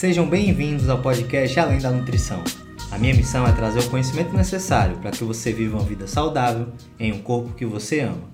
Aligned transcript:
Sejam 0.00 0.26
bem-vindos 0.26 0.88
ao 0.88 1.02
podcast 1.02 1.60
Além 1.60 1.78
da 1.78 1.90
Nutrição. 1.90 2.42
A 2.90 2.96
minha 2.96 3.12
missão 3.12 3.46
é 3.46 3.52
trazer 3.52 3.80
o 3.80 3.90
conhecimento 3.90 4.34
necessário 4.34 4.96
para 4.96 5.10
que 5.10 5.22
você 5.22 5.52
viva 5.52 5.76
uma 5.76 5.84
vida 5.84 6.06
saudável 6.06 6.68
em 6.98 7.12
um 7.12 7.18
corpo 7.20 7.52
que 7.52 7.66
você 7.66 8.00
ama. 8.00 8.30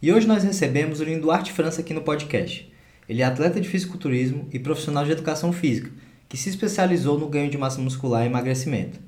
E 0.00 0.10
hoje 0.10 0.26
nós 0.26 0.42
recebemos 0.42 1.00
o 1.00 1.04
Lindo 1.04 1.20
Duarte 1.20 1.52
França 1.52 1.82
aqui 1.82 1.92
no 1.92 2.00
podcast. 2.00 2.66
Ele 3.06 3.20
é 3.20 3.26
atleta 3.26 3.60
de 3.60 3.68
fisiculturismo 3.68 4.48
e 4.54 4.58
profissional 4.58 5.04
de 5.04 5.12
educação 5.12 5.52
física, 5.52 5.90
que 6.30 6.38
se 6.38 6.48
especializou 6.48 7.18
no 7.18 7.28
ganho 7.28 7.50
de 7.50 7.58
massa 7.58 7.78
muscular 7.78 8.22
e 8.22 8.28
emagrecimento. 8.28 8.98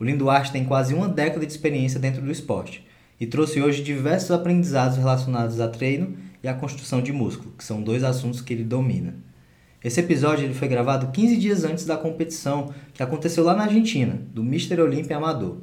O 0.00 0.04
Lindo 0.04 0.20
Duarte 0.20 0.52
tem 0.52 0.64
quase 0.64 0.94
uma 0.94 1.06
década 1.06 1.44
de 1.44 1.52
experiência 1.52 2.00
dentro 2.00 2.22
do 2.22 2.32
esporte 2.32 2.82
e 3.20 3.26
trouxe 3.26 3.60
hoje 3.60 3.82
diversos 3.82 4.30
aprendizados 4.30 4.96
relacionados 4.96 5.60
a 5.60 5.68
treino 5.68 6.16
e 6.42 6.48
a 6.48 6.54
construção 6.54 7.02
de 7.02 7.12
músculo, 7.12 7.52
que 7.58 7.62
são 7.62 7.82
dois 7.82 8.02
assuntos 8.02 8.40
que 8.40 8.54
ele 8.54 8.64
domina. 8.64 9.16
Esse 9.84 10.00
episódio 10.00 10.44
ele 10.44 10.54
foi 10.54 10.68
gravado 10.68 11.08
15 11.08 11.36
dias 11.36 11.64
antes 11.64 11.84
da 11.84 11.96
competição 11.96 12.72
que 12.94 13.02
aconteceu 13.02 13.42
lá 13.42 13.54
na 13.54 13.64
Argentina, 13.64 14.20
do 14.32 14.42
Mr. 14.42 14.80
Olímpia 14.80 15.16
Amador. 15.16 15.58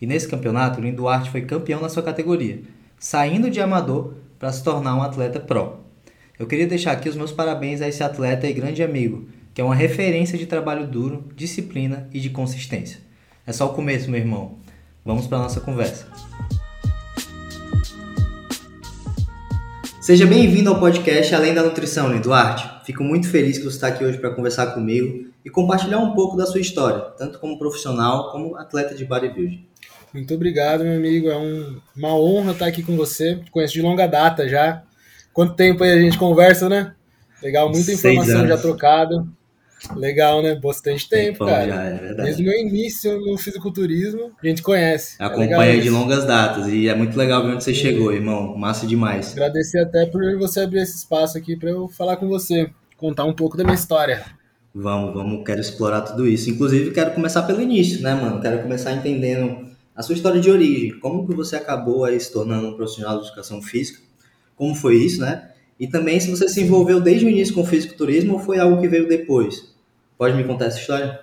E 0.00 0.06
nesse 0.06 0.28
campeonato, 0.28 0.78
o 0.78 0.82
Lindo 0.82 0.98
Duarte 0.98 1.30
foi 1.30 1.42
campeão 1.42 1.80
na 1.80 1.88
sua 1.88 2.02
categoria, 2.02 2.60
saindo 2.98 3.50
de 3.50 3.60
amador 3.60 4.14
para 4.38 4.52
se 4.52 4.62
tornar 4.62 4.96
um 4.96 5.02
atleta 5.02 5.40
pro. 5.40 5.80
Eu 6.38 6.46
queria 6.46 6.66
deixar 6.66 6.92
aqui 6.92 7.08
os 7.08 7.16
meus 7.16 7.32
parabéns 7.32 7.80
a 7.80 7.88
esse 7.88 8.02
atleta 8.02 8.46
e 8.46 8.52
grande 8.52 8.82
amigo, 8.82 9.28
que 9.54 9.60
é 9.60 9.64
uma 9.64 9.74
referência 9.74 10.36
de 10.36 10.46
trabalho 10.46 10.86
duro, 10.86 11.24
disciplina 11.36 12.08
e 12.12 12.20
de 12.20 12.30
consistência. 12.30 13.00
É 13.46 13.52
só 13.52 13.66
o 13.66 13.74
começo, 13.74 14.10
meu 14.10 14.20
irmão. 14.20 14.58
Vamos 15.04 15.26
para 15.26 15.38
nossa 15.38 15.60
conversa. 15.60 16.06
Seja 20.02 20.26
bem-vindo 20.26 20.68
ao 20.68 20.80
podcast 20.80 21.32
Além 21.32 21.54
da 21.54 21.62
Nutrição, 21.62 22.20
Duarte. 22.20 22.68
Fico 22.84 23.04
muito 23.04 23.28
feliz 23.28 23.56
que 23.56 23.62
você 23.62 23.76
está 23.76 23.86
aqui 23.86 24.04
hoje 24.04 24.18
para 24.18 24.34
conversar 24.34 24.66
comigo 24.74 25.30
e 25.44 25.48
compartilhar 25.48 26.00
um 26.00 26.12
pouco 26.12 26.36
da 26.36 26.44
sua 26.44 26.60
história, 26.60 26.98
tanto 27.16 27.38
como 27.38 27.56
profissional 27.56 28.32
como 28.32 28.56
atleta 28.56 28.96
de 28.96 29.04
bodybuilding. 29.04 29.64
Muito 30.12 30.34
obrigado, 30.34 30.82
meu 30.82 30.96
amigo. 30.96 31.30
É 31.30 31.36
um, 31.36 31.76
uma 31.96 32.16
honra 32.16 32.50
estar 32.50 32.66
aqui 32.66 32.82
com 32.82 32.96
você. 32.96 33.36
Te 33.36 33.50
conheço 33.52 33.74
de 33.74 33.80
longa 33.80 34.08
data 34.08 34.48
já. 34.48 34.82
Quanto 35.32 35.54
tempo 35.54 35.84
aí 35.84 35.92
a 35.92 36.00
gente 36.00 36.18
conversa, 36.18 36.68
né? 36.68 36.96
Legal, 37.40 37.70
muita 37.70 37.92
informação 37.92 38.44
já 38.44 38.58
trocada. 38.58 39.24
Legal, 39.96 40.42
né? 40.42 40.54
Bastante 40.54 41.08
tempo, 41.08 41.38
Tempão 41.38 41.48
cara. 41.48 41.66
Já, 41.66 41.84
é 41.84 42.14
Desde 42.14 42.42
o 42.42 42.46
meu 42.46 42.58
início 42.58 43.20
no 43.20 43.36
fisiculturismo, 43.36 44.32
a 44.42 44.46
gente 44.46 44.62
conhece. 44.62 45.16
É 45.18 45.24
Acompanha 45.24 45.76
é 45.76 45.80
de 45.80 45.90
longas 45.90 46.24
datas 46.24 46.68
e 46.68 46.88
é 46.88 46.94
muito 46.94 47.16
legal 47.16 47.44
ver 47.44 47.54
onde 47.54 47.64
você 47.64 47.74
Sim. 47.74 47.80
chegou, 47.80 48.12
irmão. 48.12 48.56
Massa 48.56 48.86
demais. 48.86 49.32
Agradecer 49.32 49.80
até 49.80 50.06
por 50.06 50.22
você 50.38 50.60
abrir 50.60 50.80
esse 50.80 50.96
espaço 50.96 51.36
aqui 51.36 51.56
para 51.56 51.70
eu 51.70 51.88
falar 51.88 52.16
com 52.16 52.28
você, 52.28 52.70
contar 52.96 53.24
um 53.24 53.32
pouco 53.32 53.56
da 53.56 53.64
minha 53.64 53.74
história. 53.74 54.24
Vamos, 54.74 55.12
vamos, 55.12 55.44
quero 55.44 55.60
explorar 55.60 56.00
tudo 56.02 56.26
isso. 56.26 56.48
Inclusive, 56.48 56.92
quero 56.92 57.12
começar 57.12 57.42
pelo 57.42 57.60
início, 57.60 58.00
né, 58.02 58.14
mano? 58.14 58.40
Quero 58.40 58.62
começar 58.62 58.92
entendendo 58.92 59.70
a 59.94 60.02
sua 60.02 60.14
história 60.14 60.40
de 60.40 60.50
origem. 60.50 60.98
Como 60.98 61.26
que 61.26 61.34
você 61.34 61.56
acabou 61.56 62.04
aí 62.04 62.18
se 62.18 62.32
tornando 62.32 62.68
um 62.68 62.76
profissional 62.76 63.18
de 63.18 63.26
educação 63.26 63.60
física? 63.60 64.00
Como 64.56 64.74
foi 64.74 64.96
isso, 64.96 65.20
né? 65.20 65.50
E 65.78 65.86
também 65.86 66.20
se 66.20 66.30
você 66.30 66.48
se 66.48 66.62
envolveu 66.62 67.00
desde 67.00 67.26
o 67.26 67.28
início 67.28 67.54
com 67.54 67.62
o 67.62 67.66
fisiculturismo 67.66 68.34
ou 68.34 68.38
foi 68.38 68.58
algo 68.58 68.80
que 68.80 68.88
veio 68.88 69.08
depois? 69.08 69.71
Pode 70.22 70.36
me 70.36 70.44
contar 70.44 70.66
essa 70.66 70.78
história? 70.78 71.20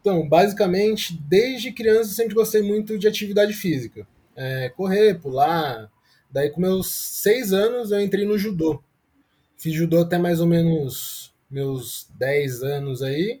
Então, 0.00 0.28
basicamente, 0.28 1.20
desde 1.28 1.72
criança 1.72 2.14
sempre 2.14 2.36
gostei 2.36 2.62
muito 2.62 2.96
de 2.96 3.08
atividade 3.08 3.52
física. 3.52 4.06
É, 4.36 4.68
correr, 4.68 5.18
pular. 5.18 5.90
Daí, 6.30 6.48
com 6.48 6.60
meus 6.60 6.86
seis 6.86 7.52
anos, 7.52 7.90
eu 7.90 8.00
entrei 8.00 8.24
no 8.24 8.38
judô. 8.38 8.80
Fiz 9.58 9.74
judô 9.74 10.02
até 10.02 10.18
mais 10.18 10.38
ou 10.38 10.46
menos 10.46 11.34
meus 11.50 12.08
10 12.16 12.62
anos 12.62 13.02
aí. 13.02 13.40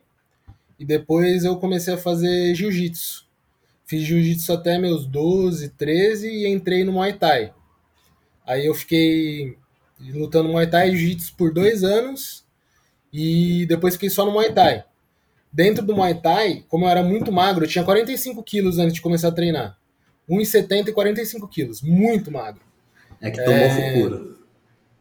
E 0.76 0.84
depois 0.84 1.44
eu 1.44 1.54
comecei 1.58 1.94
a 1.94 1.98
fazer 1.98 2.52
jiu-jitsu. 2.56 3.24
Fiz 3.86 4.02
jiu-jitsu 4.02 4.52
até 4.52 4.80
meus 4.80 5.06
12, 5.06 5.68
13 5.68 6.28
e 6.28 6.48
entrei 6.48 6.82
no 6.82 6.90
Muay 6.90 7.12
Thai. 7.12 7.54
Aí 8.44 8.66
eu 8.66 8.74
fiquei 8.74 9.56
lutando 10.00 10.48
Muay 10.48 10.68
Thai 10.68 10.88
e 10.88 10.96
jiu-jitsu 10.96 11.36
por 11.36 11.54
dois 11.54 11.84
anos 11.84 12.41
e 13.12 13.66
depois 13.66 13.94
fiquei 13.94 14.08
só 14.08 14.24
no 14.24 14.32
Muay 14.32 14.52
Thai. 14.52 14.84
Dentro 15.52 15.84
do 15.84 15.94
Muay 15.94 16.14
Thai, 16.14 16.64
como 16.68 16.86
eu 16.86 16.88
era 16.88 17.02
muito 17.02 17.30
magro, 17.30 17.64
eu 17.64 17.68
tinha 17.68 17.84
45 17.84 18.42
quilos 18.42 18.78
antes 18.78 18.94
de 18.94 19.02
começar 19.02 19.28
a 19.28 19.32
treinar. 19.32 19.76
1,70 20.28 20.88
e 20.88 20.92
45 20.92 21.48
quilos. 21.48 21.82
Muito 21.82 22.30
magro. 22.30 22.62
É 23.20 23.30
que 23.30 23.36
tomou 23.36 23.52
é... 23.52 23.92
Fucura. 23.92 24.22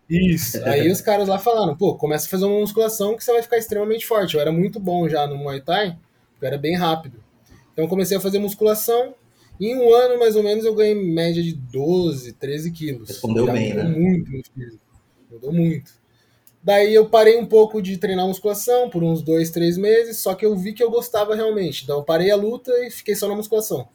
Isso. 0.09 0.61
Aí 0.67 0.91
os 0.91 0.99
caras 0.99 1.29
lá 1.29 1.39
falaram, 1.39 1.75
pô, 1.77 1.95
começa 1.95 2.27
a 2.27 2.29
fazer 2.29 2.45
uma 2.45 2.59
musculação 2.59 3.15
que 3.15 3.23
você 3.23 3.31
vai 3.31 3.41
ficar 3.41 3.57
extremamente 3.57 4.05
forte. 4.05 4.35
Eu 4.35 4.41
era 4.41 4.51
muito 4.51 4.77
bom 4.77 5.07
já 5.07 5.25
no 5.25 5.37
Muay 5.37 5.61
Thai, 5.61 5.97
eu 6.41 6.47
era 6.47 6.57
bem 6.57 6.75
rápido. 6.75 7.23
Então 7.71 7.87
comecei 7.87 8.17
a 8.17 8.21
fazer 8.21 8.39
musculação. 8.39 9.15
E 9.57 9.67
em 9.67 9.77
um 9.77 9.93
ano, 9.93 10.19
mais 10.19 10.35
ou 10.35 10.43
menos, 10.43 10.65
eu 10.65 10.73
ganhei 10.73 10.95
média 10.95 11.41
de 11.41 11.53
12, 11.53 12.33
13 12.33 12.71
quilos. 12.71 13.07
Respondeu 13.07 13.45
já 13.45 13.53
bem, 13.53 13.69
mudou 13.69 13.83
né? 13.83 13.97
muito 13.97 14.31
no 14.31 14.43
físico. 14.43 14.83
Mudou 15.31 15.53
muito. 15.53 16.00
Daí 16.63 16.93
eu 16.93 17.09
parei 17.09 17.37
um 17.37 17.45
pouco 17.45 17.81
de 17.81 17.97
treinar 17.97 18.27
musculação 18.27 18.89
por 18.89 19.03
uns 19.03 19.21
dois, 19.21 19.49
três 19.49 19.77
meses, 19.77 20.17
só 20.17 20.35
que 20.35 20.45
eu 20.45 20.55
vi 20.55 20.73
que 20.73 20.83
eu 20.83 20.91
gostava 20.91 21.35
realmente. 21.35 21.83
Então 21.83 21.97
eu 21.97 22.03
parei 22.03 22.29
a 22.29 22.35
luta 22.35 22.71
e 22.85 22.91
fiquei 22.91 23.15
só 23.15 23.27
na 23.27 23.35
musculação. 23.35 23.87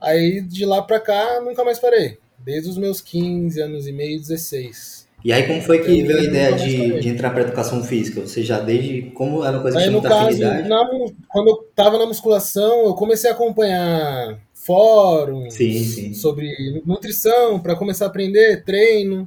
Aí 0.00 0.40
de 0.40 0.64
lá 0.64 0.80
pra 0.80 0.98
cá, 0.98 1.40
nunca 1.40 1.64
mais 1.64 1.78
parei. 1.78 2.18
Desde 2.38 2.70
os 2.70 2.78
meus 2.78 3.00
15 3.00 3.60
anos 3.60 3.86
e 3.86 3.92
meio, 3.92 4.18
16. 4.18 5.08
E 5.24 5.32
aí 5.32 5.46
como 5.46 5.60
foi 5.60 5.80
que 5.80 6.02
veio 6.02 6.20
a 6.20 6.22
ideia 6.22 6.52
de, 6.52 7.00
de 7.00 7.08
entrar 7.08 7.30
para 7.30 7.42
educação 7.42 7.82
física? 7.82 8.20
Você 8.20 8.42
já 8.42 8.60
desde 8.60 9.10
como 9.10 9.44
era 9.44 9.56
uma 9.56 9.62
coisa 9.62 9.76
que 9.76 9.82
tinha 9.82 9.92
muita 9.92 10.08
caso, 10.08 10.38
na, 10.38 10.88
quando 11.28 11.48
eu 11.48 11.56
tava 11.74 11.98
na 11.98 12.06
musculação, 12.06 12.86
eu 12.86 12.94
comecei 12.94 13.28
a 13.28 13.32
acompanhar 13.32 14.38
fóruns 14.54 15.54
sim, 15.54 15.82
sim. 15.82 16.14
sobre 16.14 16.82
nutrição 16.86 17.58
para 17.58 17.74
começar 17.74 18.04
a 18.04 18.08
aprender 18.08 18.62
treino. 18.64 19.26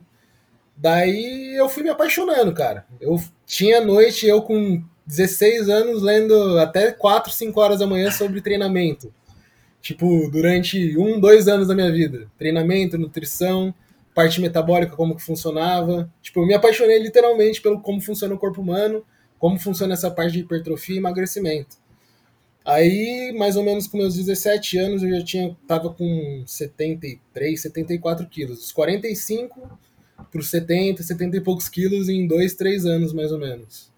Daí 0.75 1.55
eu 1.55 1.69
fui 1.69 1.83
me 1.83 1.89
apaixonando, 1.89 2.53
cara. 2.53 2.85
Eu 2.99 3.21
tinha 3.45 3.81
noite, 3.81 4.25
eu 4.25 4.41
com 4.41 4.83
16 5.05 5.69
anos, 5.69 6.01
lendo 6.01 6.57
até 6.59 6.91
4, 6.91 7.31
5 7.31 7.59
horas 7.59 7.79
da 7.79 7.87
manhã 7.87 8.09
sobre 8.11 8.41
treinamento. 8.41 9.13
Tipo, 9.81 10.29
durante 10.29 10.97
um, 10.97 11.19
dois 11.19 11.47
anos 11.47 11.67
da 11.67 11.75
minha 11.75 11.91
vida. 11.91 12.29
Treinamento, 12.37 12.97
nutrição, 12.97 13.73
parte 14.13 14.39
metabólica, 14.39 14.95
como 14.95 15.15
que 15.15 15.23
funcionava. 15.23 16.11
Tipo, 16.21 16.41
eu 16.41 16.47
me 16.47 16.53
apaixonei 16.53 16.99
literalmente 16.99 17.61
pelo 17.61 17.81
como 17.81 17.99
funciona 17.99 18.33
o 18.33 18.37
corpo 18.37 18.61
humano, 18.61 19.03
como 19.39 19.59
funciona 19.59 19.93
essa 19.93 20.11
parte 20.11 20.33
de 20.33 20.39
hipertrofia 20.39 20.95
e 20.95 20.99
emagrecimento. 20.99 21.77
Aí, 22.63 23.33
mais 23.35 23.55
ou 23.55 23.63
menos 23.63 23.87
com 23.87 23.97
meus 23.97 24.15
17 24.15 24.77
anos, 24.77 25.01
eu 25.01 25.09
já 25.09 25.23
tinha, 25.23 25.57
tava 25.67 25.91
com 25.91 26.43
73, 26.45 27.59
74 27.59 28.27
quilos. 28.27 28.65
Os 28.65 28.71
45 28.71 29.79
para 30.31 30.41
70, 30.41 31.01
70 31.01 31.37
e 31.37 31.41
poucos 31.41 31.69
quilos 31.69 32.09
em 32.09 32.27
dois, 32.27 32.53
três 32.53 32.85
anos, 32.85 33.13
mais 33.13 33.31
ou 33.31 33.39
menos. 33.39 33.91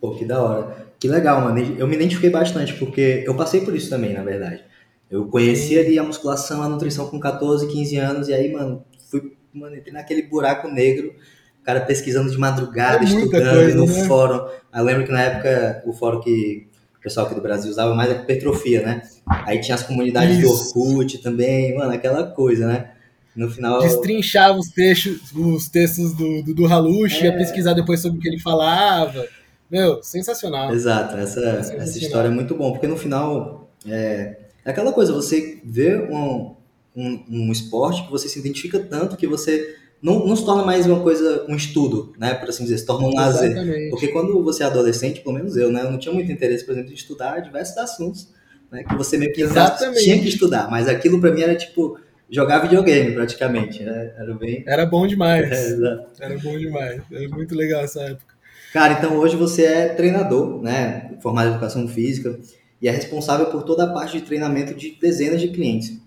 Pô, 0.00 0.14
que 0.14 0.24
da 0.24 0.42
hora. 0.42 0.86
Que 0.98 1.08
legal, 1.08 1.40
mano. 1.40 1.58
Eu 1.78 1.86
me 1.86 1.96
identifiquei 1.96 2.30
bastante, 2.30 2.74
porque 2.74 3.24
eu 3.26 3.34
passei 3.34 3.60
por 3.60 3.74
isso 3.74 3.90
também, 3.90 4.12
na 4.12 4.22
verdade. 4.22 4.62
Eu 5.10 5.26
conheci 5.26 5.78
ali 5.78 5.98
a 5.98 6.02
musculação, 6.02 6.62
a 6.62 6.68
nutrição 6.68 7.08
com 7.08 7.20
14, 7.20 7.66
15 7.68 7.96
anos, 7.96 8.28
e 8.28 8.34
aí, 8.34 8.52
mano, 8.52 8.84
fui, 9.10 9.32
mano, 9.52 9.76
entrei 9.76 9.92
naquele 9.92 10.22
buraco 10.22 10.68
negro, 10.68 11.14
o 11.60 11.64
cara 11.64 11.80
pesquisando 11.80 12.30
de 12.30 12.38
madrugada, 12.38 13.04
é 13.04 13.04
estudando 13.04 13.54
coisa, 13.54 13.76
no 13.76 13.86
né? 13.86 14.04
fórum. 14.04 14.48
Eu 14.74 14.84
lembro 14.84 15.04
que 15.04 15.12
na 15.12 15.22
época 15.22 15.82
o 15.86 15.92
fórum 15.92 16.20
que 16.20 16.66
o 16.98 17.00
pessoal 17.00 17.26
aqui 17.26 17.34
do 17.34 17.40
Brasil 17.40 17.70
usava 17.70 17.94
mais 17.94 18.10
é 18.10 18.14
hipertrofia, 18.14 18.82
né? 18.82 19.02
Aí 19.26 19.60
tinha 19.60 19.76
as 19.76 19.82
comunidades 19.82 20.38
isso. 20.38 20.74
do 20.74 20.80
Orkut 20.80 21.18
também, 21.18 21.76
mano, 21.76 21.92
aquela 21.92 22.24
coisa, 22.24 22.66
né? 22.66 22.90
No 23.36 23.50
final. 23.50 23.80
Destrinchava 23.80 24.58
os 24.58 24.68
textos, 24.68 25.30
os 25.32 25.68
textos 25.68 26.14
do, 26.14 26.42
do, 26.42 26.54
do 26.54 26.66
Halush, 26.66 27.20
é... 27.20 27.26
ia 27.26 27.36
pesquisar 27.36 27.74
depois 27.74 28.00
sobre 28.00 28.18
o 28.18 28.20
que 28.20 28.28
ele 28.28 28.40
falava. 28.40 29.26
Meu, 29.70 30.02
sensacional. 30.02 30.72
Exato, 30.72 31.16
essa, 31.16 31.40
sensacional. 31.40 31.82
essa 31.82 31.98
história 31.98 32.28
é 32.28 32.30
muito 32.30 32.54
bom, 32.54 32.72
porque 32.72 32.86
no 32.86 32.96
final 32.96 33.70
é, 33.86 34.36
é 34.64 34.70
aquela 34.70 34.92
coisa, 34.92 35.12
você 35.12 35.60
vê 35.64 35.96
um, 35.96 36.54
um, 36.94 37.24
um, 37.28 37.52
esporte 37.52 38.04
que 38.04 38.10
você 38.10 38.28
se 38.28 38.38
identifica 38.38 38.78
tanto 38.78 39.16
que 39.16 39.26
você 39.26 39.76
não, 40.00 40.24
não 40.24 40.36
se 40.36 40.44
torna 40.44 40.64
mais 40.64 40.86
uma 40.86 41.00
coisa, 41.00 41.44
um 41.48 41.56
estudo, 41.56 42.14
né? 42.18 42.34
Por 42.34 42.48
assim 42.48 42.62
dizer, 42.62 42.78
se 42.78 42.86
torna 42.86 43.08
um 43.08 43.14
lazer. 43.14 43.90
Porque 43.90 44.08
quando 44.08 44.42
você 44.42 44.62
é 44.62 44.66
adolescente, 44.66 45.20
pelo 45.20 45.34
menos 45.34 45.56
eu, 45.56 45.70
né? 45.70 45.82
Eu 45.82 45.90
não 45.90 45.98
tinha 45.98 46.14
muito 46.14 46.30
interesse, 46.30 46.64
por 46.64 46.72
exemplo, 46.72 46.92
em 46.92 46.94
estudar 46.94 47.40
diversos 47.40 47.76
assuntos, 47.76 48.28
né? 48.70 48.84
Que 48.84 48.94
você 48.94 49.18
meio 49.18 49.32
que 49.32 49.42
Exatamente. 49.42 50.04
tinha 50.04 50.18
que 50.20 50.28
estudar, 50.28 50.70
mas 50.70 50.88
aquilo 50.88 51.20
para 51.20 51.32
mim 51.32 51.42
era 51.42 51.56
tipo 51.56 51.98
jogar 52.30 52.60
videogame 52.60 53.12
praticamente, 53.12 53.82
né? 53.82 54.12
Era 54.16 54.34
bem. 54.34 54.64
Era 54.66 54.86
bom 54.86 55.06
demais. 55.06 55.48
É, 56.20 56.24
Era 56.24 56.38
bom 56.38 56.58
demais. 56.58 57.02
Era 57.10 57.28
muito 57.28 57.54
legal 57.54 57.82
essa 57.82 58.02
época. 58.02 58.34
Cara, 58.72 58.94
então 58.94 59.16
hoje 59.16 59.36
você 59.36 59.64
é 59.64 59.88
treinador, 59.88 60.62
né? 60.62 61.16
Formado 61.22 61.48
em 61.48 61.50
educação 61.52 61.86
física 61.88 62.38
e 62.80 62.88
é 62.88 62.90
responsável 62.90 63.46
por 63.46 63.62
toda 63.62 63.84
a 63.84 63.92
parte 63.92 64.18
de 64.18 64.24
treinamento 64.26 64.74
de 64.74 64.98
dezenas 65.00 65.40
de 65.40 65.48
clientes. 65.48 65.98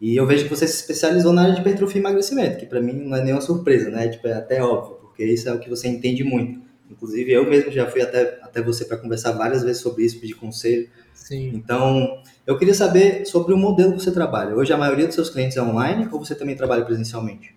E 0.00 0.16
eu 0.16 0.26
vejo 0.26 0.44
que 0.44 0.50
você 0.50 0.66
se 0.66 0.76
especializou 0.76 1.32
na 1.32 1.42
área 1.42 1.54
de 1.54 1.60
hipertrofia 1.60 1.98
e 1.98 2.02
emagrecimento, 2.02 2.58
que 2.58 2.66
para 2.66 2.80
mim 2.80 2.92
não 2.92 3.16
é 3.16 3.22
nenhuma 3.22 3.42
surpresa, 3.42 3.90
né? 3.90 4.08
Tipo, 4.08 4.28
é 4.28 4.32
até 4.32 4.62
óbvio, 4.62 4.96
porque 4.96 5.24
isso 5.24 5.48
é 5.48 5.52
o 5.52 5.58
que 5.58 5.68
você 5.68 5.88
entende 5.88 6.24
muito. 6.24 6.60
Inclusive, 6.90 7.30
eu 7.30 7.48
mesmo 7.48 7.70
já 7.70 7.86
fui 7.86 8.02
até, 8.02 8.38
até 8.42 8.60
você 8.60 8.84
para 8.84 8.96
conversar 8.96 9.32
várias 9.32 9.62
vezes 9.62 9.80
sobre 9.80 10.04
isso, 10.04 10.18
pedir 10.18 10.34
conselho. 10.34 10.88
Sim. 11.14 11.52
Então, 11.54 12.20
eu 12.46 12.58
queria 12.58 12.74
saber 12.74 13.24
sobre 13.26 13.54
o 13.54 13.56
modelo 13.56 13.94
que 13.94 14.02
você 14.02 14.10
trabalha. 14.10 14.54
Hoje, 14.54 14.72
a 14.72 14.76
maioria 14.76 15.06
dos 15.06 15.14
seus 15.14 15.30
clientes 15.30 15.56
é 15.56 15.62
online 15.62 16.08
ou 16.10 16.18
você 16.18 16.34
também 16.34 16.56
trabalha 16.56 16.84
presencialmente? 16.84 17.54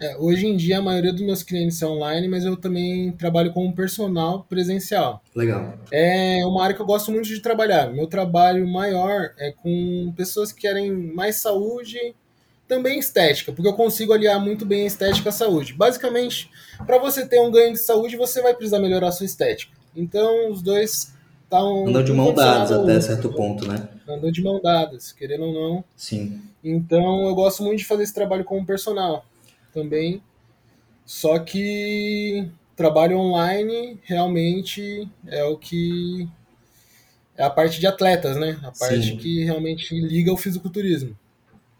É, 0.00 0.16
hoje 0.16 0.46
em 0.46 0.56
dia, 0.56 0.78
a 0.78 0.82
maioria 0.82 1.12
dos 1.12 1.22
meus 1.22 1.42
clientes 1.42 1.76
são 1.76 1.96
online, 1.96 2.28
mas 2.28 2.44
eu 2.44 2.56
também 2.56 3.10
trabalho 3.12 3.52
como 3.52 3.74
personal 3.74 4.44
presencial. 4.48 5.22
Legal. 5.34 5.76
É 5.90 6.44
uma 6.46 6.62
área 6.62 6.76
que 6.76 6.80
eu 6.80 6.86
gosto 6.86 7.10
muito 7.10 7.26
de 7.26 7.40
trabalhar. 7.40 7.92
Meu 7.92 8.06
trabalho 8.06 8.66
maior 8.68 9.32
é 9.38 9.50
com 9.50 10.12
pessoas 10.16 10.52
que 10.52 10.60
querem 10.60 10.92
mais 10.92 11.36
saúde, 11.36 12.14
também 12.68 12.98
estética, 12.98 13.50
porque 13.50 13.66
eu 13.66 13.72
consigo 13.72 14.12
aliar 14.12 14.38
muito 14.38 14.66
bem 14.66 14.84
a 14.84 14.86
estética 14.86 15.30
à 15.30 15.32
saúde. 15.32 15.72
Basicamente, 15.72 16.50
para 16.86 16.98
você 16.98 17.26
ter 17.26 17.40
um 17.40 17.50
ganho 17.50 17.72
de 17.72 17.78
saúde, 17.78 18.16
você 18.16 18.42
vai 18.42 18.54
precisar 18.54 18.78
melhorar 18.78 19.08
a 19.08 19.12
sua 19.12 19.26
estética. 19.26 19.72
Então, 19.96 20.52
os 20.52 20.60
dois 20.60 21.12
estão. 21.42 21.88
Andam 21.88 22.04
de 22.04 22.12
mão 22.12 22.34
dadas 22.34 22.70
até 22.70 23.00
certo 23.00 23.32
ponto, 23.32 23.66
né? 23.66 23.88
Andam 24.06 24.30
de 24.30 24.42
mão 24.42 24.60
dadas, 24.60 25.10
querendo 25.10 25.44
ou 25.44 25.54
não. 25.54 25.84
Sim. 25.96 26.42
Então, 26.62 27.26
eu 27.26 27.34
gosto 27.34 27.62
muito 27.62 27.78
de 27.78 27.86
fazer 27.86 28.02
esse 28.02 28.14
trabalho 28.14 28.44
como 28.44 28.66
personal 28.66 29.24
também. 29.72 30.22
Só 31.06 31.38
que 31.38 32.46
trabalho 32.76 33.18
online 33.18 33.98
realmente 34.04 35.08
é 35.26 35.42
o 35.42 35.56
que 35.56 36.28
é 37.34 37.42
a 37.42 37.50
parte 37.50 37.80
de 37.80 37.86
atletas, 37.86 38.36
né? 38.36 38.58
A 38.62 38.70
parte 38.70 39.10
Sim. 39.10 39.16
que 39.16 39.44
realmente 39.44 39.98
liga 39.98 40.30
ao 40.30 40.36
fisiculturismo. 40.36 41.16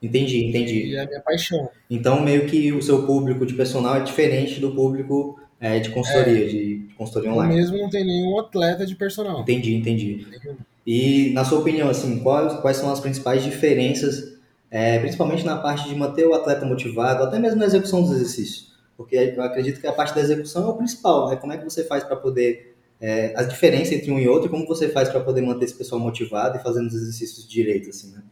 Entendi, 0.02 0.46
entendi. 0.46 0.86
E 0.86 0.96
é 0.96 1.02
a 1.02 1.06
minha 1.06 1.20
paixão. 1.20 1.68
Então, 1.90 2.22
meio 2.22 2.46
que 2.46 2.72
o 2.72 2.80
seu 2.80 3.04
público 3.04 3.44
de 3.44 3.54
personal 3.54 3.96
é 3.96 4.00
diferente 4.00 4.60
do 4.60 4.72
público 4.72 5.40
é, 5.60 5.80
de 5.80 5.90
consultoria, 5.90 6.48
de, 6.48 6.86
de 6.86 6.94
consultoria 6.94 7.30
Eu 7.30 7.34
online. 7.34 7.56
mesmo 7.56 7.78
não 7.78 7.90
tenho 7.90 8.06
nenhum 8.06 8.38
atleta 8.38 8.86
de 8.86 8.94
personal. 8.94 9.40
Entendi, 9.40 9.74
entendi. 9.74 10.26
E 10.86 11.30
na 11.34 11.44
sua 11.44 11.58
opinião, 11.58 11.88
assim, 11.88 12.20
quais, 12.20 12.54
quais 12.60 12.76
são 12.76 12.90
as 12.90 13.00
principais 13.00 13.42
diferenças, 13.42 14.38
é, 14.70 14.98
principalmente 15.00 15.44
na 15.44 15.56
parte 15.56 15.88
de 15.88 15.94
manter 15.94 16.26
o 16.26 16.34
atleta 16.34 16.64
motivado, 16.64 17.24
até 17.24 17.38
mesmo 17.38 17.58
na 17.58 17.66
execução 17.66 18.02
dos 18.02 18.12
exercícios? 18.12 18.68
Porque 18.96 19.16
eu 19.16 19.42
acredito 19.42 19.80
que 19.80 19.86
a 19.86 19.92
parte 19.92 20.14
da 20.14 20.20
execução 20.20 20.64
é 20.64 20.70
o 20.70 20.76
principal, 20.76 21.28
né? 21.28 21.36
Como 21.36 21.52
é 21.52 21.56
que 21.56 21.64
você 21.64 21.84
faz 21.84 22.02
para 22.04 22.16
poder 22.16 22.74
é, 23.00 23.32
a 23.36 23.42
diferença 23.42 23.94
entre 23.94 24.10
um 24.10 24.18
e 24.18 24.28
outro, 24.28 24.50
como 24.50 24.66
você 24.66 24.88
faz 24.88 25.08
para 25.08 25.20
poder 25.20 25.40
manter 25.40 25.66
esse 25.66 25.74
pessoal 25.74 26.00
motivado 26.00 26.56
e 26.58 26.62
fazendo 26.62 26.88
os 26.88 26.94
exercícios 26.94 27.48
direito, 27.48 27.90
assim, 27.90 28.12
né? 28.12 28.22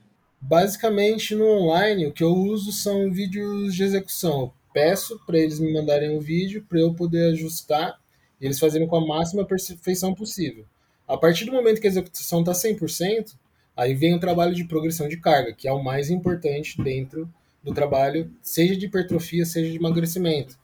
Basicamente, 0.40 1.34
no 1.34 1.46
online, 1.46 2.06
o 2.06 2.12
que 2.12 2.22
eu 2.22 2.32
uso 2.32 2.72
são 2.72 3.10
vídeos 3.10 3.74
de 3.74 3.82
execução. 3.82 4.42
Eu 4.42 4.52
peço 4.72 5.18
para 5.26 5.38
eles 5.38 5.58
me 5.58 5.72
mandarem 5.72 6.16
um 6.16 6.20
vídeo 6.20 6.64
para 6.68 6.78
eu 6.78 6.94
poder 6.94 7.32
ajustar 7.32 7.98
e 8.40 8.44
eles 8.44 8.58
fazerem 8.58 8.86
com 8.86 8.96
a 8.96 9.06
máxima 9.06 9.44
perfeição 9.44 10.14
possível. 10.14 10.64
A 11.08 11.16
partir 11.16 11.44
do 11.44 11.52
momento 11.52 11.80
que 11.80 11.86
a 11.86 11.90
execução 11.90 12.40
está 12.40 12.52
100%, 12.52 13.34
aí 13.76 13.94
vem 13.94 14.14
o 14.14 14.20
trabalho 14.20 14.54
de 14.54 14.64
progressão 14.64 15.08
de 15.08 15.16
carga, 15.16 15.52
que 15.52 15.68
é 15.68 15.72
o 15.72 15.82
mais 15.82 16.10
importante 16.10 16.80
dentro 16.82 17.28
do 17.62 17.72
trabalho, 17.72 18.30
seja 18.42 18.76
de 18.76 18.86
hipertrofia, 18.86 19.44
seja 19.44 19.70
de 19.70 19.76
emagrecimento. 19.76 20.58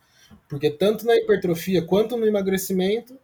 Porque 0.47 0.69
tanto 0.69 1.05
na 1.05 1.15
hipertrofia 1.15 1.81
quanto 1.81 2.15
no 2.15 2.25
emagrecimento, 2.25 3.17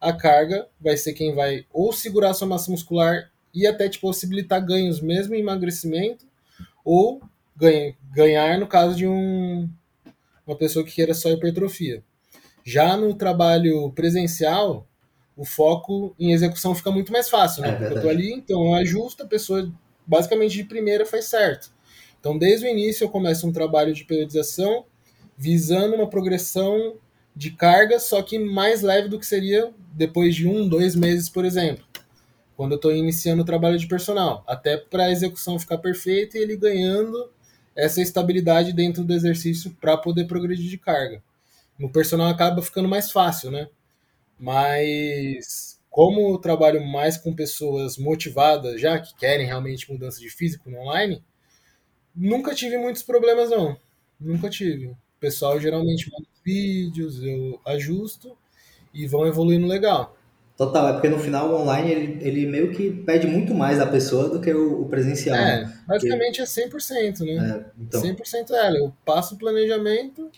a 0.00 0.12
carga 0.12 0.66
vai 0.80 0.96
ser 0.96 1.12
quem 1.12 1.34
vai 1.34 1.66
ou 1.72 1.92
segurar 1.92 2.34
sua 2.34 2.48
massa 2.48 2.70
muscular 2.70 3.30
e 3.54 3.66
até 3.66 3.88
te 3.88 3.98
possibilitar 3.98 4.64
ganhos 4.64 5.00
mesmo 5.00 5.34
em 5.34 5.40
emagrecimento, 5.40 6.26
ou 6.84 7.20
ganha, 7.56 7.94
ganhar 8.12 8.58
no 8.58 8.66
caso 8.66 8.96
de 8.96 9.06
um, 9.06 9.68
uma 10.46 10.56
pessoa 10.56 10.84
que 10.84 10.92
queira 10.92 11.14
só 11.14 11.30
hipertrofia. 11.30 12.02
Já 12.64 12.96
no 12.96 13.14
trabalho 13.14 13.90
presencial, 13.92 14.86
o 15.36 15.44
foco 15.44 16.14
em 16.18 16.32
execução 16.32 16.74
fica 16.74 16.90
muito 16.90 17.12
mais 17.12 17.28
fácil, 17.28 17.62
né? 17.62 17.70
É 17.70 17.72
Porque 17.72 17.94
eu 17.94 18.02
tô 18.02 18.08
ali, 18.08 18.32
então 18.32 18.66
eu 18.66 18.74
ajusto, 18.74 19.22
a 19.22 19.26
pessoa 19.26 19.72
basicamente 20.06 20.52
de 20.54 20.64
primeira 20.64 21.06
faz 21.06 21.26
certo. 21.26 21.72
Então, 22.18 22.36
desde 22.36 22.66
o 22.66 22.68
início, 22.68 23.04
eu 23.04 23.08
começo 23.08 23.46
um 23.46 23.52
trabalho 23.52 23.94
de 23.94 24.04
periodização 24.04 24.84
visando 25.36 25.94
uma 25.96 26.08
progressão 26.08 26.96
de 27.34 27.50
carga, 27.52 27.98
só 27.98 28.22
que 28.22 28.38
mais 28.38 28.82
leve 28.82 29.08
do 29.08 29.18
que 29.18 29.24
seria 29.24 29.72
depois 29.94 30.34
de 30.34 30.46
um, 30.46 30.68
dois 30.68 30.94
meses, 30.94 31.30
por 31.30 31.44
exemplo, 31.44 31.84
quando 32.60 32.72
eu 32.72 32.76
estou 32.76 32.94
iniciando 32.94 33.40
o 33.40 33.44
trabalho 33.46 33.78
de 33.78 33.86
personal, 33.86 34.44
até 34.46 34.76
para 34.76 35.04
a 35.04 35.10
execução 35.10 35.58
ficar 35.58 35.78
perfeita 35.78 36.36
e 36.36 36.42
ele 36.42 36.58
ganhando 36.58 37.30
essa 37.74 38.02
estabilidade 38.02 38.74
dentro 38.74 39.02
do 39.02 39.14
exercício 39.14 39.74
para 39.80 39.96
poder 39.96 40.26
progredir 40.26 40.68
de 40.68 40.76
carga. 40.76 41.22
No 41.78 41.90
personal 41.90 42.28
acaba 42.28 42.60
ficando 42.60 42.86
mais 42.86 43.10
fácil, 43.10 43.50
né? 43.50 43.66
Mas 44.38 45.80
como 45.88 46.34
eu 46.34 46.36
trabalho 46.36 46.86
mais 46.86 47.16
com 47.16 47.34
pessoas 47.34 47.96
motivadas 47.96 48.78
já, 48.78 48.98
que 48.98 49.16
querem 49.16 49.46
realmente 49.46 49.90
mudança 49.90 50.20
de 50.20 50.28
físico 50.28 50.68
no 50.68 50.80
online, 50.80 51.24
nunca 52.14 52.54
tive 52.54 52.76
muitos 52.76 53.02
problemas, 53.02 53.48
não. 53.48 53.74
Nunca 54.20 54.50
tive. 54.50 54.88
O 54.88 54.96
pessoal 55.18 55.58
geralmente 55.58 56.12
manda 56.12 56.28
vídeos, 56.44 57.24
eu 57.24 57.58
ajusto 57.64 58.36
e 58.92 59.06
vão 59.06 59.26
evoluindo 59.26 59.66
legal. 59.66 60.14
Total, 60.60 60.90
é 60.90 60.92
porque 60.92 61.08
no 61.08 61.18
final 61.18 61.50
o 61.50 61.62
online 61.62 61.90
ele, 61.90 62.18
ele 62.20 62.46
meio 62.46 62.70
que 62.70 62.90
pede 62.90 63.26
muito 63.26 63.54
mais 63.54 63.78
da 63.78 63.86
pessoa 63.86 64.28
do 64.28 64.38
que 64.42 64.52
o, 64.52 64.82
o 64.82 64.88
presencial. 64.90 65.34
É, 65.34 65.64
né? 65.64 65.72
basicamente 65.88 66.42
é 66.42 66.44
100%, 66.44 67.20
né? 67.20 67.64
É, 67.64 67.82
então, 67.82 68.02
100% 68.02 68.50
é 68.50 68.66
ela. 68.66 68.76
Eu 68.76 68.92
passo 69.02 69.36
o 69.36 69.38
planejamento 69.38 70.30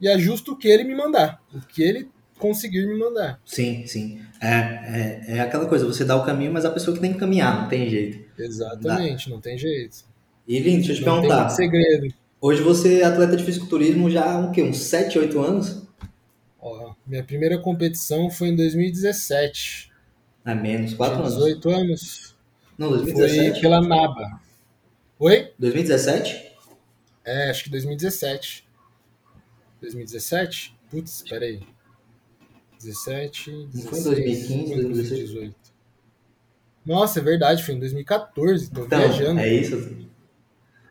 e 0.00 0.08
ajusto 0.08 0.52
o 0.52 0.56
que 0.56 0.66
ele 0.66 0.82
me 0.82 0.94
mandar. 0.94 1.42
O 1.54 1.60
que 1.60 1.82
ele 1.82 2.08
conseguir 2.38 2.86
me 2.86 2.98
mandar. 2.98 3.38
sim, 3.44 3.86
sim. 3.86 4.18
É, 4.40 4.48
é, 4.48 5.24
é 5.36 5.40
aquela 5.40 5.66
coisa, 5.66 5.84
você 5.84 6.06
dá 6.06 6.16
o 6.16 6.24
caminho, 6.24 6.54
mas 6.54 6.64
a 6.64 6.70
pessoa 6.70 6.94
que 6.94 7.02
tem 7.02 7.12
que 7.12 7.18
caminhar, 7.18 7.60
não 7.60 7.68
tem 7.68 7.90
jeito. 7.90 8.18
Exatamente, 8.38 9.28
não 9.28 9.42
tem 9.42 9.58
jeito. 9.58 10.06
E 10.48 10.58
Lindo, 10.58 10.86
deixa 10.86 10.92
eu 10.92 10.96
te 10.96 11.04
Não 11.04 11.20
tem 11.20 11.28
perguntar. 11.28 11.40
muito 11.44 11.54
segredo. 11.54 12.14
Hoje 12.40 12.62
você 12.62 13.00
é 13.00 13.04
atleta 13.04 13.36
de 13.36 13.44
fisiculturismo 13.44 14.08
já 14.08 14.24
há 14.24 14.38
um 14.38 14.52
quê? 14.52 14.62
Uns 14.62 14.78
7, 14.78 15.18
8 15.18 15.38
anos? 15.38 15.85
Ó, 16.68 16.94
minha 17.06 17.22
primeira 17.22 17.58
competição 17.58 18.28
foi 18.28 18.48
em 18.48 18.56
2017. 18.56 19.92
É 20.44 20.52
menos, 20.54 20.94
4 20.94 21.14
Tinha 21.16 21.26
anos. 21.28 21.38
18 21.38 21.70
anos. 21.70 22.36
Não, 22.76 22.88
Foi 22.88 22.98
2017? 23.04 23.60
pela 23.60 23.80
NABA. 23.80 24.40
Oi? 25.20 25.52
2017? 25.58 26.52
É, 27.24 27.50
acho 27.50 27.62
que 27.64 27.70
2017. 27.70 28.66
2017? 29.80 30.76
Putz, 30.90 31.22
peraí. 31.28 31.60
17, 32.80 33.50
Não 33.50 33.82
foi 33.82 33.98
em 34.00 34.02
16, 34.02 34.04
2015, 34.04 34.82
2018. 34.82 35.54
Nossa, 36.84 37.20
é 37.20 37.22
verdade, 37.22 37.64
foi 37.64 37.74
em 37.74 37.78
2014, 37.78 38.70
tô 38.70 38.84
Então, 38.84 38.98
viajando. 38.98 39.40
é 39.40 39.52
isso. 39.54 39.96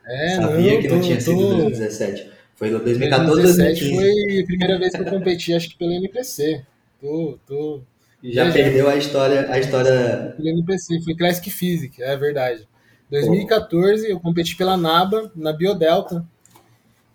É, 0.05 0.35
Sabia 0.37 0.81
que 0.81 0.87
não 0.87 0.99
tô- 0.99 1.05
tinha 1.05 1.19
sido 1.21 1.37
tô- 1.37 1.47
2017. 1.57 2.31
Foi 2.55 2.69
2014, 2.69 3.41
2017 3.41 3.79
2015. 3.91 3.95
foi 3.95 4.39
a 4.39 4.45
primeira 4.45 4.79
vez 4.79 4.91
que 4.91 5.01
eu 5.01 5.05
competi, 5.05 5.53
acho 5.53 5.69
que 5.69 5.77
pelo 5.77 5.91
NPC. 5.91 6.63
Tô, 7.01 7.37
tô 7.45 7.81
já 8.23 8.51
perdeu 8.51 8.89
a 8.89 8.95
história, 8.95 9.51
a 9.51 9.59
história. 9.59 10.33
pelo 10.35 10.49
NPC, 10.49 11.01
foi 11.01 11.15
Classic 11.15 11.49
Physics, 11.49 11.99
é 11.99 12.15
verdade. 12.17 12.67
2014 13.09 14.09
eu 14.09 14.19
competi 14.19 14.55
pela 14.55 14.75
NABA, 14.75 15.31
na 15.35 15.53
Biodelta. 15.53 16.25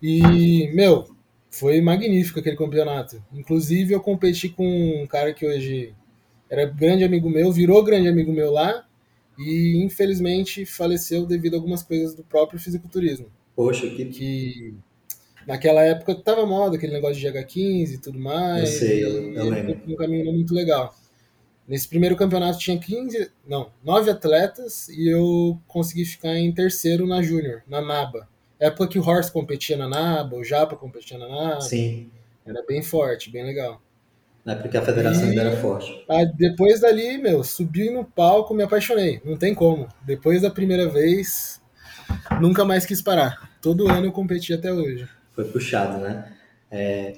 E, 0.01 0.71
meu, 0.73 1.05
foi 1.49 1.81
magnífico 1.81 2.39
aquele 2.39 2.55
campeonato. 2.55 3.21
Inclusive 3.33 3.93
eu 3.93 3.99
competi 3.99 4.49
com 4.49 5.03
um 5.03 5.05
cara 5.05 5.33
que 5.33 5.45
hoje 5.45 5.93
era 6.49 6.65
grande 6.65 7.03
amigo 7.03 7.29
meu, 7.29 7.51
virou 7.51 7.83
grande 7.83 8.07
amigo 8.07 8.31
meu 8.31 8.51
lá 8.51 8.85
e 9.37 9.81
infelizmente 9.83 10.65
faleceu 10.65 11.25
devido 11.25 11.53
a 11.53 11.57
algumas 11.57 11.83
coisas 11.83 12.15
do 12.15 12.23
próprio 12.23 12.59
fisiculturismo. 12.59 13.27
Poxa, 13.55 13.87
que. 13.89 14.05
que 14.05 14.73
naquela 15.47 15.81
época 15.83 16.15
tava 16.15 16.45
moda 16.45 16.75
aquele 16.77 16.93
negócio 16.93 17.15
de 17.19 17.27
GH15 17.27 17.93
e 17.93 17.97
tudo 17.97 18.19
mais. 18.19 18.61
Eu 18.73 18.79
sei, 18.87 19.03
eu- 19.03 19.33
eu 19.33 19.49
lembro. 19.49 19.81
um 19.87 19.95
caminho 19.95 20.25
não 20.25 20.33
muito 20.33 20.53
legal. 20.53 20.95
Nesse 21.67 21.87
primeiro 21.87 22.15
campeonato 22.15 22.57
tinha 22.59 22.77
15, 22.77 23.31
não, 23.47 23.69
9 23.83 24.09
atletas 24.11 24.89
e 24.89 25.07
eu 25.09 25.57
consegui 25.67 26.03
ficar 26.05 26.35
em 26.35 26.51
terceiro 26.51 27.07
na 27.07 27.21
Júnior, 27.21 27.61
na 27.67 27.79
NABA. 27.81 28.27
Época 28.59 28.87
que 28.87 28.99
o 28.99 29.01
Horst 29.03 29.31
competia 29.31 29.77
na 29.77 29.87
NABA, 29.87 30.35
o 30.37 30.43
Japa 30.43 30.75
competia 30.75 31.17
na 31.17 31.27
NABA, 31.27 31.61
Sim. 31.61 32.09
era 32.45 32.63
bem 32.67 32.81
forte, 32.81 33.29
bem 33.31 33.43
legal. 33.45 33.81
É 34.45 34.55
porque 34.55 34.75
a 34.75 34.81
federação 34.81 35.25
E- 35.25 35.29
ainda 35.29 35.41
era 35.41 35.57
forte. 35.57 36.03
Ah, 36.09 36.25
depois 36.25 36.79
dali, 36.81 37.17
meu, 37.19 37.43
subi 37.43 37.89
no 37.91 38.03
palco, 38.03 38.53
me 38.53 38.63
apaixonei, 38.63 39.21
não 39.23 39.37
tem 39.37 39.53
como. 39.53 39.87
Depois 40.03 40.41
da 40.41 40.49
primeira 40.49 40.89
vez, 40.89 41.61
nunca 42.41 42.65
mais 42.65 42.85
quis 42.85 43.01
parar. 43.01 43.49
Todo 43.61 43.87
ano 43.87 44.07
eu 44.07 44.11
competi 44.11 44.51
até 44.53 44.73
hoje. 44.73 45.07
Foi 45.35 45.45
puxado, 45.45 45.99
né? 45.99 46.31
É, 46.69 47.13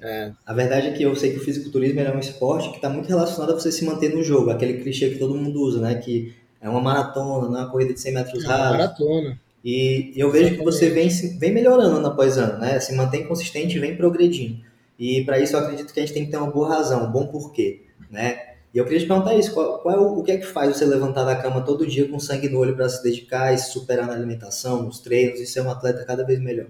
A 0.46 0.54
verdade 0.54 0.88
é 0.88 0.92
que 0.94 1.04
eu 1.04 1.16
sei 1.16 1.32
que 1.32 1.38
o 1.38 1.44
fisiculturismo 1.44 2.00
é 2.00 2.12
um 2.16 2.20
esporte 2.20 2.70
que 2.70 2.78
está 2.78 2.90
muito 2.90 3.08
relacionado 3.08 3.52
a 3.52 3.60
você 3.60 3.72
se 3.72 3.86
manter 3.86 4.10
no 4.14 4.24
jogo, 4.24 4.50
aquele 4.50 4.82
clichê 4.82 5.10
que 5.12 5.20
todo 5.20 5.36
mundo 5.36 5.62
usa, 5.62 5.80
né? 5.80 5.96
Que 5.96 6.34
é 6.60 6.68
uma 6.70 6.82
maratona, 6.82 7.50
não 7.50 7.58
é 7.58 7.62
uma 7.62 7.70
corrida 7.72 7.94
de 7.94 8.00
100 8.00 8.14
metros 8.14 8.44
é 8.44 8.48
uma 8.48 8.58
maratona. 8.72 9.40
E 9.64 10.12
eu 10.16 10.30
vejo 10.32 10.56
que 10.58 10.64
você 10.64 10.90
vem, 10.90 11.08
vem 11.40 11.52
melhorando 11.54 11.98
ano 11.98 12.08
após 12.08 12.38
ano, 12.38 12.58
né? 12.60 12.80
Se 12.80 12.94
mantém 12.96 13.26
consistente 13.28 13.78
e 13.78 13.80
vem 13.80 13.96
progredindo. 13.96 14.58
E 15.00 15.24
para 15.24 15.40
isso 15.40 15.56
eu 15.56 15.60
acredito 15.60 15.94
que 15.94 16.00
a 16.00 16.04
gente 16.06 16.14
tem 16.14 16.26
que 16.26 16.32
ter 16.32 16.38
uma 16.38 16.52
boa 16.52 16.70
razão, 16.70 17.06
um 17.08 17.12
bom 17.12 17.28
porquê. 17.28 17.82
né? 18.10 18.40
E 18.74 18.78
eu 18.80 18.86
queria 18.86 19.00
te 19.00 19.06
perguntar 19.08 19.36
isso, 19.36 19.54
qual, 19.54 19.80
qual 19.80 19.96
é 19.96 20.00
o, 20.00 20.20
o, 20.20 20.24
que 20.24 20.32
é 20.32 20.38
que 20.38 20.46
faz 20.48 20.76
você 20.76 20.86
levantar 20.86 21.24
da 21.26 21.36
cama 21.36 21.62
todo 21.62 21.86
dia 21.86 22.08
com 22.10 22.20
sangue 22.20 22.50
no 22.50 22.58
olho 22.60 22.76
para 22.76 22.90
se 22.90 23.04
dedicar 23.04 23.54
e 23.54 23.58
se 23.58 23.72
superar 23.72 24.08
na 24.08 24.14
alimentação, 24.14 24.82
nos 24.84 25.00
treinos 25.00 25.40
e 25.40 25.46
ser 25.46 25.62
um 25.62 25.70
atleta 25.70 26.04
cada 26.06 26.24
vez 26.26 26.40
melhor? 26.40 26.68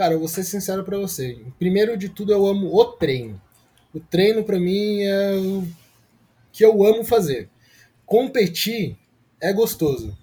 Cara, 0.00 0.14
eu 0.14 0.18
vou 0.18 0.28
ser 0.28 0.44
sincero 0.44 0.82
para 0.82 0.96
você. 0.96 1.38
Primeiro 1.58 1.94
de 1.94 2.08
tudo, 2.08 2.32
eu 2.32 2.46
amo 2.46 2.74
o 2.74 2.84
treino. 2.86 3.38
O 3.92 4.00
treino 4.00 4.42
para 4.42 4.58
mim 4.58 5.02
é 5.02 5.34
o 5.34 5.68
que 6.50 6.64
eu 6.64 6.82
amo 6.86 7.04
fazer. 7.04 7.50
Competir 8.06 8.96
é 9.38 9.52
gostoso, 9.52 10.16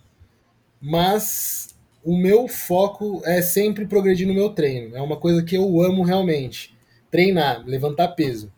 mas 0.81 1.75
o 2.03 2.17
meu 2.17 2.47
foco 2.47 3.21
é 3.23 3.39
sempre 3.39 3.85
progredir 3.85 4.25
no 4.25 4.33
meu 4.33 4.49
treino. 4.49 4.97
É 4.97 5.01
uma 5.03 5.17
coisa 5.17 5.43
que 5.43 5.55
eu 5.55 5.79
amo 5.83 6.01
realmente. 6.01 6.75
Treinar, 7.11 7.63
levantar 7.63 8.07
peso 8.15 8.51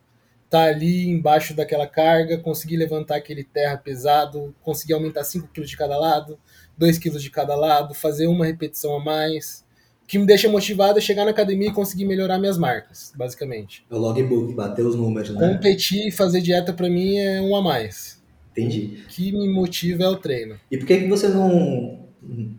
tá 0.49 0.63
ali 0.63 1.07
embaixo 1.07 1.53
daquela 1.53 1.85
carga, 1.85 2.39
conseguir 2.39 2.77
levantar 2.77 3.17
aquele 3.17 3.43
terra 3.43 3.77
pesado, 3.77 4.55
conseguir 4.63 4.93
aumentar 4.93 5.23
5 5.23 5.49
kg 5.49 5.63
de 5.63 5.77
cada 5.77 5.95
lado, 5.95 6.39
2 6.77 6.97
kg 6.97 7.19
de 7.19 7.29
cada 7.29 7.55
lado, 7.55 7.93
fazer 7.93 8.25
uma 8.25 8.45
repetição 8.45 8.95
a 8.95 9.03
mais. 9.03 9.63
Que 10.09 10.17
me 10.17 10.25
deixa 10.25 10.49
motivado 10.49 10.97
é 10.97 11.01
chegar 11.01 11.23
na 11.23 11.29
academia 11.29 11.69
e 11.69 11.71
conseguir 11.71 12.03
melhorar 12.03 12.39
minhas 12.39 12.57
marcas, 12.57 13.13
basicamente. 13.15 13.85
É 13.91 13.93
o 13.93 13.99
logbook, 13.99 14.55
bater 14.55 14.83
os 14.83 14.95
números, 14.95 15.29
né? 15.29 15.53
Competir 15.53 16.07
e 16.07 16.11
fazer 16.11 16.41
dieta 16.41 16.73
para 16.73 16.89
mim 16.89 17.19
é 17.19 17.39
um 17.39 17.55
a 17.55 17.61
mais. 17.61 18.19
Entendi. 18.51 19.03
O 19.05 19.07
que 19.07 19.31
me 19.31 19.47
motiva 19.47 20.03
é 20.03 20.07
o 20.07 20.15
treino. 20.15 20.55
E 20.71 20.79
por 20.79 20.87
que, 20.87 21.01
que 21.01 21.07
você 21.07 21.27
não, 21.27 22.07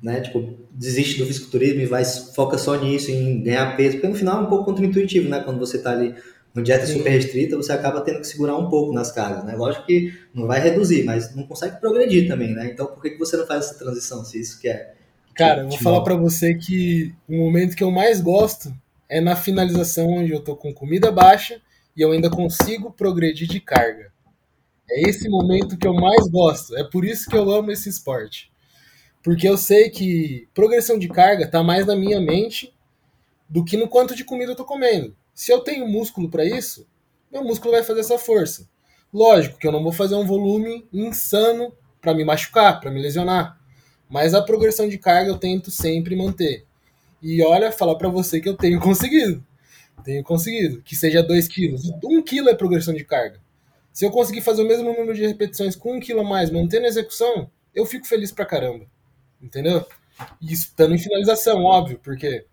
né, 0.00 0.21
tipo, 0.21 0.61
desiste 0.71 1.19
do 1.19 1.26
fisiculturismo 1.26 1.80
e 1.80 1.87
vai 1.87 2.04
foca 2.04 2.57
só 2.57 2.80
nisso, 2.80 3.11
em 3.11 3.42
ganhar 3.42 3.76
peso? 3.76 3.97
Porque 3.97 4.07
no 4.07 4.14
final 4.14 4.38
é 4.38 4.45
um 4.45 4.49
pouco 4.49 4.66
contra-intuitivo, 4.66 5.28
né? 5.28 5.40
Quando 5.40 5.59
você 5.59 5.83
tá 5.83 5.90
ali 5.90 6.14
no 6.54 6.62
dieta 6.62 6.87
Sim. 6.87 6.99
super 6.99 7.11
restrita, 7.11 7.57
você 7.57 7.73
acaba 7.73 8.00
tendo 8.02 8.21
que 8.21 8.28
segurar 8.28 8.57
um 8.57 8.69
pouco 8.69 8.92
nas 8.92 9.11
cargas, 9.11 9.45
né? 9.45 9.57
Lógico 9.57 9.87
que 9.87 10.14
não 10.33 10.47
vai 10.47 10.61
reduzir, 10.61 11.02
mas 11.02 11.35
não 11.35 11.42
consegue 11.42 11.80
progredir 11.80 12.28
também, 12.28 12.54
né? 12.54 12.71
Então, 12.73 12.87
por 12.87 13.02
que, 13.02 13.11
que 13.11 13.19
você 13.19 13.37
não 13.37 13.45
faz 13.45 13.66
essa 13.66 13.75
transição, 13.76 14.25
se 14.25 14.38
isso 14.40 14.61
que 14.61 14.69
é... 14.69 15.00
Cara, 15.35 15.63
eu 15.63 15.69
vou 15.69 15.79
falar 15.79 16.03
para 16.03 16.17
você 16.17 16.55
que 16.55 17.15
o 17.29 17.37
momento 17.37 17.77
que 17.77 17.85
eu 17.85 17.91
mais 17.91 18.21
gosto 18.21 18.75
é 19.09 19.21
na 19.21 19.37
finalização, 19.37 20.09
onde 20.09 20.33
eu 20.33 20.41
tô 20.41 20.55
com 20.57 20.73
comida 20.73 21.11
baixa 21.11 21.61
e 21.97 22.01
eu 22.03 22.13
ainda 22.13 22.31
consigo 22.31 22.93
progredir 22.93 23.49
de 23.49 23.61
carga. 23.61 24.13
É 24.91 25.09
esse 25.09 25.29
momento 25.29 25.79
que 25.79 25.87
eu 25.87 25.95
mais 25.95 26.29
gosto. 26.29 26.77
É 26.77 26.85
por 26.85 27.05
isso 27.05 27.29
que 27.31 27.37
eu 27.37 27.51
amo 27.51 27.71
esse 27.71 27.89
esporte. 27.89 28.51
Porque 29.23 29.49
eu 29.49 29.59
sei 29.59 29.91
que 29.91 30.49
progressão 30.55 30.99
de 30.99 31.09
carga 31.09 31.47
tá 31.47 31.63
mais 31.63 31.87
na 31.87 31.97
minha 31.97 32.21
mente 32.21 32.75
do 33.49 33.65
que 33.65 33.77
no 33.77 33.89
quanto 33.89 34.17
de 34.17 34.25
comida 34.25 34.53
eu 34.53 34.57
tô 34.57 34.65
comendo. 34.65 35.15
Se 35.35 35.53
eu 35.53 35.61
tenho 35.61 35.87
músculo 35.89 36.31
para 36.31 36.45
isso, 36.45 36.87
meu 37.31 37.45
músculo 37.45 37.73
vai 37.73 37.83
fazer 37.83 38.01
essa 38.01 38.19
força. 38.19 38.69
Lógico 39.13 39.59
que 39.59 39.67
eu 39.67 39.73
não 39.73 39.83
vou 39.83 39.93
fazer 39.93 40.15
um 40.15 40.27
volume 40.27 40.87
insano 40.93 41.73
para 42.01 42.15
me 42.15 42.25
machucar, 42.25 42.81
para 42.81 42.91
me 42.91 43.01
lesionar. 43.03 43.60
Mas 44.11 44.35
a 44.35 44.43
progressão 44.43 44.88
de 44.88 44.99
carga 44.99 45.31
eu 45.31 45.38
tento 45.38 45.71
sempre 45.71 46.17
manter. 46.17 46.64
E 47.23 47.43
olha, 47.43 47.71
falar 47.71 47.95
para 47.95 48.09
você 48.09 48.40
que 48.40 48.49
eu 48.49 48.57
tenho 48.57 48.81
conseguido. 48.83 49.43
Tenho 50.05 50.25
conseguido. 50.25 50.83
Que 50.83 50.97
seja 50.97 51.23
2 51.23 51.47
quilos. 51.47 51.88
1 52.02 52.19
um 52.19 52.23
quilo 52.23 52.49
é 52.49 52.55
progressão 52.55 52.93
de 52.93 53.05
carga. 53.05 53.38
Se 53.93 54.05
eu 54.05 54.11
conseguir 54.11 54.40
fazer 54.40 54.62
o 54.62 54.67
mesmo 54.67 54.85
número 54.85 55.14
de 55.14 55.26
repetições 55.26 55.76
com 55.76 55.93
1 55.93 55.97
um 55.97 56.00
quilo 56.00 56.21
a 56.21 56.25
mais, 56.25 56.50
mantendo 56.50 56.87
a 56.87 56.88
execução, 56.88 57.49
eu 57.75 57.87
fico 57.87 58.07
feliz 58.07 58.33
pra 58.33 58.45
caramba. 58.45 58.85
Entendeu? 59.40 59.87
E 60.40 60.52
estando 60.52 60.95
em 60.95 60.99
finalização, 60.99 61.64
óbvio, 61.64 61.99
porque 62.02 62.45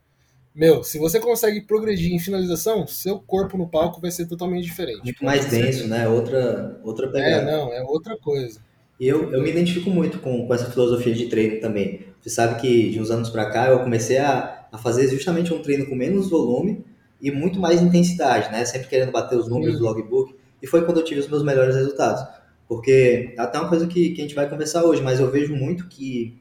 meu, 0.57 0.83
se 0.83 0.97
você 0.97 1.19
consegue 1.19 1.61
progredir 1.61 2.11
em 2.11 2.17
finalização, 2.17 2.87
seu 2.87 3.19
corpo 3.19 3.55
no 3.57 3.69
palco 3.69 4.01
vai 4.01 4.09
ser 4.09 4.25
totalmente 4.25 4.65
diferente. 4.65 5.03
Muito 5.03 5.23
mais 5.23 5.45
denso, 5.45 5.87
né? 5.87 6.07
Outra, 6.07 6.79
outra 6.83 7.07
pegada. 7.11 7.43
É, 7.43 7.45
não, 7.45 7.71
é 7.71 7.83
outra 7.83 8.17
coisa. 8.17 8.59
E 8.99 9.07
eu, 9.07 9.31
eu 9.31 9.41
me 9.41 9.49
identifico 9.49 9.89
muito 9.89 10.19
com, 10.19 10.47
com 10.47 10.53
essa 10.53 10.69
filosofia 10.71 11.13
de 11.13 11.27
treino 11.27 11.59
também. 11.59 12.01
Você 12.21 12.29
sabe 12.29 12.59
que 12.59 12.89
de 12.89 12.99
uns 12.99 13.11
anos 13.11 13.29
para 13.29 13.49
cá 13.49 13.67
eu 13.67 13.79
comecei 13.79 14.17
a, 14.17 14.67
a 14.71 14.77
fazer 14.77 15.07
justamente 15.09 15.53
um 15.53 15.61
treino 15.61 15.85
com 15.85 15.95
menos 15.95 16.29
volume 16.29 16.83
e 17.21 17.31
muito 17.31 17.59
mais 17.59 17.81
intensidade, 17.81 18.51
né? 18.51 18.65
Sempre 18.65 18.87
querendo 18.87 19.11
bater 19.11 19.37
os 19.37 19.47
números 19.47 19.77
do 19.77 19.85
logbook. 19.85 20.35
E 20.61 20.67
foi 20.67 20.83
quando 20.83 20.97
eu 20.97 21.03
tive 21.03 21.19
os 21.19 21.27
meus 21.27 21.43
melhores 21.43 21.75
resultados. 21.75 22.23
Porque 22.67 23.33
até 23.37 23.59
uma 23.59 23.69
coisa 23.69 23.87
que, 23.87 24.09
que 24.09 24.21
a 24.21 24.23
gente 24.23 24.35
vai 24.35 24.49
conversar 24.49 24.83
hoje, 24.83 25.01
mas 25.01 25.19
eu 25.19 25.29
vejo 25.29 25.55
muito 25.55 25.87
que 25.87 26.39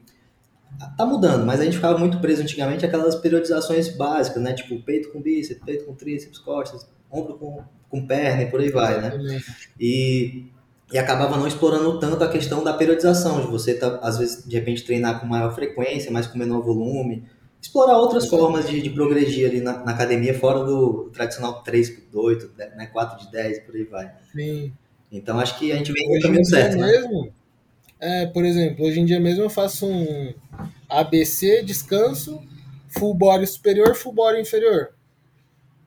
Tá 0.95 1.05
mudando, 1.05 1.45
mas 1.45 1.59
a 1.59 1.63
gente 1.63 1.77
ficava 1.77 1.97
muito 1.97 2.19
preso 2.19 2.43
antigamente 2.43 2.85
aquelas 2.85 3.15
periodizações 3.15 3.95
básicas, 3.95 4.43
né? 4.43 4.53
Tipo 4.53 4.79
peito 4.83 5.11
com 5.11 5.21
bíceps, 5.21 5.63
peito 5.63 5.85
com 5.85 5.95
tríceps, 5.95 6.37
costas, 6.37 6.87
ombro 7.09 7.35
com, 7.35 7.63
com 7.89 8.05
perna 8.05 8.43
e 8.43 8.51
por 8.51 8.59
aí 8.59 8.69
vai, 8.69 9.01
né? 9.01 9.41
E, 9.79 10.45
e 10.91 10.97
acabava 10.97 11.37
não 11.37 11.47
explorando 11.47 11.99
tanto 11.99 12.23
a 12.23 12.29
questão 12.29 12.63
da 12.63 12.73
periodização, 12.73 13.41
de 13.41 13.47
você, 13.47 13.73
tá, 13.73 13.99
às 14.01 14.17
vezes, 14.17 14.47
de 14.47 14.55
repente, 14.55 14.83
treinar 14.83 15.19
com 15.19 15.27
maior 15.27 15.53
frequência, 15.53 16.11
mas 16.11 16.27
com 16.27 16.37
menor 16.37 16.61
volume. 16.61 17.25
Explorar 17.61 17.97
outras 17.97 18.27
formas 18.27 18.69
de, 18.69 18.81
de 18.81 18.89
progredir 18.89 19.49
ali 19.49 19.59
na, 19.59 19.83
na, 19.83 19.91
academia, 19.91 20.33
fora 20.33 20.63
do 20.63 21.09
tradicional 21.13 21.61
3 21.63 21.89
por 22.11 22.25
8, 22.25 22.51
né? 22.75 22.85
4 22.85 23.25
de 23.25 23.31
10 23.31 23.57
e 23.57 23.61
por 23.61 23.75
aí 23.75 23.83
vai. 23.83 24.11
Sim. 24.31 24.71
Então 25.11 25.39
acho 25.39 25.57
que 25.57 25.71
a 25.71 25.75
gente 25.75 25.91
vem 25.91 26.07
no 26.07 26.21
caminho 26.21 26.45
certo. 26.45 26.77
Né? 26.77 26.87
Mesmo, 26.87 27.33
é, 27.99 28.25
por 28.27 28.45
exemplo, 28.45 28.85
hoje 28.85 28.99
em 28.99 29.05
dia 29.05 29.19
mesmo 29.19 29.43
eu 29.43 29.49
faço 29.49 29.85
um 29.85 30.33
ABC, 30.87 31.63
descanso, 31.63 32.41
full 32.87 33.13
body 33.13 33.47
superior, 33.47 33.95
full 33.95 34.13
body 34.13 34.39
inferior. 34.39 34.93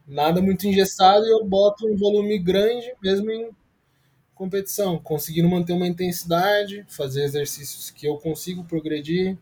Nada 0.06 0.42
muito 0.42 0.66
engessado 0.66 1.24
e 1.24 1.30
eu 1.30 1.44
boto 1.44 1.86
um 1.86 1.96
volume 1.96 2.38
grande 2.38 2.92
mesmo 3.02 3.30
em 3.30 3.48
competição, 4.40 4.98
conseguindo 4.98 5.50
manter 5.50 5.74
uma 5.74 5.86
intensidade, 5.86 6.86
fazer 6.88 7.24
exercícios 7.24 7.90
que 7.90 8.06
eu 8.08 8.16
consigo 8.16 8.64
progredir. 8.64 9.36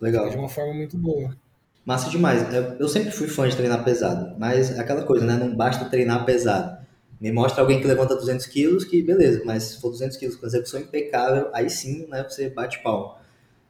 Legal. 0.00 0.30
De 0.30 0.36
uma 0.38 0.48
forma 0.48 0.72
muito 0.72 0.96
boa. 0.96 1.36
Massa 1.84 2.08
demais. 2.08 2.42
Eu 2.80 2.88
sempre 2.88 3.10
fui 3.10 3.28
fã 3.28 3.46
de 3.46 3.54
treinar 3.54 3.84
pesado, 3.84 4.34
mas 4.38 4.70
é 4.70 4.80
aquela 4.80 5.02
coisa, 5.02 5.26
né? 5.26 5.36
Não 5.36 5.54
basta 5.54 5.84
treinar 5.84 6.24
pesado. 6.24 6.80
Me 7.20 7.30
mostra 7.30 7.60
alguém 7.60 7.82
que 7.82 7.86
levanta 7.86 8.16
200 8.16 8.46
quilos, 8.46 8.84
que 8.84 9.02
beleza, 9.02 9.42
mas 9.44 9.64
se 9.64 9.80
for 9.80 9.90
200 9.90 10.16
quilos 10.16 10.36
com 10.36 10.46
execução 10.46 10.80
impecável, 10.80 11.50
aí 11.52 11.68
sim, 11.68 12.06
né, 12.08 12.24
você 12.26 12.48
bate 12.48 12.82
pau. 12.82 13.20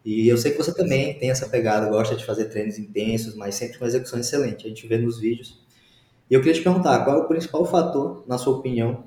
E 0.05 0.29
eu 0.29 0.39
sei 0.39 0.53
que 0.53 0.57
você 0.57 0.73
também 0.73 1.19
tem 1.19 1.31
essa 1.31 1.49
pegada, 1.49 1.91
gosta 1.91 2.15
de 2.15 2.25
fazer 2.25 2.45
treinos 2.47 2.79
intensos, 2.79 3.35
mas 3.35 3.57
sempre 3.57 3.79
com 3.79 3.85
execução 3.85 4.21
excelente, 4.21 4.67
a 4.67 4.69
gente 4.69 4.87
vê 4.87 4.97
nos 4.97 5.19
vídeos. 5.19 5.61
E 6.31 6.35
eu 6.35 6.41
queria 6.41 6.55
te 6.55 6.63
perguntar, 6.63 7.05
qual 7.05 7.19
é 7.19 7.21
o 7.23 7.29
principal 7.29 7.67
fator, 7.67 8.25
na 8.27 8.39
sua 8.39 8.57
opinião, 8.57 9.05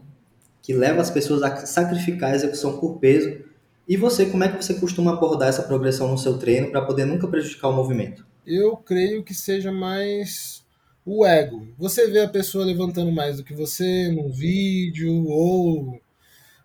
que 0.66 0.74
leva 0.74 1.00
as 1.00 1.12
pessoas 1.12 1.44
a 1.44 1.56
sacrificar 1.66 2.32
a 2.32 2.36
execução 2.36 2.80
por 2.80 2.98
peso? 2.98 3.40
E 3.88 3.96
você, 3.96 4.26
como 4.26 4.44
é 4.44 4.52
que 4.52 4.66
você 4.66 4.74
costuma 4.74 5.14
abordar 5.14 5.48
essa 5.48 5.62
progressão 5.62 6.08
no 6.10 6.18
seu 6.18 6.40
treino 6.40 6.72
para 6.72 6.82
poder 6.82 7.06
nunca 7.06 7.28
prejudicar 7.28 7.70
o 7.70 7.74
movimento? 7.74 8.26
Eu 8.48 8.76
creio 8.76 9.24
que 9.24 9.36
seja 9.36 9.72
mais 9.72 10.66
o 11.06 11.24
ego. 11.24 11.68
Você 11.78 12.08
vê 12.08 12.22
a 12.22 12.28
pessoa 12.28 12.66
levantando 12.66 13.12
mais 13.12 13.38
do 13.38 13.44
que 13.44 13.54
você 13.54 14.10
num 14.10 14.32
vídeo, 14.32 15.28
ou 15.28 16.02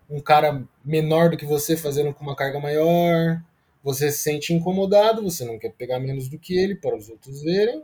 um 0.09 0.19
cara 0.19 0.63
menor 0.83 1.29
do 1.29 1.37
que 1.37 1.45
você 1.45 1.77
fazendo 1.77 2.11
com 2.11 2.23
uma 2.23 2.35
carga 2.35 2.59
maior. 2.59 3.39
Você 3.83 4.11
se 4.11 4.17
sente 4.17 4.51
incomodado, 4.51 5.21
você 5.21 5.45
não 5.45 5.59
quer 5.59 5.73
pegar 5.73 5.99
menos 5.99 6.27
do 6.27 6.39
que 6.39 6.57
ele 6.57 6.73
para 6.73 6.97
os 6.97 7.07
outros 7.07 7.43
verem. 7.43 7.83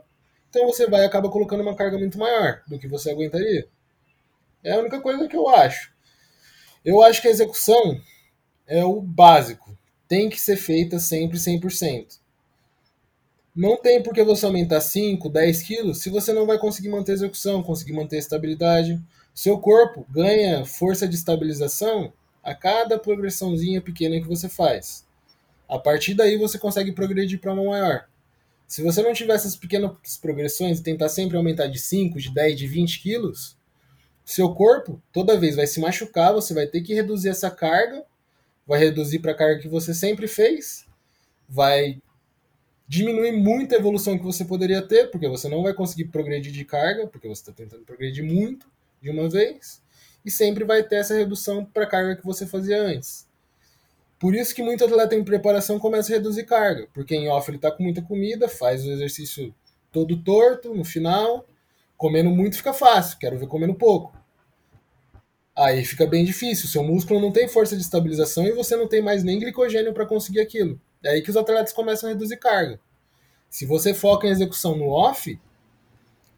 Então 0.50 0.66
você 0.66 0.88
vai 0.88 1.02
e 1.02 1.06
acaba 1.06 1.30
colocando 1.30 1.60
uma 1.60 1.76
carga 1.76 1.96
muito 1.96 2.18
maior 2.18 2.60
do 2.66 2.76
que 2.76 2.88
você 2.88 3.12
aguentaria. 3.12 3.68
É 4.64 4.72
a 4.72 4.80
única 4.80 5.00
coisa 5.00 5.28
que 5.28 5.36
eu 5.36 5.48
acho. 5.48 5.96
Eu 6.88 7.02
acho 7.02 7.20
que 7.20 7.28
a 7.28 7.30
execução 7.30 8.00
é 8.66 8.82
o 8.82 8.98
básico. 9.02 9.76
Tem 10.08 10.30
que 10.30 10.40
ser 10.40 10.56
feita 10.56 10.98
sempre 10.98 11.36
100%. 11.36 12.18
Não 13.54 13.76
tem 13.76 14.02
por 14.02 14.14
que 14.14 14.24
você 14.24 14.46
aumentar 14.46 14.80
5, 14.80 15.28
10 15.28 15.62
quilos 15.64 15.98
se 15.98 16.08
você 16.08 16.32
não 16.32 16.46
vai 16.46 16.56
conseguir 16.56 16.88
manter 16.88 17.12
a 17.12 17.16
execução, 17.16 17.62
conseguir 17.62 17.92
manter 17.92 18.16
a 18.16 18.20
estabilidade. 18.20 18.98
Seu 19.34 19.58
corpo 19.58 20.06
ganha 20.08 20.64
força 20.64 21.06
de 21.06 21.14
estabilização 21.14 22.10
a 22.42 22.54
cada 22.54 22.98
progressãozinha 22.98 23.82
pequena 23.82 24.18
que 24.18 24.26
você 24.26 24.48
faz. 24.48 25.06
A 25.68 25.78
partir 25.78 26.14
daí 26.14 26.38
você 26.38 26.58
consegue 26.58 26.92
progredir 26.92 27.38
para 27.38 27.52
uma 27.52 27.64
maior. 27.64 28.06
Se 28.66 28.82
você 28.82 29.02
não 29.02 29.12
tiver 29.12 29.34
essas 29.34 29.56
pequenas 29.56 29.92
progressões 30.22 30.78
e 30.78 30.82
tentar 30.82 31.10
sempre 31.10 31.36
aumentar 31.36 31.66
de 31.66 31.78
5, 31.78 32.18
de 32.18 32.32
10, 32.32 32.58
de 32.58 32.66
20 32.66 33.02
quilos, 33.02 33.57
seu 34.30 34.54
corpo 34.54 35.00
toda 35.10 35.38
vez 35.38 35.56
vai 35.56 35.66
se 35.66 35.80
machucar, 35.80 36.34
você 36.34 36.52
vai 36.52 36.66
ter 36.66 36.82
que 36.82 36.92
reduzir 36.92 37.30
essa 37.30 37.50
carga, 37.50 38.04
vai 38.66 38.78
reduzir 38.78 39.20
para 39.20 39.32
a 39.32 39.34
carga 39.34 39.60
que 39.60 39.68
você 39.68 39.94
sempre 39.94 40.28
fez, 40.28 40.86
vai 41.48 42.00
diminui 42.86 43.32
muito 43.32 43.74
a 43.74 43.78
evolução 43.78 44.18
que 44.18 44.24
você 44.24 44.44
poderia 44.44 44.82
ter, 44.82 45.10
porque 45.10 45.28
você 45.28 45.48
não 45.48 45.62
vai 45.62 45.74
conseguir 45.74 46.06
progredir 46.06 46.52
de 46.52 46.64
carga, 46.64 47.06
porque 47.06 47.28
você 47.28 47.42
está 47.42 47.52
tentando 47.52 47.84
progredir 47.84 48.24
muito 48.24 48.66
de 49.00 49.10
uma 49.10 49.28
vez, 49.28 49.82
e 50.24 50.30
sempre 50.30 50.64
vai 50.64 50.82
ter 50.82 50.96
essa 50.96 51.14
redução 51.14 51.64
para 51.64 51.84
a 51.84 51.86
carga 51.86 52.16
que 52.16 52.24
você 52.24 52.46
fazia 52.46 52.82
antes. 52.82 53.26
Por 54.18 54.34
isso 54.34 54.54
que 54.54 54.62
muito 54.62 54.84
atleta 54.84 55.14
em 55.14 55.24
preparação 55.24 55.78
começa 55.78 56.12
a 56.12 56.16
reduzir 56.16 56.44
carga, 56.44 56.86
porque 56.92 57.14
em 57.14 57.28
off 57.28 57.48
ele 57.48 57.56
está 57.56 57.70
com 57.70 57.82
muita 57.82 58.02
comida, 58.02 58.48
faz 58.48 58.84
o 58.84 58.90
exercício 58.90 59.54
todo 59.92 60.22
torto 60.22 60.74
no 60.74 60.84
final, 60.84 61.46
comendo 61.98 62.30
muito 62.30 62.56
fica 62.56 62.72
fácil, 62.72 63.18
quero 63.18 63.38
ver 63.38 63.48
comendo 63.48 63.74
pouco. 63.74 64.16
Aí 65.54 65.84
fica 65.84 66.06
bem 66.06 66.24
difícil. 66.24 66.68
Seu 66.68 66.84
músculo 66.84 67.20
não 67.20 67.32
tem 67.32 67.48
força 67.48 67.76
de 67.76 67.82
estabilização 67.82 68.46
e 68.46 68.52
você 68.52 68.76
não 68.76 68.86
tem 68.86 69.02
mais 69.02 69.24
nem 69.24 69.40
glicogênio 69.40 69.92
para 69.92 70.06
conseguir 70.06 70.40
aquilo. 70.40 70.80
É 71.02 71.10
aí 71.10 71.22
que 71.22 71.30
os 71.30 71.36
atletas 71.36 71.72
começam 71.72 72.08
a 72.08 72.12
reduzir 72.12 72.36
carga. 72.36 72.78
Se 73.50 73.66
você 73.66 73.92
foca 73.92 74.28
em 74.28 74.30
execução 74.30 74.76
no 74.76 74.88
off, 74.88 75.38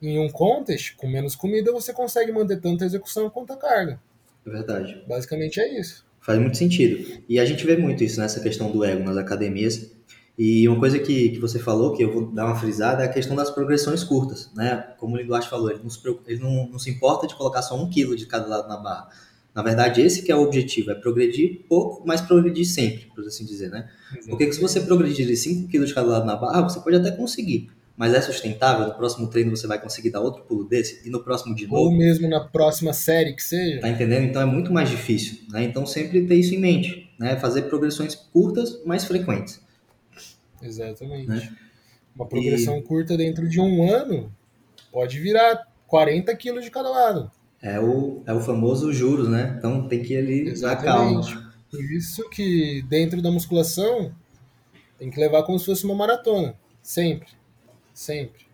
em 0.00 0.18
um 0.18 0.30
contest, 0.30 0.96
com 0.96 1.06
menos 1.06 1.36
comida, 1.36 1.70
você 1.70 1.92
consegue 1.92 2.32
manter 2.32 2.58
tanto 2.60 2.82
a 2.82 2.86
execução 2.86 3.28
quanto 3.28 3.52
a 3.52 3.56
carga. 3.58 4.00
É 4.46 4.50
verdade. 4.50 5.04
Basicamente 5.06 5.60
é 5.60 5.78
isso. 5.78 6.06
Faz 6.20 6.38
muito 6.38 6.56
sentido. 6.56 7.22
E 7.28 7.38
a 7.38 7.44
gente 7.44 7.66
vê 7.66 7.76
muito 7.76 8.02
isso 8.02 8.18
nessa 8.18 8.40
questão 8.40 8.70
do 8.70 8.82
ego 8.82 9.04
nas 9.04 9.18
academias. 9.18 9.90
E 10.42 10.66
uma 10.66 10.78
coisa 10.78 10.98
que, 10.98 11.28
que 11.28 11.38
você 11.38 11.58
falou, 11.58 11.94
que 11.94 12.02
eu 12.02 12.10
vou 12.10 12.32
dar 12.32 12.46
uma 12.46 12.56
frisada, 12.56 13.02
é 13.02 13.04
a 13.04 13.12
questão 13.12 13.36
das 13.36 13.50
progressões 13.50 14.02
curtas, 14.02 14.50
né? 14.56 14.86
Como 14.96 15.14
o 15.14 15.20
Eduardo 15.20 15.46
falou, 15.46 15.70
ele, 15.70 15.80
não 15.82 15.90
se, 15.90 16.00
ele 16.26 16.40
não, 16.40 16.66
não 16.66 16.78
se 16.78 16.88
importa 16.88 17.26
de 17.26 17.34
colocar 17.34 17.60
só 17.60 17.76
um 17.76 17.90
quilo 17.90 18.16
de 18.16 18.24
cada 18.24 18.46
lado 18.46 18.66
na 18.66 18.78
barra. 18.78 19.10
Na 19.54 19.62
verdade, 19.62 20.00
esse 20.00 20.22
que 20.22 20.32
é 20.32 20.34
o 20.34 20.40
objetivo, 20.40 20.92
é 20.92 20.94
progredir 20.94 21.66
pouco, 21.68 22.02
mas 22.06 22.22
progredir 22.22 22.64
sempre, 22.64 23.10
por 23.14 23.22
assim 23.22 23.44
dizer, 23.44 23.68
né? 23.68 23.90
Exatamente. 24.12 24.30
Porque 24.30 24.50
se 24.50 24.62
você 24.62 24.80
progredir 24.80 25.26
de 25.26 25.36
5 25.36 25.68
quilos 25.68 25.90
de 25.90 25.94
cada 25.94 26.08
lado 26.08 26.24
na 26.24 26.36
barra, 26.36 26.62
você 26.62 26.80
pode 26.80 26.96
até 26.96 27.10
conseguir. 27.10 27.68
Mas 27.94 28.14
é 28.14 28.22
sustentável? 28.22 28.86
No 28.86 28.94
próximo 28.94 29.28
treino 29.28 29.54
você 29.54 29.66
vai 29.66 29.78
conseguir 29.78 30.08
dar 30.08 30.22
outro 30.22 30.44
pulo 30.44 30.64
desse? 30.64 31.06
E 31.06 31.10
no 31.10 31.22
próximo 31.22 31.54
de 31.54 31.66
novo? 31.66 31.82
Ou 31.82 31.92
mesmo 31.92 32.26
na 32.26 32.40
próxima 32.40 32.94
série 32.94 33.34
que 33.34 33.42
seja? 33.42 33.82
Tá 33.82 33.90
entendendo? 33.90 34.24
Então 34.24 34.40
é 34.40 34.46
muito 34.46 34.72
mais 34.72 34.88
difícil, 34.88 35.40
né? 35.50 35.64
Então 35.64 35.84
sempre 35.84 36.24
ter 36.26 36.36
isso 36.36 36.54
em 36.54 36.58
mente, 36.58 37.12
né? 37.18 37.36
Fazer 37.36 37.64
progressões 37.64 38.14
curtas, 38.14 38.82
mais 38.86 39.04
frequentes. 39.04 39.60
Exatamente. 40.62 41.28
Né? 41.28 41.56
Uma 42.14 42.26
progressão 42.26 42.78
e... 42.78 42.82
curta 42.82 43.16
dentro 43.16 43.48
de 43.48 43.60
um 43.60 43.90
ano 43.90 44.32
pode 44.92 45.18
virar 45.18 45.66
40 45.86 46.34
quilos 46.36 46.64
de 46.64 46.70
cada 46.70 46.88
lado. 46.88 47.30
É 47.62 47.78
o, 47.78 48.22
é 48.26 48.32
o 48.32 48.40
famoso 48.40 48.92
juros, 48.92 49.28
né? 49.28 49.54
Então 49.58 49.86
tem 49.86 50.02
que 50.02 50.14
ir 50.14 50.18
ali 50.18 50.48
Exatamente. 50.48 51.32
calma. 51.32 51.50
Por 51.70 51.84
isso 51.92 52.28
que 52.30 52.82
dentro 52.88 53.22
da 53.22 53.30
musculação 53.30 54.12
tem 54.98 55.10
que 55.10 55.20
levar 55.20 55.42
como 55.44 55.58
se 55.58 55.66
fosse 55.66 55.84
uma 55.84 55.94
maratona. 55.94 56.54
Sempre. 56.82 57.28
Sempre. 57.92 58.46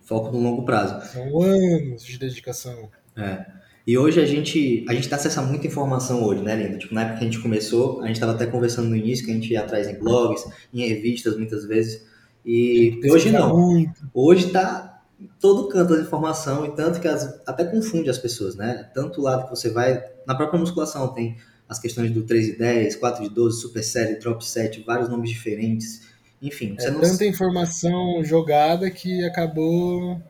Foco 0.00 0.30
no 0.30 0.40
longo 0.40 0.64
prazo. 0.64 1.12
São 1.12 1.42
anos 1.42 2.04
de 2.04 2.18
dedicação. 2.18 2.90
É. 3.16 3.61
E 3.86 3.98
hoje 3.98 4.20
a 4.20 4.26
gente 4.26 4.84
a 4.88 4.94
gente 4.94 5.08
tá 5.08 5.16
acessa 5.16 5.42
muita 5.42 5.66
informação 5.66 6.24
hoje, 6.24 6.42
né, 6.42 6.54
Linda? 6.54 6.78
Tipo, 6.78 6.94
na 6.94 7.02
época 7.02 7.18
que 7.18 7.24
a 7.24 7.26
gente 7.26 7.40
começou, 7.40 8.00
a 8.02 8.06
gente 8.06 8.16
estava 8.16 8.32
até 8.32 8.46
conversando 8.46 8.88
no 8.88 8.96
início 8.96 9.24
que 9.24 9.30
a 9.30 9.34
gente 9.34 9.52
ia 9.52 9.60
atrás 9.60 9.88
em 9.88 9.98
blogs, 9.98 10.44
em 10.72 10.86
revistas 10.86 11.36
muitas 11.36 11.64
vezes. 11.66 12.06
E 12.44 13.00
hoje 13.10 13.30
não. 13.30 13.56
Muito. 13.56 14.08
Hoje 14.14 14.50
tá 14.50 14.92
todo 15.40 15.68
canto 15.68 15.94
da 15.94 16.02
informação 16.02 16.64
e 16.66 16.74
tanto 16.74 17.00
que 17.00 17.08
as, 17.08 17.40
até 17.46 17.64
confunde 17.64 18.10
as 18.10 18.18
pessoas, 18.18 18.56
né? 18.56 18.90
Tanto 18.94 19.20
o 19.20 19.24
lado 19.24 19.44
que 19.44 19.50
você 19.50 19.70
vai, 19.70 20.02
na 20.26 20.34
própria 20.34 20.58
musculação 20.58 21.12
tem 21.12 21.36
as 21.68 21.78
questões 21.78 22.10
do 22.10 22.22
3 22.22 22.48
e 22.48 22.58
10, 22.58 22.96
4 22.96 23.24
de 23.24 23.30
12, 23.34 23.60
super 23.60 23.82
série, 23.82 24.18
drop 24.18 24.44
set, 24.44 24.82
vários 24.84 25.08
nomes 25.08 25.30
diferentes. 25.30 26.02
Enfim, 26.40 26.76
é 26.80 26.90
não... 26.90 27.00
tanta 27.00 27.24
informação 27.24 28.22
jogada 28.24 28.90
que 28.90 29.24
acabou 29.24 30.20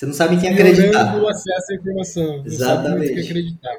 você 0.00 0.06
não 0.06 0.14
sabe 0.14 0.36
em 0.36 0.38
quem 0.38 0.48
acreditar. 0.48 1.14
o 1.20 1.28
acesso 1.28 1.72
à 1.72 1.74
informação. 1.74 2.42
Exatamente. 2.46 3.12
Não 3.12 3.22
acreditar. 3.22 3.76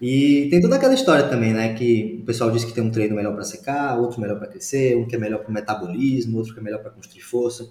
E 0.00 0.48
tem 0.50 0.60
toda 0.60 0.74
aquela 0.74 0.92
história 0.92 1.28
também, 1.28 1.52
né? 1.52 1.72
Que 1.74 2.18
o 2.20 2.24
pessoal 2.24 2.50
diz 2.50 2.64
que 2.64 2.72
tem 2.72 2.82
um 2.82 2.90
treino 2.90 3.14
melhor 3.14 3.32
para 3.32 3.44
secar, 3.44 3.96
outro 3.96 4.20
melhor 4.20 4.38
para 4.40 4.48
crescer, 4.48 4.96
um 4.96 5.06
que 5.06 5.14
é 5.14 5.18
melhor 5.20 5.38
para 5.38 5.50
o 5.50 5.52
metabolismo, 5.52 6.38
outro 6.38 6.52
que 6.52 6.58
é 6.58 6.62
melhor 6.64 6.82
para 6.82 6.90
construir 6.90 7.20
força. 7.20 7.70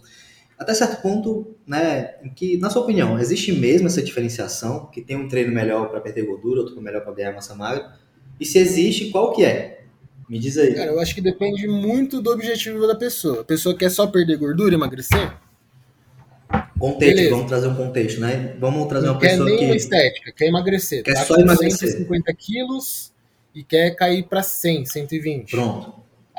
Até 0.58 0.74
certo 0.74 1.02
ponto, 1.02 1.54
né? 1.68 2.16
Em 2.24 2.30
que, 2.30 2.56
na 2.60 2.70
sua 2.70 2.84
opinião, 2.84 3.20
existe 3.20 3.52
mesmo 3.52 3.88
essa 3.88 4.02
diferenciação? 4.02 4.86
Que 4.86 5.02
tem 5.02 5.18
um 5.18 5.28
treino 5.28 5.54
melhor 5.54 5.90
para 5.90 6.00
perder 6.00 6.26
gordura, 6.26 6.62
outro 6.62 6.82
melhor 6.82 7.02
para 7.02 7.12
ganhar 7.12 7.34
massa 7.34 7.54
magra? 7.56 7.92
E 8.40 8.46
se 8.46 8.58
existe, 8.58 9.10
qual 9.10 9.34
que 9.34 9.44
é? 9.44 9.82
Me 10.30 10.40
diz 10.40 10.58
aí. 10.58 10.74
Cara, 10.74 10.92
eu 10.92 11.00
acho 11.02 11.14
que 11.14 11.20
depende 11.20 11.68
muito 11.68 12.22
do 12.22 12.32
objetivo 12.32 12.88
da 12.88 12.96
pessoa. 12.96 13.42
A 13.42 13.44
pessoa 13.44 13.78
quer 13.78 13.92
só 13.92 14.08
perder 14.08 14.38
gordura 14.38 14.72
e 14.72 14.76
emagrecer? 14.76 15.41
Contexto, 16.82 17.16
Beleza. 17.16 17.30
vamos 17.30 17.48
trazer 17.48 17.68
um 17.68 17.76
contexto, 17.76 18.20
né? 18.20 18.56
Vamos 18.60 18.88
trazer 18.88 19.08
uma 19.08 19.20
pessoa 19.20 19.48
quer 19.48 19.56
nem 19.56 19.70
que. 19.70 19.76
estética, 19.76 20.32
quer 20.32 20.48
emagrecer. 20.48 21.04
Quer 21.04 21.14
tá 21.14 21.26
só 21.26 21.36
emagrecer. 21.36 21.90
150 21.90 22.34
quilos 22.34 23.14
e 23.54 23.64
quer 23.64 23.96
cair 23.96 24.24
para 24.24 24.42
100, 24.42 24.86
120. 24.86 25.52
Pronto. 25.52 25.94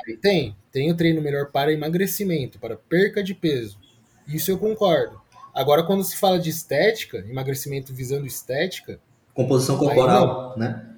Aí 0.05 0.17
tem. 0.17 0.55
Tem 0.69 0.91
o 0.91 0.97
treino 0.97 1.21
melhor 1.21 1.51
para 1.51 1.71
emagrecimento, 1.71 2.59
para 2.59 2.75
perca 2.75 3.23
de 3.23 3.33
peso. 3.33 3.79
Isso 4.27 4.51
eu 4.51 4.57
concordo. 4.57 5.21
Agora, 5.53 5.83
quando 5.83 6.03
se 6.03 6.17
fala 6.17 6.37
de 6.37 6.49
estética, 6.49 7.19
emagrecimento 7.29 7.93
visando 7.93 8.25
estética. 8.25 8.99
Composição 9.33 9.77
corporal, 9.77 10.55
né? 10.57 10.89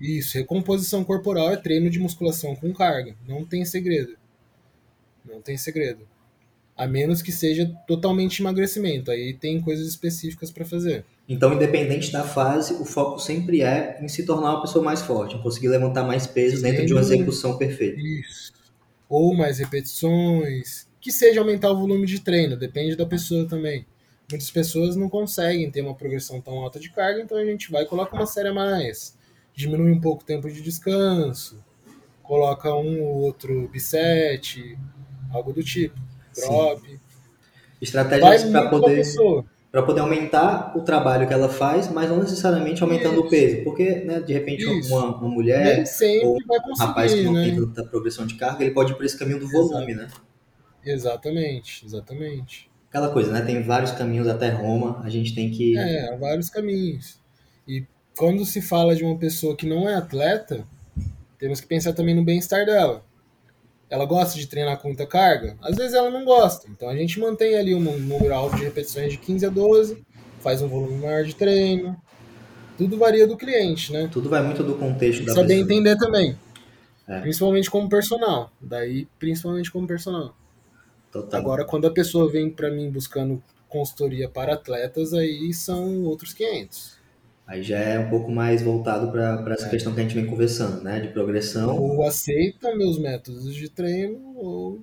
Isso, 0.00 0.38
recomposição 0.38 1.04
corporal 1.04 1.50
é 1.50 1.56
treino 1.56 1.90
de 1.90 1.98
musculação 1.98 2.54
com 2.54 2.72
carga. 2.72 3.14
Não 3.26 3.44
tem 3.44 3.64
segredo. 3.64 4.16
Não 5.24 5.42
tem 5.42 5.56
segredo. 5.56 6.06
A 6.76 6.86
menos 6.86 7.22
que 7.22 7.32
seja 7.32 7.66
totalmente 7.86 8.40
emagrecimento. 8.40 9.10
Aí 9.10 9.32
tem 9.32 9.60
coisas 9.60 9.86
específicas 9.88 10.50
para 10.50 10.64
fazer. 10.64 11.04
Então, 11.28 11.54
independente 11.54 12.12
da 12.12 12.22
fase, 12.22 12.74
o 12.74 12.84
foco 12.84 13.18
sempre 13.18 13.62
é 13.62 13.98
em 14.00 14.08
se 14.08 14.24
tornar 14.24 14.50
uma 14.50 14.60
pessoa 14.60 14.84
mais 14.84 15.02
forte, 15.02 15.34
em 15.34 15.42
conseguir 15.42 15.68
levantar 15.68 16.04
mais 16.04 16.26
peso 16.26 16.62
dentro 16.62 16.86
de 16.86 16.92
uma 16.92 17.00
execução 17.00 17.56
perfeita. 17.56 17.98
Isso. 17.98 18.52
Ou 19.08 19.34
mais 19.34 19.58
repetições. 19.58 20.86
Que 21.00 21.10
seja 21.10 21.40
aumentar 21.40 21.70
o 21.70 21.78
volume 21.78 22.06
de 22.06 22.20
treino, 22.20 22.56
depende 22.56 22.94
da 22.94 23.06
pessoa 23.06 23.48
também. 23.48 23.86
Muitas 24.30 24.50
pessoas 24.50 24.96
não 24.96 25.08
conseguem 25.08 25.70
ter 25.70 25.80
uma 25.80 25.94
progressão 25.94 26.40
tão 26.40 26.54
alta 26.54 26.80
de 26.80 26.90
carga, 26.90 27.22
então 27.22 27.38
a 27.38 27.44
gente 27.44 27.70
vai 27.70 27.84
e 27.84 27.86
coloca 27.86 28.14
uma 28.14 28.26
série 28.26 28.48
a 28.48 28.54
mais. 28.54 29.16
Diminui 29.54 29.92
um 29.92 30.00
pouco 30.00 30.22
o 30.22 30.26
tempo 30.26 30.50
de 30.50 30.60
descanso, 30.60 31.64
coloca 32.22 32.74
um 32.74 33.00
ou 33.02 33.22
outro 33.22 33.68
biset, 33.68 34.76
algo 35.32 35.52
do 35.52 35.62
tipo 35.62 36.05
drop. 36.36 36.88
Sim. 36.88 36.98
Estratégias 37.80 38.44
para 38.44 38.68
poder 38.68 39.04
para 39.70 39.82
poder 39.82 40.00
aumentar 40.00 40.72
o 40.74 40.80
trabalho 40.80 41.28
que 41.28 41.34
ela 41.34 41.50
faz, 41.50 41.90
mas 41.90 42.08
não 42.08 42.20
necessariamente 42.20 42.82
aumentando 42.82 43.16
Isso. 43.16 43.26
o 43.26 43.28
peso, 43.28 43.62
porque 43.62 43.96
né, 44.06 44.20
de 44.20 44.32
repente 44.32 44.64
uma, 44.64 45.18
uma, 45.18 45.28
mulher 45.28 45.84
ou 46.24 46.38
um 46.38 46.76
rapaz 46.78 47.12
que 47.12 47.22
não 47.22 47.34
né? 47.34 47.44
tem 47.44 47.56
tanta 47.56 47.84
progressão 47.84 48.26
de 48.26 48.36
carga, 48.36 48.64
ele 48.64 48.72
pode 48.72 48.92
ir 48.92 48.94
por 48.94 49.04
esse 49.04 49.18
caminho 49.18 49.38
do 49.38 49.46
volume, 49.46 49.92
Exato. 49.92 50.08
né? 50.08 50.08
Exatamente, 50.82 51.84
exatamente. 51.84 52.70
Aquela 52.88 53.10
coisa, 53.10 53.30
né? 53.30 53.42
Tem 53.42 53.62
vários 53.62 53.90
caminhos 53.90 54.26
até 54.28 54.48
Roma, 54.48 55.02
a 55.04 55.10
gente 55.10 55.34
tem 55.34 55.50
que. 55.50 55.76
É, 55.76 56.10
há 56.10 56.16
vários 56.16 56.48
caminhos. 56.48 57.20
E 57.68 57.84
quando 58.16 58.46
se 58.46 58.62
fala 58.62 58.96
de 58.96 59.04
uma 59.04 59.18
pessoa 59.18 59.54
que 59.54 59.68
não 59.68 59.86
é 59.86 59.94
atleta, 59.94 60.66
temos 61.38 61.60
que 61.60 61.66
pensar 61.66 61.92
também 61.92 62.14
no 62.14 62.24
bem-estar 62.24 62.64
dela 62.64 63.04
ela 63.88 64.04
gosta 64.04 64.38
de 64.38 64.46
treinar 64.46 64.78
com 64.78 64.88
muita 64.88 65.06
carga? 65.06 65.56
Às 65.62 65.76
vezes 65.76 65.94
ela 65.94 66.10
não 66.10 66.24
gosta. 66.24 66.68
Então 66.70 66.88
a 66.88 66.96
gente 66.96 67.18
mantém 67.20 67.56
ali 67.56 67.74
um 67.74 67.80
número 67.80 68.34
alto 68.34 68.56
de 68.56 68.64
repetições 68.64 69.12
de 69.12 69.18
15 69.18 69.46
a 69.46 69.48
12, 69.48 70.04
faz 70.40 70.62
um 70.62 70.68
volume 70.68 70.96
maior 70.98 71.24
de 71.24 71.34
treino. 71.34 71.96
Tudo 72.76 72.98
varia 72.98 73.26
do 73.26 73.36
cliente, 73.36 73.92
né? 73.92 74.08
Tudo 74.12 74.28
vai 74.28 74.42
muito 74.42 74.62
do 74.62 74.74
contexto 74.74 75.24
da 75.24 75.32
Saber 75.32 75.48
pessoa. 75.48 75.64
entender 75.64 75.96
também. 75.96 76.38
É. 77.08 77.20
Principalmente 77.20 77.70
como 77.70 77.88
personal. 77.88 78.50
Daí, 78.60 79.08
principalmente 79.18 79.70
como 79.70 79.86
personal. 79.86 80.36
Total. 81.10 81.40
Agora, 81.40 81.64
quando 81.64 81.86
a 81.86 81.90
pessoa 81.90 82.30
vem 82.30 82.50
para 82.50 82.70
mim 82.70 82.90
buscando 82.90 83.42
consultoria 83.68 84.28
para 84.28 84.54
atletas, 84.54 85.14
aí 85.14 85.52
são 85.54 86.02
outros 86.04 86.34
500. 86.34 86.96
Aí 87.46 87.62
já 87.62 87.78
é 87.78 87.98
um 87.98 88.10
pouco 88.10 88.30
mais 88.30 88.60
voltado 88.60 89.12
para 89.12 89.54
essa 89.54 89.66
é. 89.66 89.70
questão 89.70 89.94
que 89.94 90.00
a 90.00 90.02
gente 90.02 90.16
vem 90.16 90.26
conversando, 90.26 90.82
né? 90.82 90.98
De 90.98 91.08
progressão. 91.08 91.78
Ou 91.78 92.02
aceita 92.02 92.74
meus 92.74 92.98
métodos 92.98 93.54
de 93.54 93.68
treino, 93.68 94.34
ou. 94.36 94.80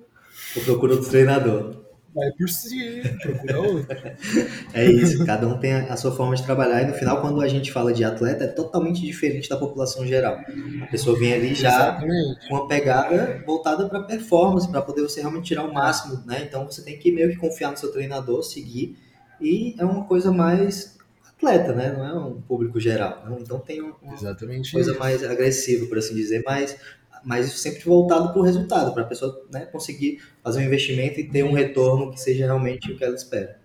Ou 0.56 0.62
procura 0.64 0.94
outro 0.94 1.10
treinador. 1.10 1.84
Vai 2.14 2.30
por 2.30 2.48
si, 2.48 3.02
procura 3.20 3.60
outro. 3.60 3.86
é 4.72 4.84
isso, 4.86 5.26
cada 5.26 5.48
um 5.48 5.58
tem 5.58 5.72
a 5.72 5.96
sua 5.96 6.12
forma 6.12 6.36
de 6.36 6.44
trabalhar 6.44 6.82
e 6.82 6.86
no 6.86 6.94
final, 6.94 7.20
quando 7.20 7.40
a 7.40 7.48
gente 7.48 7.72
fala 7.72 7.92
de 7.92 8.04
atleta, 8.04 8.44
é 8.44 8.46
totalmente 8.46 9.00
diferente 9.00 9.48
da 9.48 9.56
população 9.56 10.06
geral. 10.06 10.38
A 10.80 10.86
pessoa 10.86 11.18
vem 11.18 11.32
ali 11.32 11.54
já 11.56 11.70
Exatamente. 11.70 12.48
com 12.48 12.54
uma 12.54 12.68
pegada 12.68 13.42
voltada 13.44 13.88
para 13.88 14.04
performance, 14.04 14.68
para 14.68 14.80
poder 14.80 15.02
você 15.02 15.20
realmente 15.20 15.46
tirar 15.46 15.64
o 15.64 15.74
máximo, 15.74 16.22
né? 16.24 16.44
Então 16.46 16.64
você 16.64 16.82
tem 16.82 16.96
que 16.96 17.10
meio 17.10 17.30
que 17.30 17.36
confiar 17.36 17.72
no 17.72 17.76
seu 17.76 17.90
treinador, 17.90 18.44
seguir, 18.44 18.96
e 19.40 19.74
é 19.76 19.84
uma 19.84 20.04
coisa 20.04 20.30
mais 20.30 20.96
atleta, 21.36 21.72
né? 21.72 21.92
Não 21.92 22.04
é 22.04 22.14
um 22.14 22.40
público 22.40 22.80
geral. 22.80 23.24
Não? 23.26 23.38
Então 23.38 23.58
tem 23.58 23.80
uma 23.80 24.14
Exatamente 24.14 24.72
coisa 24.72 24.90
isso. 24.90 24.98
mais 25.00 25.22
agressiva, 25.22 25.86
por 25.86 25.98
assim 25.98 26.14
dizer, 26.14 26.42
mas, 26.44 26.76
mas 27.24 27.52
sempre 27.52 27.80
voltado 27.84 28.32
para 28.32 28.38
o 28.40 28.44
resultado, 28.44 28.92
para 28.92 29.02
a 29.02 29.06
pessoa 29.06 29.44
né, 29.52 29.66
conseguir 29.66 30.22
fazer 30.42 30.60
um 30.60 30.64
investimento 30.64 31.20
e 31.20 31.28
ter 31.28 31.42
um 31.44 31.52
retorno 31.52 32.10
que 32.10 32.20
seja 32.20 32.44
realmente 32.44 32.90
o 32.90 32.96
que 32.96 33.04
ela 33.04 33.14
espera. 33.14 33.58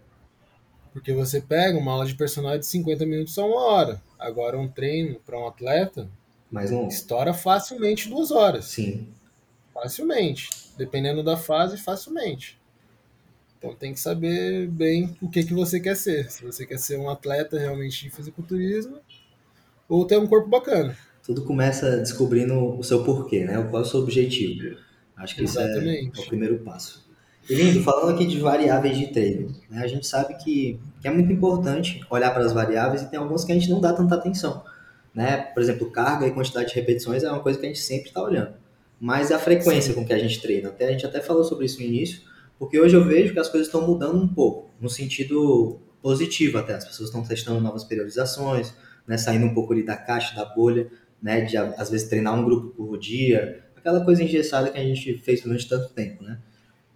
Porque 0.91 1.13
você 1.13 1.39
pega 1.39 1.77
uma 1.77 1.91
aula 1.91 2.05
de 2.05 2.15
personal 2.15 2.58
de 2.58 2.65
50 2.65 3.05
minutos 3.05 3.38
a 3.38 3.45
uma 3.45 3.62
hora. 3.62 4.01
Agora 4.17 4.58
um 4.58 4.67
treino 4.67 5.19
para 5.25 5.39
um 5.39 5.47
atleta 5.47 6.10
mais 6.51 6.71
longo. 6.71 6.88
Estoura 6.89 7.34
facilmente 7.34 8.10
duas 8.10 8.32
horas. 8.32 8.65
Sim. 8.65 9.08
Facilmente. 9.73 10.49
Dependendo 10.77 11.23
da 11.23 11.38
fase, 11.38 11.77
facilmente. 11.77 12.59
Então 13.60 13.76
tem 13.76 13.93
que 13.93 14.00
saber 14.00 14.67
bem 14.67 15.15
o 15.22 15.30
que, 15.30 15.43
que 15.43 15.54
você 15.54 15.80
quer 15.80 15.95
ser. 15.95 16.32
Se 16.32 16.43
você 16.43 16.65
quer 16.65 16.80
ser 16.80 16.98
um 16.98 17.10
atleta 17.10 17.60
realmente 17.60 18.04
de 18.04 18.10
fisiculturismo, 18.10 18.98
ou 19.88 20.06
ter 20.06 20.17
um 20.17 20.26
corpo 20.26 20.48
bacana. 20.48 20.98
Tudo 21.24 21.43
começa 21.43 21.98
descobrindo 21.98 22.78
o 22.78 22.84
seu 22.84 23.04
porquê, 23.04 23.43
né? 23.43 23.62
Qual 23.69 23.84
é 23.84 23.86
o 23.86 23.88
seu 23.88 24.00
objetivo. 24.00 24.78
Acho 25.17 25.36
que 25.36 25.43
Exatamente. 25.43 26.12
isso 26.13 26.22
é 26.22 26.24
o 26.24 26.28
primeiro 26.28 26.60
passo. 26.60 27.08
E 27.50 27.56
lindo, 27.56 27.84
falando 27.84 28.13
aqui 28.13 28.26
de 28.26 28.39
variáveis 28.39 28.98
de 28.98 29.08
treino, 29.08 29.54
né? 29.69 29.82
a 29.84 29.88
gente 29.88 30.06
sabe 30.06 30.36
que, 30.36 30.80
que 31.02 31.08
é 31.08 31.12
muito 31.12 31.32
importante 31.34 32.00
olhar 32.10 32.32
para 32.32 32.45
as 32.45 32.54
variáveis 32.54 33.02
e 33.02 33.10
tem 33.10 33.19
algumas 33.19 33.43
que 33.43 33.52
a 33.52 33.56
gente 33.56 33.69
não 33.69 33.82
dá 33.82 33.91
tanta 33.91 34.15
atenção. 34.15 34.63
Né? 35.13 35.38
Por 35.38 35.62
exemplo, 35.62 35.89
carga 35.89 36.28
e 36.28 36.32
quantidade 36.32 36.69
de 36.69 36.76
repetições 36.76 37.24
é 37.24 37.32
uma 37.32 37.41
coisa 37.41 37.60
que 37.60 37.65
a 37.65 37.69
gente 37.69 37.82
sempre 37.82 38.10
está 38.10 38.22
olhando. 38.22 38.54
Mas 39.02 39.32
é 39.32 39.34
a 39.34 39.39
frequência 39.39 39.93
Sim. 39.93 40.00
com 40.00 40.06
que 40.06 40.13
a 40.13 40.19
gente 40.19 40.39
treina. 40.39 40.69
Até, 40.69 40.88
a 40.88 40.91
gente 40.91 41.06
até 41.06 41.22
falou 41.22 41.43
sobre 41.43 41.65
isso 41.65 41.80
no 41.80 41.86
início, 41.86 42.22
porque 42.60 42.78
hoje 42.78 42.95
eu 42.95 43.06
vejo 43.06 43.32
que 43.32 43.39
as 43.39 43.48
coisas 43.48 43.67
estão 43.67 43.88
mudando 43.88 44.22
um 44.22 44.28
pouco, 44.28 44.69
no 44.82 44.89
sentido 44.89 45.80
positivo 46.02 46.58
até. 46.58 46.74
As 46.74 46.84
pessoas 46.84 47.08
estão 47.08 47.24
testando 47.24 47.62
novas 47.62 47.86
periodizações, 47.86 48.74
né? 49.08 49.17
saindo 49.17 49.45
um 49.45 49.54
pouco 49.54 49.72
ali 49.72 49.82
da 49.82 49.95
caixa, 49.95 50.36
da 50.36 50.43
bolha, 50.43 50.91
né? 51.24 51.41
de 51.41 51.58
às 51.58 51.89
vezes 51.89 52.10
treinar 52.10 52.38
um 52.38 52.43
grupo 52.43 52.67
por 52.76 53.00
dia, 53.00 53.63
aquela 53.76 54.04
coisa 54.04 54.22
engessada 54.22 54.69
que 54.69 54.78
a 54.78 54.84
gente 54.84 55.17
fez 55.19 55.41
durante 55.41 55.69
tanto 55.69 55.89
tempo. 55.93 56.22
Né? 56.22 56.38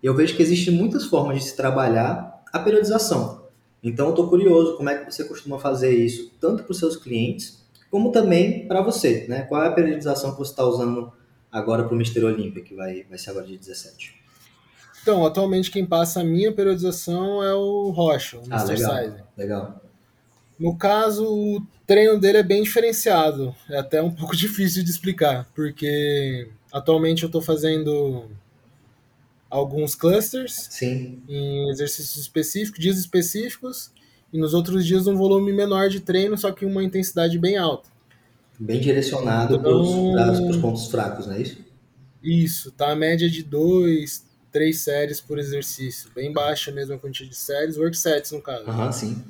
Eu 0.02 0.14
vejo 0.14 0.36
que 0.36 0.44
existem 0.44 0.74
muitas 0.74 1.06
formas 1.06 1.38
de 1.38 1.46
se 1.46 1.56
trabalhar 1.56 2.44
a 2.52 2.60
periodização. 2.60 3.48
Então 3.82 4.08
eu 4.08 4.10
estou 4.12 4.30
curioso 4.30 4.76
como 4.76 4.90
é 4.90 4.98
que 4.98 5.12
você 5.12 5.24
costuma 5.24 5.58
fazer 5.60 5.94
isso, 5.96 6.32
tanto 6.42 6.64
para 6.64 6.72
os 6.72 6.78
seus 6.78 6.98
clientes, 6.98 7.64
como 7.90 8.12
também 8.12 8.68
para 8.68 8.82
você, 8.82 9.26
né? 9.28 9.44
Qual 9.44 9.62
é 9.62 9.68
a 9.68 9.72
periodização 9.72 10.32
que 10.32 10.38
você 10.38 10.52
está 10.52 10.66
usando 10.66 11.12
agora 11.52 11.84
para 11.84 11.94
o 11.94 11.98
Mister 11.98 12.24
Olímpia, 12.24 12.64
que 12.64 12.74
vai, 12.74 13.04
vai 13.04 13.18
ser 13.18 13.32
agora 13.32 13.46
de 13.46 13.58
17? 13.58 14.23
Então, 15.04 15.26
atualmente 15.26 15.70
quem 15.70 15.86
passa 15.86 16.22
a 16.22 16.24
minha 16.24 16.50
periodização 16.54 17.44
é 17.44 17.54
o 17.54 17.92
Rocha, 17.92 18.38
o 18.38 18.44
ah, 18.50 18.56
Mr. 18.56 18.74
Legal, 18.74 19.04
Size. 19.04 19.24
legal. 19.38 19.82
No 20.58 20.78
caso, 20.78 21.26
o 21.26 21.62
treino 21.86 22.18
dele 22.18 22.38
é 22.38 22.44
bem 22.44 22.64
diferenciado. 22.64 23.54
É 23.70 23.80
até 23.80 24.02
um 24.02 24.10
pouco 24.16 24.34
difícil 24.34 24.82
de 24.82 24.90
explicar, 24.90 25.46
porque 25.54 26.50
atualmente 26.72 27.24
eu 27.24 27.28
estou 27.28 27.42
fazendo 27.42 28.30
alguns 29.50 29.94
clusters 29.94 30.70
Sim. 30.72 31.22
em 31.28 31.70
exercícios 31.70 32.16
específicos, 32.16 32.80
dias 32.80 32.98
específicos, 32.98 33.92
e 34.32 34.40
nos 34.40 34.54
outros 34.54 34.86
dias 34.86 35.06
um 35.06 35.18
volume 35.18 35.52
menor 35.52 35.90
de 35.90 36.00
treino, 36.00 36.38
só 36.38 36.50
que 36.54 36.66
uma 36.66 36.82
intensidade 36.82 37.38
bem 37.38 37.58
alta. 37.58 37.90
Bem 38.58 38.80
direcionado 38.80 39.56
então, 39.56 40.14
para 40.14 40.32
os 40.32 40.58
pontos 40.58 40.88
fracos, 40.88 41.28
não 41.28 41.34
é 41.34 41.42
isso? 41.42 41.58
Isso, 42.24 42.72
tá 42.72 42.92
a 42.92 42.96
média 42.96 43.30
de 43.30 43.44
dois, 43.44 44.26
três 44.54 44.80
séries 44.80 45.20
por 45.20 45.40
exercício, 45.40 46.12
bem 46.16 46.32
baixa 46.32 46.72
mesmo 46.72 46.94
a 46.94 47.00
quantidade 47.00 47.32
de 47.32 47.36
séries, 47.36 47.76
work 47.76 47.98
sets 47.98 48.32
no 48.32 48.42
caso. 48.42 48.70
Aham, 48.70 48.92
sim. 48.92 49.22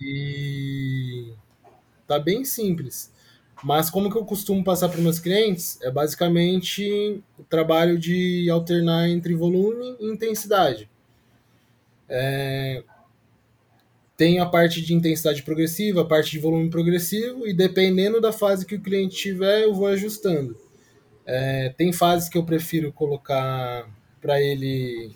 E 0.00 1.32
tá 2.06 2.18
bem 2.18 2.44
simples. 2.44 3.10
Mas 3.62 3.88
como 3.88 4.10
que 4.10 4.18
eu 4.18 4.24
costumo 4.24 4.64
passar 4.64 4.88
para 4.88 5.00
meus 5.00 5.20
clientes? 5.20 5.78
É 5.82 5.90
basicamente 5.90 7.22
o 7.38 7.44
trabalho 7.44 7.96
de 7.96 8.50
alternar 8.50 9.08
entre 9.08 9.36
volume 9.36 9.96
e 10.00 10.10
intensidade. 10.10 10.90
É, 12.08 12.82
tem 14.16 14.40
a 14.40 14.46
parte 14.46 14.82
de 14.82 14.92
intensidade 14.92 15.44
progressiva, 15.44 16.02
a 16.02 16.04
parte 16.04 16.32
de 16.32 16.40
volume 16.40 16.68
progressivo, 16.68 17.46
e 17.46 17.54
dependendo 17.54 18.20
da 18.20 18.32
fase 18.32 18.66
que 18.66 18.74
o 18.74 18.80
cliente 18.80 19.14
tiver, 19.14 19.62
eu 19.62 19.72
vou 19.72 19.86
ajustando. 19.86 20.56
É, 21.24 21.72
tem 21.78 21.92
fases 21.92 22.28
que 22.28 22.36
eu 22.36 22.44
prefiro 22.44 22.92
colocar 22.92 23.88
para 24.22 24.40
ele 24.40 25.14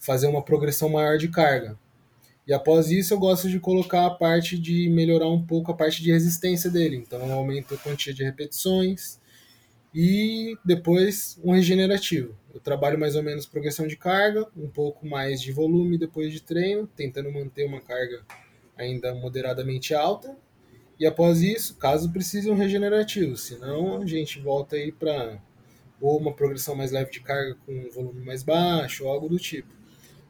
fazer 0.00 0.26
uma 0.26 0.42
progressão 0.42 0.90
maior 0.90 1.16
de 1.16 1.28
carga. 1.28 1.78
E 2.46 2.52
após 2.52 2.90
isso, 2.90 3.14
eu 3.14 3.18
gosto 3.18 3.48
de 3.48 3.60
colocar 3.60 4.04
a 4.04 4.10
parte 4.10 4.58
de 4.58 4.88
melhorar 4.90 5.28
um 5.28 5.40
pouco 5.40 5.70
a 5.70 5.74
parte 5.74 6.02
de 6.02 6.10
resistência 6.10 6.68
dele. 6.68 6.96
Então, 6.96 7.24
eu 7.24 7.32
aumento 7.32 7.72
a 7.72 7.78
quantia 7.78 8.12
de 8.12 8.24
repetições 8.24 9.20
e 9.94 10.56
depois 10.64 11.38
um 11.44 11.52
regenerativo. 11.52 12.36
Eu 12.52 12.60
trabalho 12.60 12.98
mais 12.98 13.14
ou 13.14 13.22
menos 13.22 13.46
progressão 13.46 13.86
de 13.86 13.96
carga, 13.96 14.46
um 14.56 14.68
pouco 14.68 15.06
mais 15.06 15.40
de 15.40 15.52
volume 15.52 15.96
depois 15.96 16.32
de 16.32 16.42
treino, 16.42 16.86
tentando 16.96 17.30
manter 17.30 17.64
uma 17.64 17.80
carga 17.80 18.24
ainda 18.76 19.14
moderadamente 19.14 19.94
alta. 19.94 20.36
E 20.98 21.06
após 21.06 21.42
isso, 21.42 21.76
caso 21.76 22.12
precise 22.12 22.50
um 22.50 22.54
regenerativo, 22.54 23.36
senão 23.36 24.02
a 24.02 24.06
gente 24.06 24.40
volta 24.40 24.76
aí 24.76 24.90
para 24.90 25.40
ou 26.02 26.18
uma 26.18 26.32
progressão 26.32 26.74
mais 26.74 26.90
leve 26.90 27.12
de 27.12 27.20
carga 27.20 27.56
com 27.64 27.72
um 27.72 27.88
volume 27.90 28.24
mais 28.24 28.42
baixo, 28.42 29.04
ou 29.04 29.10
algo 29.10 29.28
do 29.28 29.38
tipo. 29.38 29.68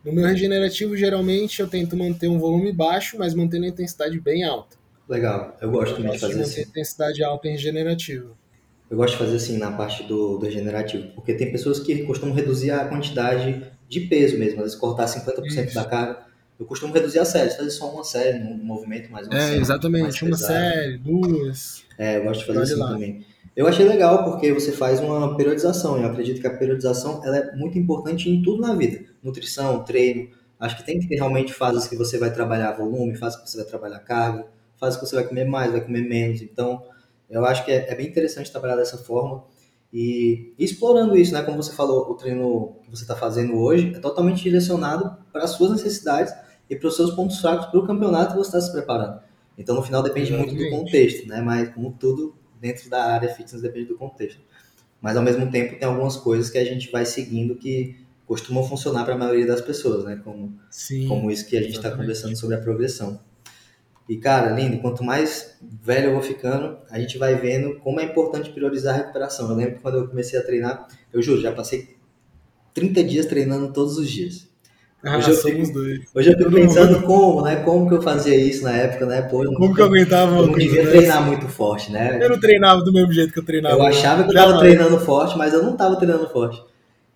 No 0.04 0.12
meu 0.12 0.26
regenerativo, 0.26 0.96
geralmente 0.96 1.60
eu 1.60 1.68
tento 1.68 1.96
manter 1.96 2.28
um 2.28 2.38
volume 2.38 2.72
baixo, 2.72 3.16
mas 3.18 3.34
mantendo 3.34 3.64
a 3.64 3.68
intensidade 3.68 4.20
bem 4.20 4.44
alta. 4.44 4.76
Legal, 5.08 5.56
eu 5.60 5.70
gosto 5.70 5.96
também 5.96 6.12
de 6.12 6.18
fazer 6.18 6.34
manter 6.34 6.44
assim. 6.44 6.62
intensidade 6.62 7.24
alta 7.24 7.48
em 7.48 7.52
regenerativo. 7.52 8.36
Eu 8.90 8.96
gosto 8.96 9.12
de 9.12 9.18
fazer 9.18 9.36
assim 9.36 9.56
na 9.56 9.72
parte 9.72 10.02
do, 10.02 10.36
do 10.36 10.44
regenerativo, 10.44 11.08
porque 11.14 11.32
tem 11.32 11.50
pessoas 11.50 11.80
que 11.80 12.02
costumam 12.04 12.34
reduzir 12.34 12.72
a 12.72 12.84
quantidade 12.84 13.64
de 13.88 14.00
peso 14.00 14.38
mesmo, 14.38 14.58
às 14.58 14.64
vezes 14.64 14.78
cortar 14.78 15.06
50% 15.06 15.46
Isso. 15.46 15.74
da 15.74 15.84
carga. 15.84 16.18
Eu 16.60 16.66
costumo 16.66 16.92
reduzir 16.92 17.18
a 17.18 17.24
série, 17.24 17.50
fazer 17.50 17.70
só 17.70 17.90
uma 17.90 18.04
série 18.04 18.38
no 18.38 18.56
movimento, 18.56 19.10
mais 19.10 19.26
uma 19.26 19.36
é, 19.36 19.48
série. 19.48 19.60
Exatamente, 19.60 20.24
uma 20.24 20.36
série, 20.36 20.98
duas. 20.98 21.84
É, 21.98 22.18
eu 22.18 22.24
gosto 22.24 22.40
de 22.40 22.46
fazer 22.46 22.62
assim 22.62 22.74
lá. 22.74 22.88
também. 22.92 23.24
Eu 23.54 23.66
achei 23.66 23.86
legal 23.86 24.24
porque 24.24 24.52
você 24.52 24.72
faz 24.72 24.98
uma 25.00 25.36
periodização, 25.36 25.98
e 25.98 26.02
eu 26.02 26.08
acredito 26.08 26.40
que 26.40 26.46
a 26.46 26.56
periodização 26.56 27.22
ela 27.22 27.36
é 27.36 27.54
muito 27.54 27.78
importante 27.78 28.30
em 28.30 28.42
tudo 28.42 28.62
na 28.62 28.74
vida. 28.74 29.04
Nutrição, 29.22 29.84
treino, 29.84 30.30
acho 30.58 30.76
que 30.76 30.84
tem 30.84 30.98
que 30.98 31.06
ter 31.06 31.16
realmente 31.16 31.52
fases 31.52 31.86
que 31.86 31.96
você 31.96 32.18
vai 32.18 32.32
trabalhar 32.32 32.72
volume, 32.72 33.14
fases 33.14 33.38
que 33.38 33.50
você 33.50 33.58
vai 33.58 33.66
trabalhar 33.66 33.98
carga, 33.98 34.46
fases 34.78 34.98
que 34.98 35.06
você 35.06 35.16
vai 35.16 35.24
comer 35.24 35.44
mais, 35.44 35.70
vai 35.70 35.82
comer 35.82 36.00
menos. 36.08 36.40
Então, 36.40 36.82
eu 37.28 37.44
acho 37.44 37.64
que 37.64 37.70
é, 37.70 37.90
é 37.90 37.94
bem 37.94 38.06
interessante 38.06 38.50
trabalhar 38.50 38.76
dessa 38.76 38.96
forma 38.96 39.44
e, 39.92 40.54
e, 40.58 40.64
explorando 40.64 41.14
isso, 41.14 41.34
né? 41.34 41.42
Como 41.42 41.62
você 41.62 41.72
falou, 41.72 42.10
o 42.10 42.14
treino 42.14 42.76
que 42.82 42.90
você 42.90 43.02
está 43.02 43.14
fazendo 43.14 43.58
hoje 43.58 43.92
é 43.94 43.98
totalmente 43.98 44.42
direcionado 44.42 45.14
para 45.30 45.44
as 45.44 45.50
suas 45.50 45.72
necessidades 45.72 46.32
e 46.70 46.76
para 46.76 46.88
os 46.88 46.96
seus 46.96 47.10
pontos 47.10 47.38
fracos 47.38 47.66
para 47.66 47.78
o 47.78 47.86
campeonato 47.86 48.32
que 48.32 48.38
você 48.38 48.48
está 48.48 48.60
se 48.62 48.72
preparando. 48.72 49.20
Então, 49.58 49.74
no 49.74 49.82
final, 49.82 50.02
depende 50.02 50.32
Exatamente. 50.32 50.54
muito 50.54 50.70
do 50.70 50.76
contexto, 50.78 51.28
né? 51.28 51.42
Mas, 51.42 51.68
como 51.74 51.92
tudo 51.92 52.34
dentro 52.62 52.88
da 52.88 53.02
área 53.02 53.28
fitness, 53.28 53.60
depende 53.60 53.86
do 53.86 53.96
contexto. 53.96 54.40
Mas, 55.00 55.16
ao 55.16 55.22
mesmo 55.22 55.50
tempo, 55.50 55.76
tem 55.76 55.88
algumas 55.88 56.16
coisas 56.16 56.48
que 56.48 56.56
a 56.56 56.64
gente 56.64 56.90
vai 56.92 57.04
seguindo 57.04 57.56
que 57.56 57.96
costumam 58.24 58.62
funcionar 58.62 59.04
para 59.04 59.14
a 59.14 59.18
maioria 59.18 59.44
das 59.44 59.60
pessoas, 59.60 60.04
né? 60.04 60.20
Como, 60.22 60.56
Sim, 60.70 61.08
como 61.08 61.28
isso 61.28 61.44
que 61.44 61.56
a 61.56 61.62
gente 61.62 61.74
está 61.74 61.90
conversando 61.90 62.36
sobre 62.36 62.54
a 62.54 62.60
progressão. 62.60 63.20
E, 64.08 64.16
cara, 64.16 64.52
lindo, 64.52 64.78
quanto 64.78 65.02
mais 65.02 65.58
velho 65.60 66.10
eu 66.10 66.12
vou 66.12 66.22
ficando, 66.22 66.78
a 66.88 67.00
gente 67.00 67.18
vai 67.18 67.34
vendo 67.34 67.80
como 67.80 67.98
é 67.98 68.04
importante 68.04 68.50
priorizar 68.50 68.94
a 68.94 68.98
recuperação. 68.98 69.50
Eu 69.50 69.56
lembro 69.56 69.74
que 69.76 69.80
quando 69.80 69.98
eu 69.98 70.08
comecei 70.08 70.38
a 70.38 70.42
treinar, 70.42 70.86
eu 71.12 71.20
juro, 71.20 71.40
já 71.40 71.52
passei 71.52 71.96
30 72.72 73.02
dias 73.02 73.26
treinando 73.26 73.72
todos 73.72 73.98
os 73.98 74.08
dias. 74.08 74.48
Ah, 75.04 75.16
hoje, 75.16 75.30
eu 75.30 75.36
fico, 75.36 75.78
hoje 76.14 76.30
eu 76.30 76.38
fico 76.38 76.52
pensando 76.52 77.02
como, 77.06 77.42
né? 77.42 77.56
Como 77.56 77.88
que 77.88 77.94
eu 77.94 78.02
fazia 78.02 78.36
isso 78.36 78.62
na 78.62 78.70
época, 78.70 79.04
né? 79.04 79.22
Pô, 79.22 79.44
como 79.44 79.66
não, 79.66 79.74
que 79.74 79.80
eu 79.80 79.86
aguentava 79.86 80.36
Eu 80.36 80.46
não 80.46 80.54
devia 80.54 80.88
treinar 80.88 81.26
muito 81.26 81.48
forte, 81.48 81.90
né? 81.90 82.18
Eu 82.22 82.30
não 82.30 82.38
treinava 82.38 82.82
do 82.82 82.92
mesmo 82.92 83.12
jeito 83.12 83.32
que 83.32 83.38
eu 83.38 83.44
treinava. 83.44 83.74
Eu 83.74 83.82
achava 83.82 84.22
que 84.22 84.30
eu 84.30 84.34
estava 84.34 84.58
treinando 84.60 85.00
forte, 85.00 85.36
mas 85.36 85.52
eu 85.52 85.62
não 85.62 85.72
estava 85.72 85.96
treinando 85.96 86.28
forte. 86.28 86.62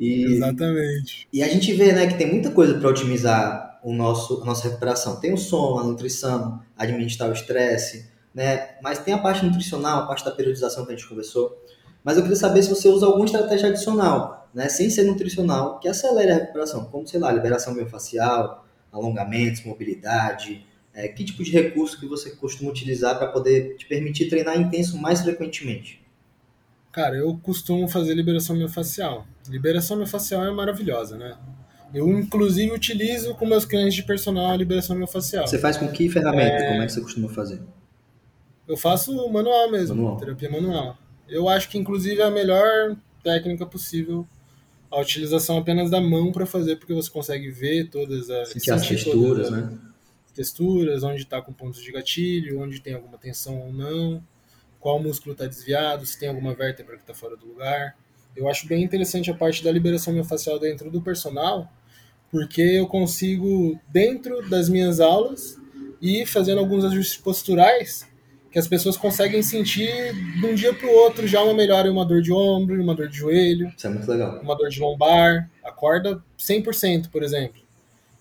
E, 0.00 0.24
Exatamente. 0.24 1.28
E 1.32 1.42
a 1.42 1.48
gente 1.48 1.72
vê, 1.72 1.92
né, 1.92 2.06
que 2.06 2.18
tem 2.18 2.30
muita 2.30 2.50
coisa 2.50 2.74
para 2.74 2.88
otimizar 2.88 3.78
o 3.82 3.92
nosso, 3.92 4.42
a 4.42 4.44
nossa 4.44 4.64
recuperação. 4.68 5.20
Tem 5.20 5.32
o 5.32 5.38
sono, 5.38 5.78
a 5.78 5.84
nutrição, 5.84 6.60
administrar 6.76 7.30
o 7.30 7.32
estresse, 7.32 8.10
né? 8.34 8.70
Mas 8.82 8.98
tem 8.98 9.14
a 9.14 9.18
parte 9.18 9.44
nutricional, 9.44 10.02
a 10.02 10.06
parte 10.06 10.24
da 10.24 10.32
periodização 10.32 10.84
que 10.84 10.92
a 10.92 10.96
gente 10.96 11.08
conversou. 11.08 11.56
Mas 12.06 12.16
eu 12.16 12.22
queria 12.22 12.36
saber 12.36 12.62
se 12.62 12.68
você 12.68 12.88
usa 12.88 13.04
alguma 13.04 13.24
estratégia 13.24 13.68
adicional, 13.68 14.48
né, 14.54 14.68
sem 14.68 14.88
ser 14.88 15.02
nutricional, 15.02 15.80
que 15.80 15.88
acelere 15.88 16.30
a 16.30 16.34
recuperação, 16.36 16.84
como, 16.84 17.04
sei 17.04 17.18
lá, 17.18 17.32
liberação 17.32 17.74
miofascial, 17.74 18.64
alongamentos, 18.92 19.64
mobilidade, 19.64 20.64
é, 20.94 21.08
que 21.08 21.24
tipo 21.24 21.42
de 21.42 21.50
recurso 21.50 21.98
que 21.98 22.06
você 22.06 22.30
costuma 22.30 22.70
utilizar 22.70 23.18
para 23.18 23.26
poder 23.26 23.74
te 23.76 23.86
permitir 23.86 24.28
treinar 24.28 24.56
intenso 24.56 24.96
mais 24.96 25.20
frequentemente? 25.22 26.00
Cara, 26.92 27.16
eu 27.16 27.36
costumo 27.42 27.88
fazer 27.88 28.14
liberação 28.14 28.54
miofascial. 28.54 29.26
Liberação 29.48 29.96
miofascial 29.96 30.44
é 30.44 30.50
maravilhosa, 30.52 31.16
né? 31.16 31.36
Eu, 31.92 32.08
inclusive, 32.08 32.70
utilizo 32.70 33.34
com 33.34 33.46
meus 33.46 33.64
clientes 33.64 33.94
de 33.94 34.04
personal 34.04 34.52
a 34.52 34.56
liberação 34.56 34.94
miofascial. 34.94 35.48
Você 35.48 35.58
faz 35.58 35.76
com 35.76 35.88
que 35.88 36.08
ferramenta? 36.08 36.54
É... 36.54 36.68
Como 36.68 36.82
é 36.82 36.86
que 36.86 36.92
você 36.92 37.00
costuma 37.00 37.28
fazer? 37.30 37.60
Eu 38.68 38.76
faço 38.76 39.28
manual 39.28 39.72
mesmo, 39.72 39.96
manual. 39.96 40.16
terapia 40.18 40.48
manual. 40.48 40.96
Eu 41.28 41.48
acho 41.48 41.68
que, 41.68 41.78
inclusive, 41.78 42.20
é 42.20 42.24
a 42.24 42.30
melhor 42.30 42.96
técnica 43.22 43.66
possível 43.66 44.26
a 44.90 45.00
utilização 45.00 45.58
apenas 45.58 45.90
da 45.90 46.00
mão 46.00 46.30
para 46.30 46.46
fazer, 46.46 46.76
porque 46.76 46.94
você 46.94 47.10
consegue 47.10 47.50
ver 47.50 47.88
todas 47.90 48.30
as, 48.30 48.50
Sentir 48.50 48.70
as 48.70 48.86
texturas, 48.86 49.50
né? 49.50 49.76
Texturas, 50.34 51.02
onde 51.02 51.22
está 51.22 51.42
com 51.42 51.52
pontos 51.52 51.82
de 51.82 51.90
gatilho, 51.90 52.60
onde 52.60 52.80
tem 52.80 52.94
alguma 52.94 53.18
tensão 53.18 53.58
ou 53.58 53.72
não 53.72 54.22
qual 54.86 55.02
músculo 55.02 55.32
está 55.32 55.46
desviado, 55.46 56.06
se 56.06 56.16
tem 56.16 56.28
alguma 56.28 56.54
vértebra 56.54 56.94
que 56.94 57.02
está 57.02 57.12
fora 57.12 57.36
do 57.36 57.44
lugar. 57.44 57.96
Eu 58.36 58.48
acho 58.48 58.68
bem 58.68 58.84
interessante 58.84 59.28
a 59.28 59.34
parte 59.34 59.64
da 59.64 59.72
liberação 59.72 60.12
miofascial 60.12 60.60
dentro 60.60 60.92
do 60.92 61.02
personal, 61.02 61.68
porque 62.30 62.60
eu 62.60 62.86
consigo, 62.86 63.80
dentro 63.88 64.48
das 64.48 64.68
minhas 64.68 65.00
aulas, 65.00 65.58
ir 66.00 66.24
fazendo 66.24 66.58
alguns 66.58 66.84
ajustes 66.84 67.16
posturais, 67.16 68.06
que 68.56 68.60
as 68.60 68.66
pessoas 68.66 68.96
conseguem 68.96 69.42
sentir 69.42 70.14
de 70.14 70.46
um 70.46 70.54
dia 70.54 70.72
para 70.72 70.86
o 70.86 70.90
outro 70.90 71.26
já 71.26 71.42
uma 71.42 71.52
melhora 71.52 71.88
em 71.88 71.90
uma 71.90 72.06
dor 72.06 72.22
de 72.22 72.32
ombro, 72.32 72.82
uma 72.82 72.94
dor 72.94 73.06
de 73.06 73.18
joelho. 73.18 73.70
Isso 73.76 73.86
é 73.86 73.90
muito 73.90 74.10
legal. 74.10 74.40
Uma 74.40 74.56
dor 74.56 74.70
de 74.70 74.80
lombar, 74.80 75.50
acorda 75.62 76.24
100%, 76.38 77.10
por 77.10 77.22
exemplo. 77.22 77.60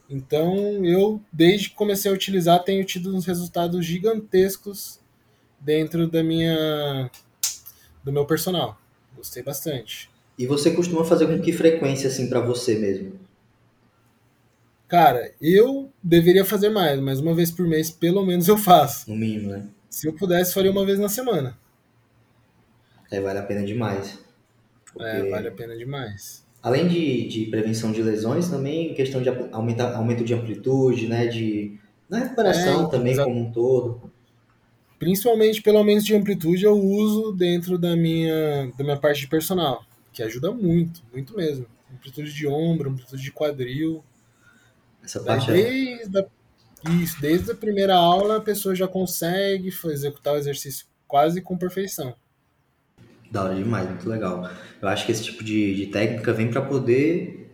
Então, 0.10 0.84
eu, 0.84 1.22
desde 1.32 1.70
que 1.70 1.76
comecei 1.76 2.12
a 2.12 2.14
utilizar, 2.14 2.62
tenho 2.66 2.84
tido 2.84 3.16
uns 3.16 3.26
resultados 3.26 3.86
gigantescos 3.86 5.00
dentro 5.58 6.06
da 6.06 6.22
minha 6.22 7.10
do 8.04 8.12
meu 8.12 8.26
personal. 8.26 8.78
Gostei 9.16 9.42
bastante. 9.42 10.10
E 10.38 10.46
você 10.46 10.72
costuma 10.72 11.06
fazer 11.06 11.28
com 11.28 11.42
que 11.42 11.54
frequência 11.54 12.10
assim 12.10 12.28
para 12.28 12.42
você 12.42 12.76
mesmo? 12.76 13.14
Cara, 14.86 15.34
eu 15.42 15.90
deveria 16.04 16.44
fazer 16.44 16.68
mais, 16.68 17.00
mas 17.00 17.22
uma 17.22 17.34
vez 17.34 17.52
por 17.52 17.66
mês 17.66 17.90
pelo 17.90 18.26
menos 18.26 18.50
eu 18.50 18.58
faço. 18.58 19.10
No 19.10 19.16
mínimo, 19.16 19.52
né? 19.52 19.66
Se 19.96 20.10
eu 20.10 20.14
pudesse, 20.14 20.54
faria 20.54 20.70
uma 20.70 20.86
vez 20.86 21.00
na 21.00 21.08
semana. 21.08 21.58
É, 23.10 23.22
vale 23.22 23.40
a 23.40 23.44
pena 23.44 23.66
demais. 23.66 24.20
Porque... 24.84 25.08
É, 25.08 25.30
vale 25.30 25.48
a 25.48 25.52
pena 25.54 25.74
demais. 25.74 26.46
Além 26.62 26.86
de, 26.90 27.26
de 27.30 27.46
prevenção 27.46 27.94
de 27.94 28.04
lesões, 28.04 28.50
também 28.50 28.94
questão 28.94 29.22
de 29.22 29.30
aumentar, 29.54 29.96
aumento 29.96 30.26
de 30.26 30.34
amplitude, 30.34 31.08
né? 31.08 31.28
De, 31.28 31.80
na 32.10 32.20
recuperação 32.20 32.88
é, 32.88 32.90
também 32.90 33.14
exatamente. 33.14 33.40
como 33.40 33.50
um 33.50 33.54
todo. 33.54 34.12
Principalmente 35.00 35.62
pelo 35.62 35.78
aumento 35.78 36.04
de 36.04 36.14
amplitude 36.14 36.66
eu 36.66 36.78
uso 36.78 37.32
dentro 37.32 37.78
da 37.78 37.96
minha, 37.96 38.70
da 38.78 38.84
minha 38.84 38.98
parte 38.98 39.22
de 39.22 39.30
personal, 39.30 39.86
que 40.12 40.22
ajuda 40.22 40.52
muito, 40.52 41.04
muito 41.14 41.38
mesmo. 41.38 41.68
Amplitude 41.94 42.34
de 42.34 42.46
ombro, 42.46 42.90
amplitude 42.90 43.24
de 43.24 43.32
quadril. 43.32 44.04
Essa 45.02 45.24
parte 45.24 45.52
é 45.52 45.54
desde 45.54 46.20
a 46.20 46.26
isso, 46.92 47.20
desde 47.20 47.52
a 47.52 47.56
primeira 47.56 47.96
aula 47.96 48.38
a 48.38 48.42
pessoa 48.42 48.76
já 48.76 48.88
consegue 48.88 49.74
executar 49.86 50.34
o 50.34 50.38
exercício 50.38 50.86
quase 51.08 51.42
com 51.42 51.58
perfeição. 51.58 52.16
Da 53.32 53.44
hora 53.44 53.56
demais, 53.56 53.90
muito 53.90 54.08
legal. 54.08 54.50
Eu 54.82 54.88
acho 54.88 55.06
que 55.06 55.12
esse 55.12 55.24
tipo 55.24 55.44
de, 55.44 55.76
de 55.76 55.88
técnica 55.88 56.32
vem 56.32 56.50
para 56.50 56.62
poder 56.62 57.52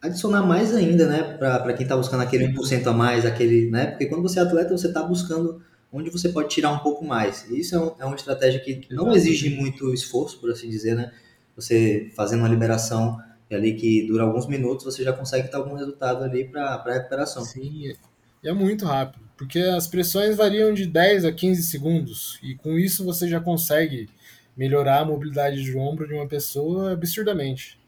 adicionar 0.00 0.42
mais 0.42 0.74
ainda, 0.74 1.06
né? 1.06 1.36
Para 1.38 1.72
quem 1.72 1.84
está 1.84 1.96
buscando 1.96 2.22
aquele 2.22 2.48
1% 2.48 2.86
a 2.86 2.92
mais, 2.92 3.24
aquele, 3.24 3.70
né? 3.70 3.86
Porque 3.86 4.06
quando 4.06 4.22
você 4.22 4.38
é 4.38 4.42
atleta, 4.42 4.76
você 4.76 4.88
está 4.88 5.02
buscando 5.02 5.62
onde 5.92 6.10
você 6.10 6.28
pode 6.28 6.48
tirar 6.48 6.72
um 6.72 6.78
pouco 6.78 7.04
mais. 7.04 7.48
E 7.50 7.60
isso 7.60 7.74
é, 7.74 7.78
um, 7.78 7.92
é 8.00 8.04
uma 8.04 8.16
estratégia 8.16 8.60
que 8.60 8.86
não 8.90 9.12
exige 9.12 9.50
muito 9.50 9.92
esforço, 9.92 10.40
por 10.40 10.50
assim 10.50 10.68
dizer, 10.68 10.94
né? 10.94 11.12
Você 11.54 12.10
fazendo 12.16 12.40
uma 12.40 12.48
liberação 12.48 13.18
ali 13.50 13.74
que 13.74 14.06
dura 14.06 14.22
alguns 14.22 14.46
minutos, 14.46 14.84
você 14.84 15.04
já 15.04 15.12
consegue 15.12 15.48
ter 15.48 15.56
algum 15.56 15.74
resultado 15.74 16.24
ali 16.24 16.48
para 16.48 16.82
recuperação. 16.86 17.44
Sim, 17.44 17.92
e 18.42 18.48
é 18.48 18.52
muito 18.52 18.84
rápido, 18.84 19.22
porque 19.36 19.58
as 19.58 19.86
pressões 19.86 20.36
variam 20.36 20.72
de 20.74 20.86
10 20.86 21.24
a 21.24 21.32
15 21.32 21.62
segundos, 21.62 22.38
e 22.42 22.54
com 22.54 22.78
isso 22.78 23.04
você 23.04 23.28
já 23.28 23.40
consegue 23.40 24.08
melhorar 24.56 25.00
a 25.00 25.04
mobilidade 25.04 25.62
de 25.62 25.76
ombro 25.76 26.06
de 26.06 26.14
uma 26.14 26.26
pessoa 26.26 26.92
absurdamente. 26.92 27.78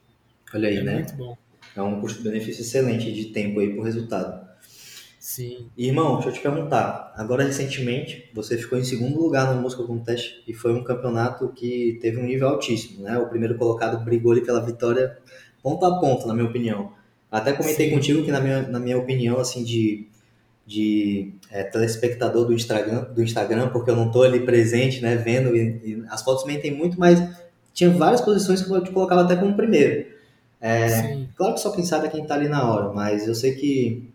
Olha 0.54 0.68
aí, 0.68 0.76
é 0.76 0.82
né? 0.82 0.94
muito 0.94 1.14
bom. 1.14 1.36
É 1.76 1.82
um 1.82 2.00
custo-benefício 2.00 2.62
excelente 2.62 3.12
de 3.12 3.26
tempo 3.26 3.58
aí 3.58 3.74
por 3.74 3.82
resultado. 3.82 4.44
Sim. 5.18 5.68
E, 5.76 5.86
irmão, 5.86 6.14
deixa 6.14 6.28
eu 6.28 6.32
te 6.34 6.40
perguntar. 6.40 7.12
Agora, 7.16 7.42
recentemente, 7.44 8.30
você 8.32 8.56
ficou 8.56 8.78
em 8.78 8.84
segundo 8.84 9.18
lugar 9.18 9.52
no 9.52 9.60
Moscow 9.60 9.86
Contest 9.86 10.44
e 10.46 10.52
foi 10.52 10.72
um 10.72 10.84
campeonato 10.84 11.48
que 11.48 11.98
teve 12.00 12.18
um 12.18 12.24
nível 12.24 12.48
altíssimo, 12.48 13.02
né? 13.02 13.18
O 13.18 13.28
primeiro 13.28 13.56
colocado 13.56 14.04
brigou 14.04 14.32
ali 14.32 14.42
pela 14.42 14.64
vitória 14.64 15.16
ponto 15.62 15.84
a 15.86 15.98
ponto, 15.98 16.28
na 16.28 16.34
minha 16.34 16.46
opinião. 16.46 16.92
Até 17.30 17.52
comentei 17.54 17.88
Sim. 17.88 17.94
contigo 17.94 18.22
que, 18.22 18.30
na 18.30 18.40
minha, 18.40 18.62
na 18.68 18.78
minha 18.78 18.98
opinião, 18.98 19.38
assim, 19.38 19.64
de 19.64 20.06
de 20.66 21.34
é, 21.50 21.62
telespectador 21.62 22.46
do 22.46 22.54
Instagram, 22.54 23.04
do 23.12 23.22
Instagram, 23.22 23.68
porque 23.68 23.90
eu 23.90 23.96
não 23.96 24.06
estou 24.06 24.22
ali 24.22 24.40
presente, 24.40 25.02
né, 25.02 25.16
vendo, 25.16 25.54
e, 25.54 25.60
e, 25.84 26.04
as 26.08 26.22
fotos 26.22 26.44
mentem 26.46 26.70
muito, 26.70 26.98
mas 26.98 27.20
tinha 27.72 27.90
várias 27.90 28.20
posições 28.20 28.62
que 28.62 28.70
eu 28.70 28.82
te 28.82 28.90
colocava 28.90 29.22
até 29.22 29.36
como 29.36 29.54
primeiro. 29.54 30.06
É, 30.60 31.26
claro 31.36 31.54
que 31.54 31.60
só 31.60 31.70
quem 31.70 31.84
sabe 31.84 32.06
é 32.06 32.10
quem 32.10 32.22
está 32.22 32.34
ali 32.34 32.48
na 32.48 32.66
hora, 32.70 32.92
mas 32.92 33.28
eu 33.28 33.34
sei 33.34 33.54
que, 33.54 34.10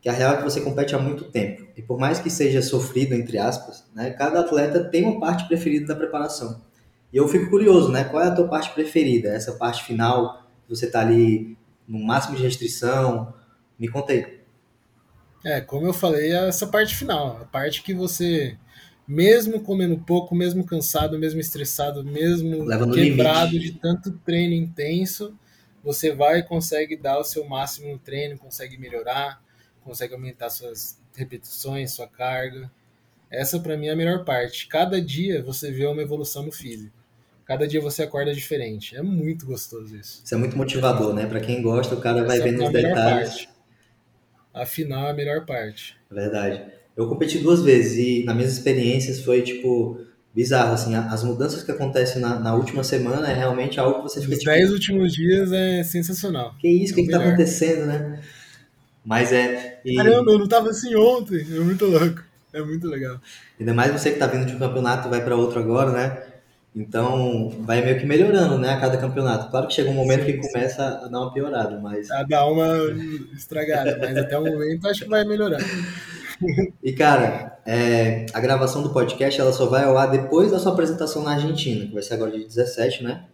que 0.00 0.08
a 0.08 0.12
real 0.12 0.34
é 0.34 0.36
que 0.38 0.42
você 0.42 0.60
compete 0.60 0.94
há 0.94 0.98
muito 0.98 1.24
tempo. 1.24 1.64
E 1.76 1.82
por 1.82 1.98
mais 1.98 2.18
que 2.18 2.28
seja 2.28 2.60
sofrido, 2.60 3.14
entre 3.14 3.38
aspas, 3.38 3.84
né, 3.94 4.10
cada 4.10 4.40
atleta 4.40 4.82
tem 4.82 5.04
uma 5.04 5.20
parte 5.20 5.46
preferida 5.46 5.86
da 5.86 5.94
preparação. 5.94 6.60
E 7.12 7.16
eu 7.16 7.28
fico 7.28 7.50
curioso, 7.50 7.92
né, 7.92 8.04
qual 8.04 8.22
é 8.22 8.26
a 8.26 8.34
tua 8.34 8.48
parte 8.48 8.70
preferida? 8.70 9.28
Essa 9.28 9.52
parte 9.52 9.84
final, 9.84 10.42
você 10.68 10.86
está 10.86 11.00
ali 11.00 11.56
no 11.86 12.04
máximo 12.04 12.36
de 12.36 12.42
restrição? 12.42 13.32
Me 13.78 13.86
conta 13.86 14.12
aí. 14.12 14.41
É, 15.44 15.60
como 15.60 15.86
eu 15.86 15.92
falei, 15.92 16.32
é 16.32 16.48
essa 16.48 16.66
parte 16.66 16.94
final, 16.94 17.38
a 17.42 17.44
parte 17.44 17.82
que 17.82 17.92
você, 17.92 18.56
mesmo 19.06 19.60
comendo 19.60 19.98
pouco, 19.98 20.34
mesmo 20.34 20.64
cansado, 20.64 21.18
mesmo 21.18 21.40
estressado, 21.40 22.04
mesmo 22.04 22.66
quebrado 22.92 23.52
limite. 23.52 23.72
de 23.72 23.78
tanto 23.78 24.12
treino 24.24 24.54
intenso, 24.54 25.36
você 25.82 26.14
vai 26.14 26.38
e 26.38 26.42
consegue 26.44 26.96
dar 26.96 27.18
o 27.18 27.24
seu 27.24 27.44
máximo 27.48 27.90
no 27.90 27.98
treino, 27.98 28.38
consegue 28.38 28.78
melhorar, 28.78 29.42
consegue 29.84 30.14
aumentar 30.14 30.48
suas 30.48 30.96
repetições, 31.16 31.90
sua 31.92 32.06
carga. 32.06 32.70
Essa 33.28 33.58
para 33.58 33.76
mim 33.76 33.88
é 33.88 33.92
a 33.92 33.96
melhor 33.96 34.24
parte. 34.24 34.68
Cada 34.68 35.00
dia 35.00 35.42
você 35.42 35.72
vê 35.72 35.86
uma 35.86 36.02
evolução 36.02 36.44
no 36.44 36.52
físico. 36.52 36.94
Cada 37.44 37.66
dia 37.66 37.80
você 37.80 38.04
acorda 38.04 38.32
diferente. 38.32 38.96
É 38.96 39.02
muito 39.02 39.44
gostoso 39.44 39.96
isso. 39.96 40.22
Isso 40.24 40.34
é 40.34 40.38
muito 40.38 40.56
motivador, 40.56 41.12
né? 41.12 41.26
Para 41.26 41.40
quem 41.40 41.60
gosta, 41.60 41.96
o 41.96 42.00
cara 42.00 42.24
vai 42.24 42.38
vendo 42.38 42.62
é 42.62 42.66
os 42.66 42.72
detalhes. 42.72 43.28
Parte 43.34 43.51
afinal 44.54 45.06
é 45.06 45.10
a 45.10 45.14
melhor 45.14 45.44
parte. 45.46 45.96
Verdade. 46.10 46.62
Eu 46.96 47.08
competi 47.08 47.38
duas 47.38 47.62
vezes 47.62 47.98
e 47.98 48.24
nas 48.24 48.36
minhas 48.36 48.52
experiências 48.52 49.20
foi 49.20 49.42
tipo 49.42 49.98
bizarro, 50.34 50.72
assim, 50.72 50.94
as 50.94 51.22
mudanças 51.22 51.62
que 51.62 51.70
acontecem 51.70 52.20
na, 52.20 52.38
na 52.38 52.54
última 52.54 52.82
semana 52.82 53.30
é 53.30 53.34
realmente 53.34 53.78
algo 53.78 53.98
que 53.98 54.02
você 54.04 54.20
fica 54.20 54.32
Os 54.32 54.38
tipo... 54.38 54.50
dez 54.50 54.70
últimos 54.70 55.12
dias 55.12 55.52
é 55.52 55.82
sensacional. 55.82 56.54
Que 56.58 56.68
isso, 56.68 56.92
o 56.92 56.96
que, 56.96 57.04
que 57.04 57.10
tá 57.10 57.18
acontecendo, 57.18 57.86
né? 57.86 58.20
Mas 59.04 59.32
é... 59.32 59.80
E... 59.84 59.96
Caramba, 59.96 60.32
eu 60.32 60.38
não 60.38 60.48
tava 60.48 60.70
assim 60.70 60.94
ontem, 60.94 61.40
é 61.40 61.60
muito 61.60 61.84
louco, 61.84 62.22
é 62.52 62.62
muito 62.62 62.88
legal. 62.88 63.20
Ainda 63.60 63.74
mais 63.74 63.92
você 63.92 64.12
que 64.12 64.18
tá 64.18 64.26
vindo 64.26 64.46
de 64.46 64.54
um 64.54 64.58
campeonato 64.58 65.10
vai 65.10 65.22
para 65.22 65.36
outro 65.36 65.58
agora, 65.58 65.92
né? 65.92 66.31
Então, 66.74 67.50
vai 67.60 67.84
meio 67.84 67.98
que 67.98 68.06
melhorando, 68.06 68.56
né, 68.58 68.70
a 68.70 68.80
cada 68.80 68.96
campeonato. 68.96 69.50
Claro 69.50 69.66
que 69.66 69.74
chega 69.74 69.90
um 69.90 69.94
momento 69.94 70.24
sim, 70.24 70.32
que 70.32 70.48
começa 70.48 70.82
a 70.82 71.08
dar 71.08 71.20
uma 71.20 71.32
piorada, 71.32 71.78
mas... 71.78 72.10
A 72.10 72.22
dar 72.22 72.46
uma 72.46 72.66
estragada, 73.34 73.98
mas 74.00 74.16
até 74.16 74.38
o 74.38 74.44
momento 74.44 74.88
acho 74.88 75.04
que 75.04 75.10
vai 75.10 75.24
melhorar. 75.24 75.60
E, 76.82 76.92
cara, 76.92 77.60
é, 77.64 78.26
a 78.32 78.40
gravação 78.40 78.82
do 78.82 78.90
podcast, 78.90 79.40
ela 79.40 79.52
só 79.52 79.66
vai 79.66 79.84
ao 79.84 79.96
ar 79.96 80.10
depois 80.10 80.50
da 80.50 80.58
sua 80.58 80.72
apresentação 80.72 81.22
na 81.22 81.34
Argentina, 81.34 81.86
que 81.86 81.92
vai 81.92 82.02
ser 82.02 82.14
agora 82.14 82.32
dia 82.32 82.46
17, 82.46 83.04
né? 83.04 83.26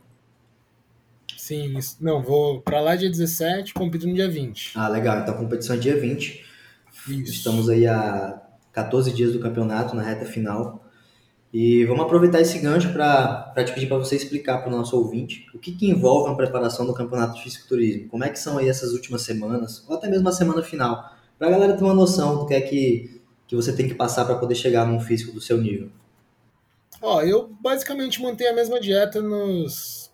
Sim, 1.37 1.79
isso. 1.79 1.97
não, 2.01 2.23
vou 2.23 2.61
para 2.61 2.81
lá 2.81 2.95
dia 2.95 3.09
17, 3.09 3.73
compito 3.73 4.07
no 4.07 4.13
dia 4.13 4.29
20. 4.29 4.73
Ah, 4.75 4.89
legal, 4.89 5.21
então 5.21 5.33
a 5.33 5.39
competição 5.39 5.77
é 5.77 5.79
dia 5.79 5.99
20. 5.99 6.45
Isso. 7.09 7.33
Estamos 7.33 7.71
aí 7.71 7.87
a 7.87 8.43
14 8.73 9.13
dias 9.13 9.33
do 9.33 9.41
campeonato, 9.41 9.97
na 9.97 10.03
reta 10.03 10.27
final. 10.27 10.85
E 11.53 11.85
vamos 11.87 12.05
aproveitar 12.05 12.41
esse 12.41 12.59
gancho 12.59 12.93
para 12.93 13.53
te 13.65 13.73
pedir 13.73 13.87
para 13.87 13.97
você 13.97 14.17
explicar 14.17 14.59
para 14.59 14.69
o 14.69 14.77
nosso 14.77 14.97
ouvinte 14.97 15.47
o 15.55 15.59
que, 15.59 15.73
que 15.73 15.91
envolve 15.91 16.31
a 16.31 16.35
preparação 16.35 16.87
do 16.87 16.93
campeonato 16.93 17.37
de 17.37 17.43
fisiculturismo. 17.43 18.09
Como 18.09 18.23
é 18.23 18.29
que 18.29 18.39
são 18.39 18.59
aí 18.59 18.69
essas 18.69 18.93
últimas 18.93 19.23
semanas, 19.23 19.83
ou 19.89 19.97
até 19.97 20.09
mesmo 20.09 20.29
a 20.29 20.33
semana 20.33 20.63
final, 20.63 21.17
para 21.39 21.49
a 21.49 21.51
galera 21.51 21.75
ter 21.75 21.85
uma 21.85 21.95
noção 21.95 22.39
do 22.39 22.47
que 22.47 22.55
é 22.55 22.61
que, 22.61 23.23
que 23.47 23.57
você 23.57 23.75
tem 23.75 23.89
que 23.89 23.95
passar 23.95 24.27
para 24.27 24.37
poder 24.37 24.55
chegar 24.55 24.87
num 24.87 25.01
físico 25.01 25.33
do 25.33 25.41
seu 25.41 25.57
nível. 25.57 25.91
Ó, 27.01 27.23
eu 27.23 27.49
basicamente 27.61 28.21
mantenho 28.21 28.51
a 28.51 28.55
mesma 28.55 28.79
dieta 28.79 29.23
nos 29.23 30.11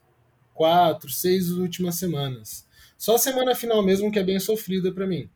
quatro, 0.53 1.11
seis 1.11 1.51
últimas 1.51 1.97
semanas. 1.97 2.65
Só 2.97 3.17
a 3.17 3.19
semana 3.19 3.55
final 3.55 3.83
mesmo 3.83 4.11
que 4.11 4.19
é 4.19 4.23
bem 4.23 4.39
sofrida 4.39 4.93
para 4.93 5.07
mim. 5.07 5.29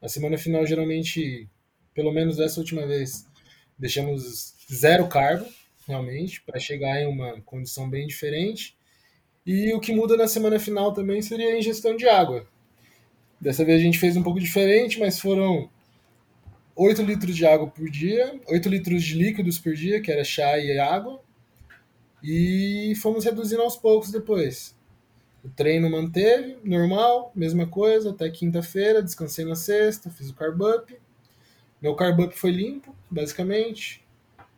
A 0.00 0.08
semana 0.08 0.38
final 0.38 0.64
geralmente, 0.64 1.48
pelo 1.92 2.12
menos 2.12 2.36
dessa 2.36 2.60
última 2.60 2.86
vez, 2.86 3.26
deixamos 3.78 4.54
zero 4.72 5.06
carbo, 5.08 5.46
realmente, 5.86 6.40
para 6.42 6.58
chegar 6.58 7.00
em 7.00 7.06
uma 7.06 7.40
condição 7.42 7.88
bem 7.88 8.06
diferente. 8.06 8.76
E 9.46 9.72
o 9.74 9.80
que 9.80 9.94
muda 9.94 10.16
na 10.16 10.26
semana 10.26 10.58
final 10.58 10.92
também 10.92 11.20
seria 11.20 11.48
a 11.48 11.58
ingestão 11.58 11.96
de 11.96 12.08
água. 12.08 12.46
Dessa 13.40 13.64
vez 13.64 13.80
a 13.80 13.84
gente 13.84 13.98
fez 13.98 14.16
um 14.16 14.22
pouco 14.22 14.40
diferente, 14.40 14.98
mas 14.98 15.20
foram 15.20 15.68
8 16.74 17.02
litros 17.02 17.36
de 17.36 17.44
água 17.46 17.66
por 17.66 17.90
dia, 17.90 18.40
8 18.48 18.68
litros 18.68 19.02
de 19.02 19.14
líquidos 19.14 19.58
por 19.58 19.74
dia, 19.74 20.00
que 20.00 20.10
era 20.10 20.24
chá 20.24 20.58
e 20.58 20.78
água, 20.78 21.20
e 22.22 22.94
fomos 23.02 23.24
reduzindo 23.24 23.60
aos 23.60 23.76
poucos 23.76 24.10
depois. 24.10 24.74
O 25.44 25.48
treino 25.50 25.90
manteve, 25.90 26.56
normal, 26.64 27.30
mesma 27.34 27.66
coisa, 27.66 28.10
até 28.10 28.30
quinta-feira, 28.30 29.02
descansei 29.02 29.44
na 29.44 29.54
sexta, 29.54 30.08
fiz 30.08 30.30
o 30.30 30.34
carb 30.34 30.62
up. 30.62 30.96
Meu 31.84 31.94
carb 31.94 32.18
up 32.20 32.34
foi 32.34 32.50
limpo, 32.50 32.96
basicamente 33.10 34.02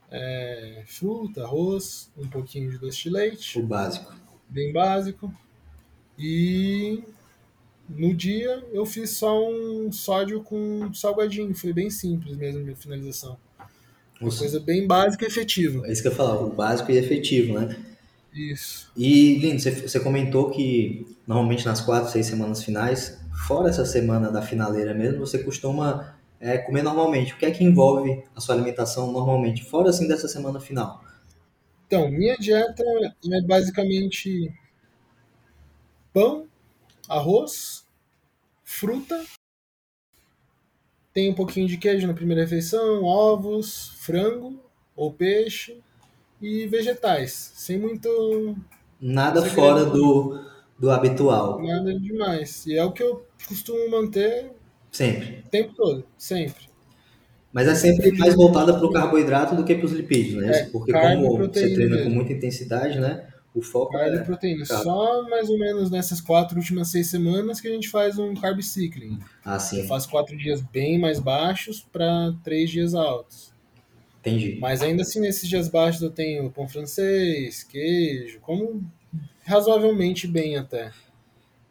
é, 0.08 0.84
fruta, 0.86 1.42
arroz, 1.42 2.08
um 2.16 2.28
pouquinho 2.28 2.70
de 2.70 2.78
doce 2.78 3.02
de 3.02 3.10
leite. 3.10 3.58
O 3.58 3.64
básico. 3.64 4.14
Bem 4.48 4.72
básico. 4.72 5.34
E 6.16 7.02
no 7.88 8.14
dia 8.14 8.64
eu 8.72 8.86
fiz 8.86 9.10
só 9.10 9.44
um 9.44 9.90
sódio 9.90 10.40
com 10.40 10.94
salgadinho, 10.94 11.52
foi 11.52 11.72
bem 11.72 11.90
simples 11.90 12.36
mesmo 12.36 12.60
minha 12.60 12.76
finalização. 12.76 13.36
Uma 14.20 14.30
coisa 14.30 14.60
bem 14.60 14.86
básica 14.86 15.24
e 15.24 15.26
efetiva. 15.26 15.84
É 15.84 15.90
isso 15.90 16.02
que 16.02 16.06
eu 16.06 16.14
falar, 16.14 16.40
o 16.40 16.50
básico 16.50 16.92
e 16.92 16.96
efetivo, 16.96 17.58
né? 17.58 17.76
Isso. 18.32 18.88
E, 18.96 19.36
Lindo, 19.38 19.60
você, 19.60 19.72
você 19.72 19.98
comentou 19.98 20.52
que 20.52 21.04
normalmente 21.26 21.66
nas 21.66 21.80
quatro, 21.80 22.08
seis 22.08 22.26
semanas 22.26 22.62
finais, 22.62 23.18
fora 23.48 23.68
essa 23.68 23.84
semana 23.84 24.30
da 24.30 24.42
finaleira 24.42 24.94
mesmo, 24.94 25.26
você 25.26 25.40
costuma 25.40 26.15
é, 26.40 26.58
comer 26.58 26.82
normalmente. 26.82 27.32
O 27.32 27.36
que 27.38 27.46
é 27.46 27.50
que 27.50 27.64
envolve 27.64 28.24
a 28.34 28.40
sua 28.40 28.54
alimentação 28.54 29.10
normalmente, 29.12 29.64
fora 29.64 29.90
assim 29.90 30.06
dessa 30.08 30.28
semana 30.28 30.60
final? 30.60 31.02
Então, 31.86 32.10
minha 32.10 32.36
dieta 32.36 32.82
é 33.32 33.40
basicamente 33.42 34.52
pão, 36.12 36.48
arroz, 37.08 37.86
fruta, 38.64 39.24
tem 41.12 41.30
um 41.30 41.34
pouquinho 41.34 41.66
de 41.66 41.78
queijo 41.78 42.06
na 42.06 42.12
primeira 42.12 42.42
refeição, 42.42 43.02
ovos, 43.02 43.94
frango 44.00 44.60
ou 44.94 45.12
peixe 45.12 45.80
e 46.42 46.66
vegetais, 46.66 47.52
sem 47.54 47.78
muito 47.78 48.54
nada 49.00 49.40
segredo. 49.40 49.54
fora 49.54 49.84
do, 49.86 50.44
do 50.78 50.90
habitual. 50.90 51.62
Nada 51.62 51.98
demais. 51.98 52.66
E 52.66 52.76
é 52.76 52.84
o 52.84 52.92
que 52.92 53.02
eu 53.02 53.24
costumo 53.48 53.90
manter 53.90 54.52
sempre. 54.90 55.42
O 55.46 55.48
tempo 55.48 55.74
todo, 55.74 56.06
sempre. 56.16 56.66
Mas 57.52 57.68
é 57.68 57.74
sempre 57.74 58.12
mais 58.18 58.34
voltada 58.34 58.74
para 58.74 58.86
o 58.86 58.92
carboidrato 58.92 59.56
do 59.56 59.64
que 59.64 59.74
para 59.74 59.86
os 59.86 59.92
lipídios, 59.92 60.42
né? 60.42 60.58
É, 60.58 60.64
Porque 60.66 60.92
como 60.92 61.38
você 61.38 61.72
treina 61.72 62.02
com 62.02 62.10
muita 62.10 62.32
intensidade, 62.32 63.00
né? 63.00 63.26
O 63.54 63.62
foco 63.62 63.92
carne 63.92 64.18
é 64.18 64.22
proteína. 64.22 64.66
Carbo. 64.66 64.84
Só 64.84 65.22
mais 65.30 65.48
ou 65.48 65.58
menos 65.58 65.90
nessas 65.90 66.20
quatro 66.20 66.58
últimas 66.58 66.88
seis 66.88 67.06
semanas 67.06 67.58
que 67.58 67.66
a 67.66 67.70
gente 67.70 67.88
faz 67.88 68.18
um 68.18 68.34
carb 68.34 68.60
cycling. 68.60 69.18
Ah, 69.42 69.58
sim. 69.58 69.80
Eu 69.80 69.86
faço 69.86 70.10
quatro 70.10 70.36
dias 70.36 70.60
bem 70.60 70.98
mais 70.98 71.18
baixos 71.18 71.80
para 71.80 72.34
três 72.44 72.68
dias 72.68 72.94
altos. 72.94 73.54
Entendi. 74.20 74.58
Mas 74.60 74.82
ainda 74.82 75.00
assim, 75.00 75.20
nesses 75.20 75.48
dias 75.48 75.68
baixos 75.68 76.02
eu 76.02 76.10
tenho 76.10 76.50
pão 76.50 76.68
francês, 76.68 77.62
queijo, 77.62 78.40
como 78.40 78.84
razoavelmente 79.46 80.26
bem 80.26 80.58
até. 80.58 80.92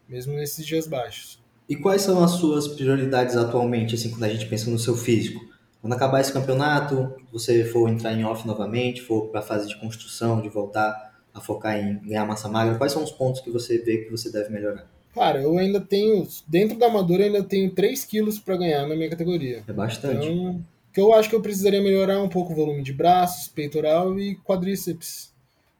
Mesmo 0.08 0.34
nesses 0.34 0.66
dias 0.66 0.88
baixos. 0.88 1.40
E 1.68 1.74
quais 1.74 2.02
são 2.02 2.22
as 2.22 2.32
suas 2.32 2.68
prioridades 2.68 3.36
atualmente, 3.36 3.94
assim, 3.94 4.10
quando 4.10 4.24
a 4.24 4.28
gente 4.28 4.46
pensa 4.46 4.70
no 4.70 4.78
seu 4.78 4.96
físico? 4.96 5.44
Quando 5.80 5.92
acabar 5.92 6.20
esse 6.20 6.32
campeonato, 6.32 7.14
você 7.32 7.64
for 7.64 7.88
entrar 7.88 8.12
em 8.12 8.24
off 8.24 8.46
novamente, 8.46 9.02
for 9.02 9.28
para 9.28 9.40
a 9.40 9.42
fase 9.42 9.68
de 9.68 9.78
construção, 9.78 10.40
de 10.40 10.48
voltar 10.48 11.14
a 11.34 11.40
focar 11.40 11.76
em 11.76 11.98
ganhar 12.06 12.24
massa 12.24 12.48
magra, 12.48 12.76
quais 12.76 12.92
são 12.92 13.02
os 13.04 13.10
pontos 13.10 13.40
que 13.40 13.50
você 13.50 13.78
vê 13.78 13.98
que 13.98 14.10
você 14.10 14.30
deve 14.30 14.50
melhorar? 14.50 14.86
Cara, 15.14 15.40
eu 15.40 15.56
ainda 15.58 15.80
tenho, 15.80 16.26
dentro 16.46 16.78
da 16.78 16.86
amadora, 16.86 17.22
eu 17.22 17.26
ainda 17.26 17.42
tenho 17.42 17.70
3 17.70 18.04
quilos 18.04 18.38
para 18.38 18.56
ganhar 18.56 18.86
na 18.86 18.94
minha 18.94 19.10
categoria. 19.10 19.62
É 19.66 19.72
bastante. 19.72 20.26
Então, 20.26 20.64
que 20.92 21.00
eu 21.00 21.12
acho 21.12 21.28
que 21.28 21.34
eu 21.34 21.42
precisaria 21.42 21.82
melhorar 21.82 22.22
um 22.22 22.28
pouco 22.28 22.52
o 22.52 22.56
volume 22.56 22.82
de 22.82 22.92
braços, 22.92 23.48
peitoral 23.48 24.18
e 24.18 24.36
quadríceps, 24.36 25.32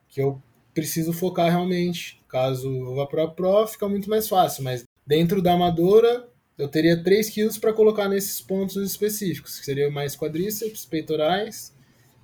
que 0.08 0.20
eu 0.20 0.40
preciso 0.74 1.12
focar 1.12 1.50
realmente. 1.50 2.20
Caso 2.28 2.68
eu 2.68 2.94
vá 2.94 3.06
para 3.06 3.24
a 3.24 3.28
Pro, 3.28 3.66
fica 3.66 3.88
muito 3.88 4.10
mais 4.10 4.28
fácil, 4.28 4.62
mas 4.62 4.84
dentro 5.06 5.40
da 5.40 5.52
amadora, 5.52 6.28
eu 6.58 6.68
teria 6.68 7.02
3 7.02 7.30
quilos 7.30 7.58
para 7.58 7.72
colocar 7.72 8.08
nesses 8.08 8.40
pontos 8.40 8.76
específicos, 8.76 9.58
que 9.60 9.64
seriam 9.66 9.90
mais 9.90 10.16
quadríceps, 10.16 10.84
peitorais 10.84 11.74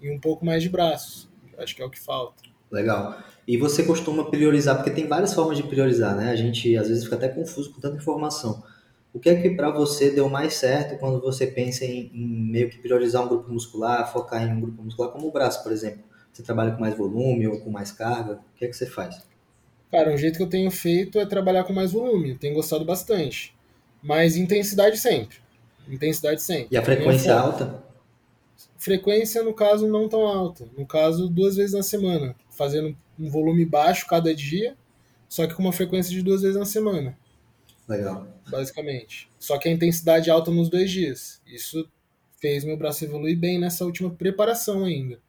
e 0.00 0.10
um 0.10 0.18
pouco 0.18 0.44
mais 0.44 0.62
de 0.62 0.68
braços. 0.68 1.28
Acho 1.58 1.76
que 1.76 1.82
é 1.82 1.84
o 1.84 1.90
que 1.90 2.00
falta. 2.00 2.42
Legal. 2.70 3.18
E 3.46 3.56
você 3.56 3.82
costuma 3.82 4.30
priorizar, 4.30 4.76
porque 4.76 4.90
tem 4.90 5.06
várias 5.06 5.34
formas 5.34 5.58
de 5.58 5.62
priorizar, 5.62 6.16
né? 6.16 6.30
A 6.30 6.36
gente 6.36 6.74
às 6.76 6.88
vezes 6.88 7.04
fica 7.04 7.16
até 7.16 7.28
confuso 7.28 7.72
com 7.72 7.80
tanta 7.80 7.96
informação. 7.96 8.62
O 9.12 9.20
que 9.20 9.28
é 9.28 9.40
que 9.40 9.50
para 9.50 9.70
você 9.70 10.10
deu 10.10 10.28
mais 10.30 10.54
certo 10.54 10.98
quando 10.98 11.20
você 11.20 11.46
pensa 11.46 11.84
em, 11.84 12.10
em, 12.14 12.50
meio 12.50 12.70
que 12.70 12.78
priorizar 12.78 13.22
um 13.22 13.28
grupo 13.28 13.52
muscular, 13.52 14.10
focar 14.10 14.42
em 14.42 14.52
um 14.56 14.60
grupo 14.60 14.82
muscular, 14.82 15.12
como 15.12 15.28
o 15.28 15.30
braço, 15.30 15.62
por 15.62 15.70
exemplo? 15.70 16.02
Você 16.32 16.42
trabalha 16.42 16.72
com 16.72 16.80
mais 16.80 16.96
volume 16.96 17.46
ou 17.46 17.60
com 17.60 17.70
mais 17.70 17.92
carga? 17.92 18.40
O 18.54 18.56
que 18.56 18.64
é 18.64 18.68
que 18.68 18.74
você 18.74 18.86
faz? 18.86 19.22
Cara, 19.92 20.10
um 20.10 20.16
jeito 20.16 20.38
que 20.38 20.42
eu 20.42 20.48
tenho 20.48 20.70
feito 20.70 21.20
é 21.20 21.26
trabalhar 21.26 21.64
com 21.64 21.72
mais 21.74 21.92
volume. 21.92 22.34
Tenho 22.38 22.54
gostado 22.54 22.82
bastante. 22.82 23.54
Mas 24.02 24.36
intensidade 24.36 24.96
sempre. 24.96 25.36
Intensidade 25.86 26.40
sempre. 26.40 26.68
E 26.70 26.78
a 26.78 26.82
frequência 26.82 27.38
alta? 27.38 27.84
Frequência, 28.78 29.42
no 29.42 29.52
caso, 29.52 29.86
não 29.86 30.08
tão 30.08 30.26
alta. 30.26 30.66
No 30.78 30.86
caso, 30.86 31.28
duas 31.28 31.56
vezes 31.56 31.74
na 31.74 31.82
semana 31.82 32.34
fazendo 32.50 32.96
um 33.18 33.28
volume 33.28 33.66
baixo 33.66 34.06
cada 34.06 34.34
dia, 34.34 34.74
só 35.28 35.46
que 35.46 35.54
com 35.54 35.62
uma 35.62 35.72
frequência 35.72 36.10
de 36.10 36.22
duas 36.22 36.40
vezes 36.40 36.56
na 36.56 36.64
semana. 36.64 37.16
Legal. 37.86 38.26
Basicamente. 38.48 39.28
Só 39.38 39.58
que 39.58 39.68
a 39.68 39.72
intensidade 39.72 40.30
alta 40.30 40.50
nos 40.50 40.70
dois 40.70 40.90
dias. 40.90 41.42
Isso 41.46 41.86
fez 42.40 42.64
meu 42.64 42.78
braço 42.78 43.04
evoluir 43.04 43.38
bem 43.38 43.58
nessa 43.58 43.84
última 43.84 44.08
preparação 44.08 44.84
ainda. 44.84 45.20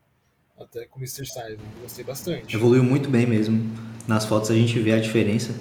Até 0.59 0.85
com 0.85 0.99
o 0.99 1.01
Mr. 1.01 1.25
Size. 1.25 1.57
Gostei 1.81 2.05
bastante. 2.05 2.55
Evoluiu 2.55 2.83
muito 2.83 3.09
bem 3.09 3.25
mesmo. 3.25 3.71
Nas 4.07 4.25
fotos 4.25 4.51
a 4.51 4.55
gente 4.55 4.77
vê 4.79 4.93
a 4.93 4.99
diferença. 4.99 5.53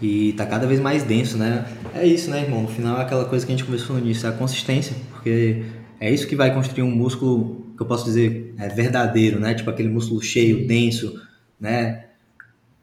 E 0.00 0.32
tá 0.34 0.46
cada 0.46 0.66
vez 0.66 0.78
mais 0.78 1.02
denso, 1.02 1.36
né? 1.36 1.66
É 1.94 2.06
isso, 2.06 2.30
né, 2.30 2.42
irmão? 2.42 2.62
No 2.62 2.68
final 2.68 2.98
é 2.98 3.02
aquela 3.02 3.24
coisa 3.24 3.44
que 3.44 3.52
a 3.52 3.56
gente 3.56 3.64
conversou 3.64 3.96
no 3.96 4.02
início, 4.02 4.26
é 4.26 4.30
a 4.30 4.32
consistência. 4.32 4.96
Porque 5.10 5.64
é 5.98 6.10
isso 6.10 6.26
que 6.28 6.36
vai 6.36 6.54
construir 6.54 6.84
um 6.84 6.90
músculo 6.90 7.66
que 7.76 7.82
eu 7.82 7.86
posso 7.86 8.04
dizer 8.04 8.54
é 8.58 8.68
verdadeiro, 8.68 9.40
né? 9.40 9.54
Tipo 9.54 9.70
aquele 9.70 9.88
músculo 9.88 10.22
cheio, 10.22 10.66
denso, 10.66 11.20
né? 11.58 12.06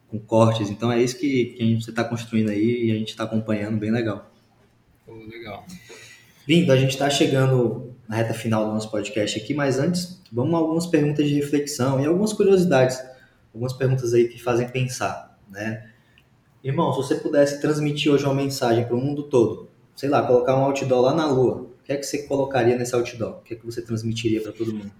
Com 0.10 0.20
cortes. 0.20 0.70
Então 0.70 0.92
é 0.92 1.02
isso 1.02 1.18
que, 1.18 1.46
que 1.58 1.76
você 1.76 1.90
está 1.90 2.04
construindo 2.04 2.50
aí 2.50 2.88
e 2.88 2.92
a 2.92 2.96
gente 2.96 3.10
está 3.10 3.24
acompanhando, 3.24 3.78
bem 3.78 3.92
legal. 3.92 4.30
Oh, 5.08 5.14
legal. 5.14 5.66
Lindo, 6.48 6.72
a 6.72 6.78
gente 6.78 6.92
está 6.92 7.10
chegando 7.10 7.95
na 8.08 8.16
reta 8.16 8.34
final 8.34 8.66
do 8.66 8.74
nosso 8.74 8.90
podcast 8.92 9.40
aqui, 9.40 9.54
mas 9.54 9.80
antes, 9.80 10.22
vamos 10.32 10.54
a 10.54 10.58
algumas 10.58 10.86
perguntas 10.86 11.28
de 11.28 11.34
reflexão 11.36 12.00
e 12.00 12.06
algumas 12.06 12.34
curiosidades, 12.34 13.04
algumas 13.54 13.74
perguntas 13.74 14.14
aí 14.14 14.28
que 14.28 14.42
fazem 14.42 14.68
pensar, 14.70 15.40
né? 15.50 15.90
Irmão, 16.64 16.92
se 16.94 16.98
você 16.98 17.16
pudesse 17.16 17.62
transmitir 17.62 18.12
hoje 18.12 18.26
uma 18.26 18.34
mensagem 18.34 18.86
para 18.86 18.96
o 18.96 19.00
mundo 19.00 19.24
todo, 19.24 19.70
sei 19.96 20.10
lá, 20.10 20.26
colocar 20.26 20.56
um 20.56 20.64
outdoor 20.64 21.02
lá 21.02 21.14
na 21.14 21.28
Lua, 21.28 21.76
que 21.86 21.94
é 21.94 21.98
que 21.98 22.04
você 22.04 22.24
colocaria 22.24 22.76
nesse 22.76 22.96
outdoor? 22.96 23.38
O 23.38 23.42
que 23.42 23.54
é 23.54 23.58
que 23.58 23.66
você 23.66 23.82
transmitiria 23.82 24.42
para 24.42 24.52
todo 24.52 24.74
mundo? 24.74 24.92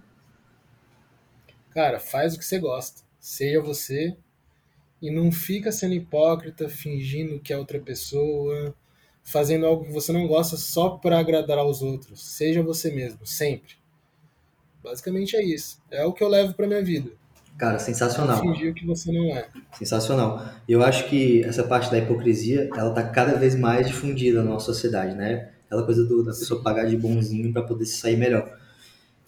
Cara, 1.70 1.98
faz 1.98 2.34
o 2.34 2.38
que 2.38 2.44
você 2.44 2.60
gosta. 2.60 3.02
Seja 3.18 3.60
você 3.60 4.16
e 5.02 5.10
não 5.10 5.32
fica 5.32 5.72
sendo 5.72 5.94
hipócrita, 5.94 6.68
fingindo 6.68 7.40
que 7.40 7.52
é 7.52 7.58
outra 7.58 7.80
pessoa, 7.80 8.74
fazendo 9.26 9.66
algo 9.66 9.84
que 9.84 9.92
você 9.92 10.12
não 10.12 10.26
gosta 10.28 10.56
só 10.56 10.90
para 10.90 11.18
agradar 11.18 11.58
aos 11.58 11.82
outros. 11.82 12.24
Seja 12.24 12.62
você 12.62 12.94
mesmo, 12.94 13.26
sempre. 13.26 13.74
Basicamente 14.82 15.36
é 15.36 15.44
isso. 15.44 15.82
É 15.90 16.04
o 16.04 16.12
que 16.12 16.22
eu 16.22 16.28
levo 16.28 16.54
para 16.54 16.66
minha 16.66 16.82
vida. 16.82 17.10
Cara, 17.58 17.78
sensacional. 17.80 18.40
Fingir 18.40 18.70
o 18.70 18.74
que 18.74 18.86
você 18.86 19.10
não 19.10 19.36
é. 19.36 19.48
Sensacional. 19.76 20.46
Eu 20.68 20.80
acho 20.82 21.08
que 21.08 21.42
essa 21.42 21.64
parte 21.64 21.90
da 21.90 21.98
hipocrisia, 21.98 22.70
ela 22.76 22.92
tá 22.92 23.02
cada 23.02 23.34
vez 23.34 23.56
mais 23.56 23.88
difundida 23.88 24.44
na 24.44 24.50
nossa 24.50 24.66
sociedade, 24.66 25.16
né? 25.16 25.50
Aquela 25.66 25.82
coisa 25.82 26.04
do, 26.04 26.22
da 26.22 26.30
pessoa 26.30 26.62
pagar 26.62 26.86
de 26.86 26.96
bonzinho 26.96 27.52
para 27.52 27.62
poder 27.62 27.84
se 27.84 27.98
sair 27.98 28.16
melhor. 28.16 28.56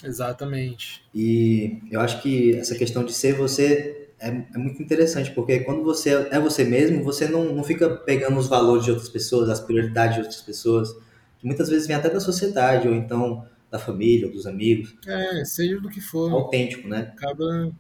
Exatamente. 0.05 1.03
E 1.13 1.81
eu 1.91 2.01
acho 2.01 2.23
que 2.23 2.55
essa 2.55 2.77
questão 2.77 3.05
de 3.05 3.13
ser 3.13 3.35
você 3.35 4.08
é, 4.21 4.29
é, 4.29 4.59
muito 4.59 4.83
interessante, 4.83 5.31
porque 5.31 5.61
quando 5.61 5.83
você 5.83 6.29
é 6.31 6.41
você 6.41 6.65
mesmo, 6.65 7.05
você 7.05 7.29
não, 7.29 7.55
não 7.55 7.63
fica 7.63 7.89
pegando 7.89 8.39
os 8.39 8.49
valores 8.49 8.85
de 8.85 8.91
outras 8.91 9.09
pessoas, 9.09 9.49
as 9.49 9.61
prioridades 9.61 10.17
de 10.17 10.23
outras 10.23 10.43
pessoas, 10.43 10.93
que 11.39 11.47
muitas 11.47 11.69
vezes 11.69 11.87
vem 11.87 11.97
até 11.97 12.11
da 12.11 12.21
sociedade, 12.21 12.89
ou 12.89 12.95
então 12.95 13.47
da 13.71 13.79
família, 13.79 14.27
ou 14.27 14.33
dos 14.33 14.47
amigos. 14.47 14.97
É, 15.07 15.45
seja 15.45 15.79
do 15.81 15.89
que 15.89 16.01
for. 16.01 16.33
Autêntico, 16.33 16.89
né? 16.89 17.13
Acaba. 17.17 17.71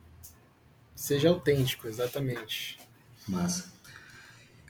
Seja 0.94 1.28
autêntico, 1.28 1.88
exatamente. 1.88 2.78
Massa. 3.26 3.72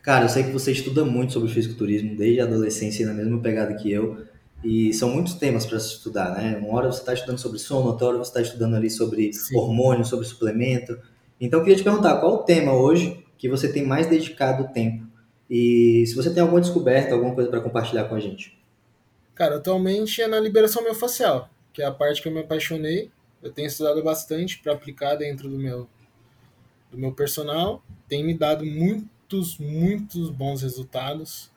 Cara, 0.03 0.25
eu 0.25 0.29
sei 0.29 0.45
que 0.45 0.51
você 0.51 0.73
estuda 0.73 1.05
muito 1.05 1.33
sobre 1.33 1.51
fisiculturismo 1.51 2.17
desde 2.17 2.41
a 2.41 2.45
adolescência, 2.45 3.07
na 3.07 3.13
mesma 3.13 3.41
pegada 3.41 3.75
que 3.75 3.91
eu. 3.91 4.25
E 4.65 4.93
são 4.93 5.11
muitos 5.11 5.35
temas 5.35 5.67
para 5.67 5.79
se 5.79 5.95
estudar, 5.95 6.33
né? 6.33 6.57
Uma 6.59 6.77
hora 6.77 6.91
você 6.91 7.01
está 7.01 7.15
estudando 7.15 7.39
sobre 7.39 7.59
sono, 7.59 7.89
outra 7.89 8.07
hora 8.07 8.19
você 8.19 8.31
está 8.31 8.41
estudando 8.41 8.75
ali 8.75 8.91
sobre 8.91 9.33
Sim. 9.33 9.57
hormônio, 9.57 10.05
sobre 10.05 10.27
suplemento. 10.27 10.99
Então, 11.41 11.61
eu 11.61 11.65
queria 11.65 11.79
te 11.79 11.85
perguntar, 11.85 12.19
qual 12.19 12.35
o 12.35 12.39
tema 12.39 12.73
hoje 12.73 13.25
que 13.37 13.49
você 13.49 13.73
tem 13.73 13.85
mais 13.85 14.07
dedicado 14.07 14.73
tempo? 14.73 15.07
E 15.49 16.05
se 16.07 16.15
você 16.15 16.33
tem 16.33 16.43
alguma 16.43 16.61
descoberta, 16.61 17.15
alguma 17.15 17.35
coisa 17.35 17.49
para 17.49 17.61
compartilhar 17.61 18.05
com 18.05 18.15
a 18.15 18.21
gente? 18.21 18.59
Cara, 19.35 19.57
atualmente 19.57 20.21
é 20.21 20.27
na 20.27 20.41
liberação 20.41 20.83
miofascial, 20.83 21.49
que 21.73 21.81
é 21.81 21.87
a 21.87 21.93
parte 21.93 22.21
que 22.21 22.29
eu 22.29 22.33
me 22.33 22.41
apaixonei. 22.41 23.11
Eu 23.43 23.53
tenho 23.53 23.69
estudado 23.69 24.03
bastante 24.03 24.59
para 24.59 24.73
aplicar 24.73 25.15
dentro 25.15 25.49
do 25.49 25.57
meu, 25.57 25.89
do 26.91 26.99
meu 26.99 27.13
personal. 27.13 27.83
Tem 28.09 28.25
me 28.25 28.35
dado 28.35 28.67
muito 28.67 29.09
muitos, 29.29 29.59
muitos 29.59 30.31
bons 30.31 30.63
resultados, 30.63 31.51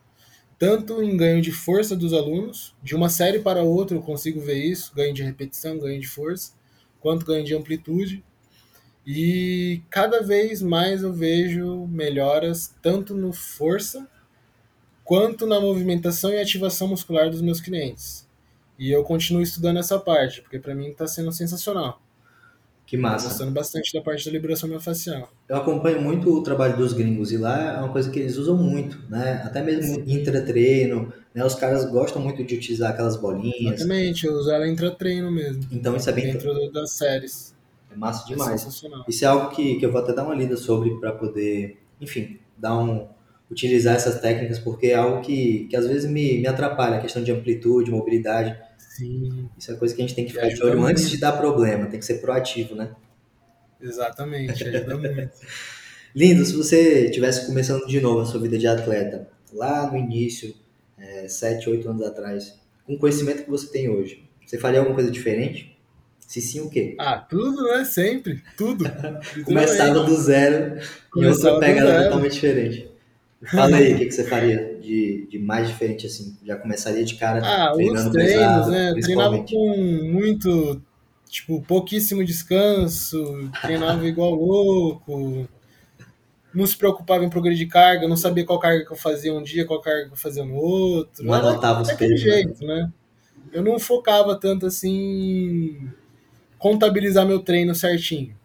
tanto 0.60 1.02
em 1.02 1.16
ganho 1.16 1.42
de 1.42 1.52
força 1.52 1.96
dos 1.96 2.14
alunos, 2.14 2.76
de 2.84 2.94
uma 2.96 3.10
série 3.10 3.40
para 3.40 3.64
outra 3.64 3.96
eu 3.96 4.02
consigo 4.02 4.42
ver 4.42 4.58
isso, 4.58 4.94
ganho 4.94 5.14
de 5.14 5.24
repetição, 5.24 5.80
ganho 5.80 6.00
de 6.00 6.08
força, 6.08 6.54
quanto 7.00 7.26
ganho 7.26 7.46
de 7.46 7.56
amplitude. 7.56 8.24
E 9.06 9.82
cada 9.90 10.22
vez 10.22 10.62
mais 10.62 11.02
eu 11.02 11.12
vejo 11.12 11.88
melhoras 11.88 12.74
tanto 12.82 13.16
no 13.16 13.34
força 13.34 14.08
quanto 15.04 15.46
na 15.48 15.60
movimentação 15.60 16.32
e 16.32 16.40
ativação 16.40 16.88
muscular 16.88 17.30
dos 17.30 17.42
meus 17.42 17.60
clientes. 17.60 18.28
E 18.78 18.92
eu 18.92 19.04
continuo 19.04 19.42
estudando 19.42 19.78
essa 19.78 20.00
parte, 20.00 20.42
porque 20.42 20.60
para 20.60 20.74
mim 20.74 20.90
está 20.90 21.08
sendo 21.08 21.32
sensacional. 21.32 22.02
Que 22.86 22.98
massa. 22.98 23.30
Gostando 23.30 23.52
bastante 23.52 23.94
da 23.94 24.02
parte 24.02 24.26
da 24.26 24.32
liberação 24.32 24.68
miofascial. 24.68 25.32
Eu 25.48 25.56
acompanho 25.56 26.02
muito 26.02 26.30
o 26.30 26.44
trabalho 26.44 26.76
dos 26.76 26.92
gringos 26.92 27.32
e 27.32 27.38
lá 27.38 27.76
é 27.76 27.80
uma 27.80 27.90
coisa 27.90 28.10
que 28.12 28.20
eles 28.20 28.38
usam 28.38 28.58
muito, 28.58 29.02
né? 29.10 29.42
Até 29.46 29.64
mesmo 29.64 30.04
intratreino, 30.06 31.12
né? 31.34 31.46
Os 31.46 31.56
caras 31.56 31.86
gostam 31.86 32.22
muito 32.22 32.44
de 32.44 32.56
utilizar 32.56 32.92
aquelas 32.92 33.16
bolinhas. 33.16 33.76
Exatamente, 33.80 34.26
eu 34.26 34.34
uso 34.34 34.52
ela 34.52 34.68
intratreino 34.68 35.32
mesmo. 35.32 35.66
Então 35.72 35.96
isso 35.96 36.10
é 36.10 36.14
bem... 36.14 36.34
Dentro 36.34 36.72
das 36.72 36.92
séries. 36.92 37.56
É 37.92 37.96
massa 37.96 38.28
demais. 38.28 38.66
É 38.84 38.90
isso 39.08 39.26
é 39.26 39.28
algo 39.28 39.50
que, 39.50 39.76
que 39.76 39.86
eu 39.86 39.92
vou 39.92 40.02
até 40.02 40.14
dar 40.14 40.24
uma 40.24 40.36
lida 40.36 40.56
sobre 40.56 41.00
para 41.00 41.12
poder, 41.12 41.78
enfim, 42.00 42.40
dar 42.58 42.78
um, 42.78 43.08
utilizar 43.50 43.96
essas 43.96 44.20
técnicas, 44.22 44.60
porque 44.60 44.88
é 44.88 44.96
algo 44.96 45.22
que, 45.22 45.68
que 45.70 45.76
às 45.76 45.86
vezes 45.86 46.10
me, 46.10 46.40
me 46.40 46.48
atrapalha, 46.48 46.98
a 46.98 47.02
questão 47.02 47.22
de 47.22 47.32
amplitude, 47.32 47.92
mobilidade. 47.92 48.58
Sim. 48.78 49.50
Isso 49.58 49.72
é 49.72 49.76
coisa 49.76 49.94
que 49.94 50.02
a 50.02 50.06
gente 50.06 50.16
tem 50.16 50.26
que 50.26 50.32
ficar 50.32 50.48
de 50.48 50.64
olho 50.64 50.84
antes 50.86 51.10
de 51.10 51.18
dar 51.18 51.34
problema, 51.34 51.88
tem 51.88 52.00
que 52.00 52.06
ser 52.06 52.16
proativo, 52.16 52.76
né? 52.76 52.96
Exatamente, 53.82 54.64
ajuda 54.64 54.98
muito. 54.98 55.32
Lindo, 56.16 56.46
se 56.46 56.54
você 56.54 57.06
estivesse 57.06 57.46
começando 57.48 57.86
de 57.88 58.02
novo 58.02 58.20
a 58.20 58.26
sua 58.26 58.40
vida 58.40 58.58
de 58.58 58.68
atleta, 58.68 59.30
lá 59.54 59.90
no 59.90 59.98
início, 59.98 60.54
é, 60.98 61.28
7, 61.28 61.70
8 61.70 61.90
anos 61.90 62.02
atrás, 62.02 62.60
com 62.86 62.94
o 62.94 62.98
conhecimento 62.98 63.44
que 63.44 63.50
você 63.50 63.68
tem 63.68 63.90
hoje, 63.90 64.30
você 64.46 64.58
faria 64.58 64.80
alguma 64.80 64.96
coisa 64.96 65.10
diferente? 65.10 65.71
Se 66.32 66.40
sim, 66.40 66.62
o 66.62 66.70
quê? 66.70 66.96
Ah, 66.98 67.18
tudo, 67.18 67.62
né? 67.62 67.84
Sempre. 67.84 68.42
Tudo. 68.56 68.86
Começava 69.44 70.00
do 70.00 70.16
zero 70.16 70.80
e 71.18 71.26
outra 71.26 71.60
pegada 71.60 72.06
totalmente 72.06 72.32
diferente. 72.32 72.90
Fala 73.44 73.76
aí, 73.76 73.96
o 73.96 73.98
que, 73.98 74.06
que 74.06 74.12
você 74.14 74.24
faria 74.24 74.80
de, 74.82 75.28
de 75.30 75.38
mais 75.38 75.68
diferente 75.68 76.08
assim? 76.08 76.38
Já 76.42 76.56
começaria 76.56 77.04
de 77.04 77.16
cara 77.16 77.42
ah, 77.44 77.74
treinando 77.74 78.08
os 78.08 78.14
treinos, 78.14 78.34
pesado, 78.34 78.72
né? 78.72 78.94
Treinava 79.02 79.44
com 79.44 79.76
muito, 80.04 80.82
tipo, 81.28 81.62
pouquíssimo 81.64 82.24
descanso, 82.24 83.52
treinava 83.62 84.08
igual 84.08 84.34
louco, 84.34 85.46
não 86.54 86.66
se 86.66 86.78
preocupava 86.78 87.26
em 87.26 87.30
progredir 87.30 87.68
carga, 87.68 88.08
não 88.08 88.16
sabia 88.16 88.46
qual 88.46 88.58
carga 88.58 88.86
que 88.86 88.94
eu 88.94 88.98
fazia 88.98 89.34
um 89.34 89.44
dia, 89.44 89.66
qual 89.66 89.82
carga 89.82 90.06
que 90.06 90.14
eu 90.14 90.18
fazia 90.18 90.46
no 90.46 90.56
outro. 90.56 91.26
Não 91.26 91.34
anotava 91.34 91.82
os 91.82 91.92
pesos. 91.92 92.24
Né? 92.24 92.32
jeito, 92.32 92.66
né? 92.66 92.90
Eu 93.52 93.62
não 93.62 93.78
focava 93.78 94.40
tanto 94.40 94.66
assim 94.66 95.92
contabilizar 96.62 97.26
meu 97.26 97.40
treino 97.40 97.74
certinho. 97.74 98.36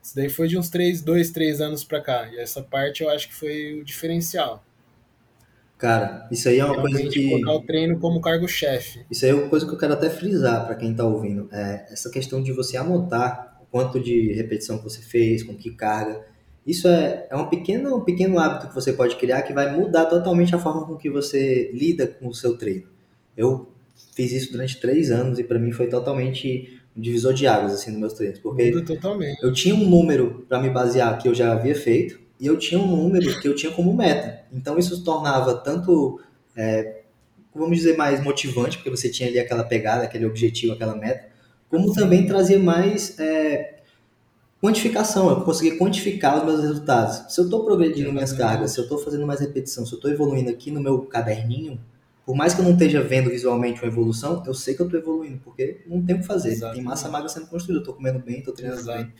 Isso 0.00 0.14
daí 0.14 0.30
foi 0.30 0.46
de 0.46 0.56
uns 0.56 0.70
3, 0.70 1.02
2, 1.02 1.30
3 1.30 1.60
anos 1.60 1.82
pra 1.82 2.00
cá. 2.00 2.28
E 2.32 2.38
essa 2.38 2.62
parte 2.62 3.02
eu 3.02 3.10
acho 3.10 3.28
que 3.28 3.34
foi 3.34 3.80
o 3.80 3.84
diferencial. 3.84 4.64
Cara, 5.76 6.28
isso 6.30 6.48
aí 6.48 6.60
é 6.60 6.64
uma 6.64 6.74
Realmente 6.74 7.02
coisa 7.02 7.10
que. 7.10 7.30
Colocar 7.30 7.52
o 7.52 7.66
treino 7.66 7.98
como 7.98 8.20
cargo-chefe. 8.20 9.04
Isso 9.10 9.24
aí 9.24 9.32
é 9.32 9.34
uma 9.34 9.48
coisa 9.48 9.66
que 9.66 9.72
eu 9.72 9.78
quero 9.78 9.94
até 9.94 10.08
frisar 10.08 10.64
para 10.64 10.76
quem 10.76 10.94
tá 10.94 11.04
ouvindo. 11.04 11.48
É 11.52 11.86
essa 11.90 12.08
questão 12.08 12.40
de 12.40 12.52
você 12.52 12.76
anotar 12.76 13.58
o 13.60 13.66
quanto 13.66 13.98
de 13.98 14.32
repetição 14.32 14.78
que 14.78 14.84
você 14.84 15.02
fez, 15.02 15.42
com 15.42 15.56
que 15.56 15.70
carga. 15.70 16.24
Isso 16.64 16.86
é, 16.86 17.26
é 17.28 17.36
um, 17.36 17.48
pequeno, 17.48 17.96
um 17.96 18.04
pequeno 18.04 18.38
hábito 18.38 18.68
que 18.68 18.74
você 18.74 18.92
pode 18.92 19.16
criar 19.16 19.42
que 19.42 19.52
vai 19.52 19.74
mudar 19.76 20.04
totalmente 20.06 20.54
a 20.54 20.58
forma 20.58 20.86
com 20.86 20.96
que 20.96 21.10
você 21.10 21.70
lida 21.72 22.06
com 22.06 22.28
o 22.28 22.34
seu 22.34 22.56
treino. 22.56 22.86
Eu 23.36 23.72
fiz 24.14 24.30
isso 24.30 24.52
durante 24.52 24.78
três 24.78 25.10
anos 25.10 25.38
e 25.38 25.44
para 25.44 25.58
mim 25.58 25.72
foi 25.72 25.88
totalmente 25.88 26.79
um 26.96 27.00
divisor 27.00 27.32
de 27.32 27.46
águas 27.46 27.72
assim 27.72 27.90
nos 27.90 28.00
meus 28.00 28.12
treinos, 28.14 28.38
porque 28.38 28.62
eu 29.42 29.52
tinha 29.52 29.74
um 29.74 29.88
número 29.88 30.44
para 30.48 30.60
me 30.60 30.70
basear 30.70 31.18
que 31.18 31.28
eu 31.28 31.34
já 31.34 31.52
havia 31.52 31.74
feito 31.74 32.20
e 32.38 32.46
eu 32.46 32.58
tinha 32.58 32.80
um 32.80 32.86
número 32.86 33.40
que 33.40 33.46
eu 33.46 33.54
tinha 33.54 33.72
como 33.72 33.94
meta. 33.94 34.44
Então 34.52 34.78
isso 34.78 35.04
tornava 35.04 35.54
tanto, 35.54 36.20
é, 36.56 37.02
vamos 37.54 37.76
dizer, 37.76 37.96
mais 37.96 38.22
motivante, 38.22 38.78
porque 38.78 38.90
você 38.90 39.08
tinha 39.10 39.28
ali 39.28 39.38
aquela 39.38 39.62
pegada, 39.62 40.04
aquele 40.04 40.26
objetivo, 40.26 40.72
aquela 40.72 40.96
meta, 40.96 41.28
como 41.68 41.92
também 41.92 42.26
trazia 42.26 42.58
mais 42.58 43.18
é, 43.20 43.76
quantificação, 44.60 45.30
eu 45.30 45.40
conseguia 45.42 45.78
quantificar 45.78 46.38
os 46.38 46.44
meus 46.44 46.60
resultados. 46.60 47.32
Se 47.32 47.40
eu 47.40 47.44
estou 47.44 47.64
progredindo 47.64 48.12
minhas 48.12 48.32
cargas, 48.32 48.72
se 48.72 48.78
eu 48.78 48.84
estou 48.84 48.98
fazendo 48.98 49.26
mais 49.26 49.40
repetição, 49.40 49.86
se 49.86 49.92
eu 49.92 49.96
estou 49.96 50.10
evoluindo 50.10 50.50
aqui 50.50 50.70
no 50.70 50.80
meu 50.80 51.02
caderninho, 51.02 51.80
por 52.30 52.36
mais 52.36 52.54
que 52.54 52.60
eu 52.60 52.64
não 52.64 52.74
esteja 52.74 53.02
vendo 53.02 53.28
visualmente 53.28 53.82
uma 53.82 53.88
evolução, 53.88 54.40
eu 54.46 54.54
sei 54.54 54.72
que 54.72 54.80
eu 54.80 54.86
estou 54.86 55.00
evoluindo, 55.00 55.40
porque 55.42 55.80
não 55.84 56.00
tem 56.00 56.14
o 56.14 56.20
que 56.20 56.24
fazer. 56.24 56.50
Exatamente. 56.50 56.76
Tem 56.76 56.84
massa 56.84 57.08
magra 57.08 57.28
sendo 57.28 57.48
construída, 57.48 57.78
eu 57.78 57.80
estou 57.80 57.94
comendo 57.96 58.20
bem, 58.20 58.38
estou 58.38 58.54
treinando 58.54 58.80
Exato. 58.82 59.10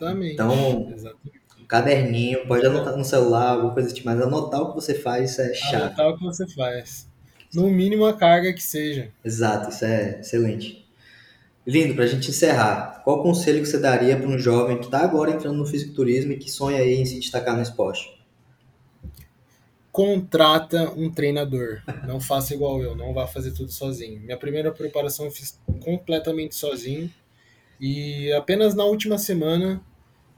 bem. 0.00 0.32
Então, 0.32 0.90
Exatamente. 0.90 1.40
um 1.60 1.66
caderninho, 1.66 2.46
pode 2.46 2.64
anotar 2.64 2.96
no 2.96 3.04
celular, 3.04 3.50
alguma 3.50 3.74
coisa 3.74 3.92
tipo, 3.92 4.06
mas 4.08 4.18
anotar 4.18 4.62
o 4.62 4.70
que 4.70 4.74
você 4.74 4.94
faz 4.94 5.38
é 5.38 5.52
chato. 5.52 5.82
Anotar 5.82 6.08
o 6.08 6.16
que 6.16 6.24
você 6.24 6.48
faz. 6.48 7.06
No 7.52 7.68
mínimo 7.68 8.06
a 8.06 8.16
carga 8.16 8.54
que 8.54 8.62
seja. 8.62 9.10
Exato, 9.22 9.68
isso 9.68 9.84
é 9.84 10.20
excelente. 10.20 10.82
Lindo, 11.66 11.94
para 11.94 12.04
a 12.04 12.06
gente 12.06 12.30
encerrar, 12.30 13.02
qual 13.04 13.22
conselho 13.22 13.60
que 13.60 13.66
você 13.66 13.78
daria 13.78 14.16
para 14.16 14.26
um 14.26 14.38
jovem 14.38 14.78
que 14.78 14.86
está 14.86 15.00
agora 15.00 15.30
entrando 15.30 15.58
no 15.58 15.66
fisiculturismo 15.66 16.32
e 16.32 16.38
que 16.38 16.50
sonha 16.50 16.78
aí 16.78 16.94
em 16.94 17.04
se 17.04 17.20
destacar 17.20 17.54
no 17.54 17.62
esporte? 17.62 18.23
Contrata 19.94 20.90
um 20.96 21.08
treinador. 21.08 21.80
Não 22.04 22.20
faça 22.20 22.52
igual 22.52 22.82
eu, 22.82 22.96
não 22.96 23.14
vá 23.14 23.28
fazer 23.28 23.52
tudo 23.52 23.70
sozinho. 23.70 24.20
Minha 24.20 24.36
primeira 24.36 24.72
preparação 24.72 25.26
eu 25.26 25.30
fiz 25.30 25.56
completamente 25.84 26.56
sozinho 26.56 27.08
e 27.80 28.32
apenas 28.32 28.74
na 28.74 28.82
última 28.82 29.16
semana 29.18 29.80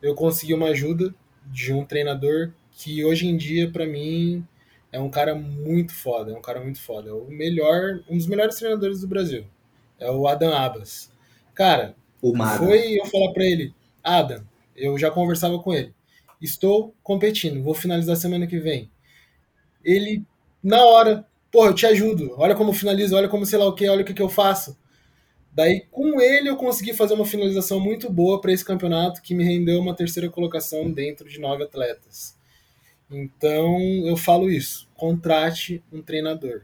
eu 0.02 0.14
consegui 0.14 0.52
uma 0.52 0.66
ajuda 0.66 1.14
de 1.46 1.72
um 1.72 1.86
treinador 1.86 2.52
que 2.70 3.02
hoje 3.02 3.26
em 3.26 3.34
dia 3.34 3.70
para 3.70 3.86
mim 3.86 4.46
é 4.92 5.00
um 5.00 5.08
cara 5.08 5.34
muito 5.34 5.94
foda, 5.94 6.32
é 6.32 6.36
um 6.36 6.42
cara 6.42 6.60
muito 6.60 6.78
foda, 6.78 7.08
é 7.08 7.12
o 7.14 7.24
melhor, 7.26 8.02
um 8.10 8.18
dos 8.18 8.26
melhores 8.26 8.56
treinadores 8.56 9.00
do 9.00 9.08
Brasil. 9.08 9.46
É 9.98 10.10
o 10.10 10.28
Adam 10.28 10.52
Abas. 10.52 11.10
Cara, 11.54 11.96
o 12.20 12.36
foi 12.58 13.00
eu 13.00 13.06
falar 13.06 13.32
para 13.32 13.46
ele, 13.46 13.72
Adam, 14.04 14.44
eu 14.76 14.98
já 14.98 15.10
conversava 15.10 15.58
com 15.58 15.72
ele. 15.72 15.94
Estou 16.42 16.94
competindo, 17.02 17.62
vou 17.62 17.72
finalizar 17.72 18.16
semana 18.16 18.46
que 18.46 18.58
vem 18.58 18.90
ele, 19.86 20.24
na 20.60 20.84
hora, 20.84 21.24
porra, 21.50 21.68
eu 21.68 21.74
te 21.74 21.86
ajudo, 21.86 22.34
olha 22.36 22.56
como 22.56 22.72
finaliza, 22.72 23.16
olha 23.16 23.28
como 23.28 23.46
sei 23.46 23.58
lá 23.58 23.66
o 23.66 23.72
que, 23.72 23.88
olha 23.88 24.02
o 24.02 24.04
que, 24.04 24.12
que 24.12 24.20
eu 24.20 24.28
faço. 24.28 24.76
Daí, 25.52 25.86
com 25.90 26.20
ele, 26.20 26.50
eu 26.50 26.56
consegui 26.56 26.92
fazer 26.92 27.14
uma 27.14 27.24
finalização 27.24 27.78
muito 27.80 28.12
boa 28.12 28.40
para 28.40 28.52
esse 28.52 28.64
campeonato, 28.64 29.22
que 29.22 29.34
me 29.34 29.44
rendeu 29.44 29.78
uma 29.80 29.94
terceira 29.94 30.28
colocação 30.28 30.90
dentro 30.90 31.28
de 31.28 31.40
nove 31.40 31.62
atletas. 31.62 32.36
Então, 33.10 33.78
eu 34.04 34.16
falo 34.16 34.50
isso: 34.50 34.88
contrate 34.94 35.82
um 35.90 36.02
treinador. 36.02 36.62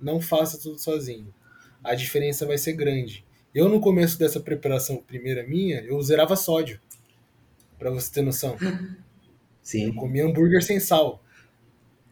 Não 0.00 0.20
faça 0.20 0.58
tudo 0.58 0.78
sozinho. 0.78 1.34
A 1.82 1.94
diferença 1.94 2.46
vai 2.46 2.56
ser 2.56 2.72
grande. 2.72 3.26
Eu, 3.54 3.68
no 3.68 3.80
começo 3.80 4.18
dessa 4.18 4.40
preparação 4.40 4.96
primeira 4.96 5.46
minha, 5.46 5.80
eu 5.80 6.00
zerava 6.00 6.36
sódio. 6.36 6.80
Para 7.78 7.90
você 7.90 8.10
ter 8.10 8.22
noção. 8.22 8.56
Sim. 9.60 9.88
Eu 9.88 9.94
comia 9.94 10.24
hambúrguer 10.24 10.62
sem 10.62 10.78
sal 10.80 11.22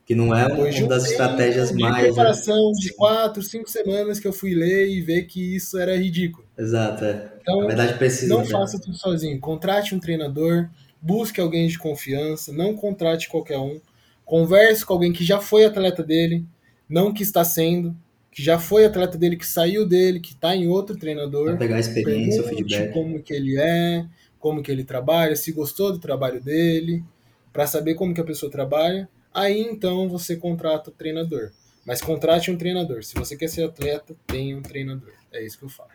que 0.08 0.14
não 0.14 0.34
é 0.34 0.46
uma 0.46 0.88
das 0.88 1.04
estratégias 1.04 1.68
de 1.68 1.82
mais. 1.82 2.06
Preparação 2.06 2.70
né? 2.70 2.78
de 2.80 2.94
quatro, 2.94 3.42
cinco 3.42 3.68
semanas 3.68 4.18
que 4.18 4.26
eu 4.26 4.32
fui 4.32 4.54
ler 4.54 4.88
e 4.88 5.02
ver 5.02 5.26
que 5.26 5.54
isso 5.54 5.76
era 5.78 5.94
ridículo. 5.94 6.46
Exato, 6.56 7.04
é. 7.04 7.30
Então, 7.42 7.60
Na 7.60 7.66
verdade, 7.66 7.98
precisa. 7.98 8.34
Não 8.34 8.40
né? 8.40 8.48
faça 8.48 8.80
tudo 8.80 8.96
sozinho. 8.96 9.38
Contrate 9.38 9.94
um 9.94 10.00
treinador, 10.00 10.70
busque 10.98 11.38
alguém 11.38 11.68
de 11.68 11.78
confiança, 11.78 12.54
não 12.54 12.74
contrate 12.74 13.28
qualquer 13.28 13.58
um. 13.58 13.78
Converse 14.24 14.86
com 14.86 14.94
alguém 14.94 15.12
que 15.12 15.22
já 15.22 15.40
foi 15.40 15.66
atleta 15.66 16.02
dele, 16.02 16.46
não 16.88 17.12
que 17.12 17.22
está 17.22 17.44
sendo, 17.44 17.94
que 18.32 18.42
já 18.42 18.58
foi 18.58 18.86
atleta 18.86 19.18
dele, 19.18 19.36
que 19.36 19.46
saiu 19.46 19.86
dele, 19.86 20.20
que 20.20 20.32
está 20.32 20.56
em 20.56 20.68
outro 20.68 20.96
treinador. 20.96 21.48
Pra 21.48 21.56
pegar 21.56 21.76
a 21.76 21.80
experiência, 21.80 22.40
o 22.40 22.44
feedback. 22.44 22.94
Como 22.94 23.22
que 23.22 23.34
ele 23.34 23.58
é, 23.58 24.06
como 24.38 24.62
que 24.62 24.72
ele 24.72 24.84
trabalha, 24.84 25.36
se 25.36 25.52
gostou 25.52 25.92
do 25.92 25.98
trabalho 25.98 26.40
dele, 26.40 27.04
para 27.52 27.66
saber 27.66 27.92
como 27.92 28.14
que 28.14 28.22
a 28.22 28.24
pessoa 28.24 28.50
trabalha 28.50 29.06
Aí 29.32 29.60
então 29.60 30.08
você 30.08 30.36
contrata 30.36 30.90
o 30.90 30.92
treinador. 30.92 31.50
Mas 31.84 32.02
contrate 32.02 32.50
um 32.50 32.56
treinador. 32.56 33.02
Se 33.02 33.14
você 33.14 33.36
quer 33.36 33.48
ser 33.48 33.64
atleta, 33.64 34.14
tenha 34.26 34.56
um 34.56 34.62
treinador. 34.62 35.12
É 35.32 35.44
isso 35.44 35.58
que 35.58 35.64
eu 35.64 35.68
falo. 35.68 35.90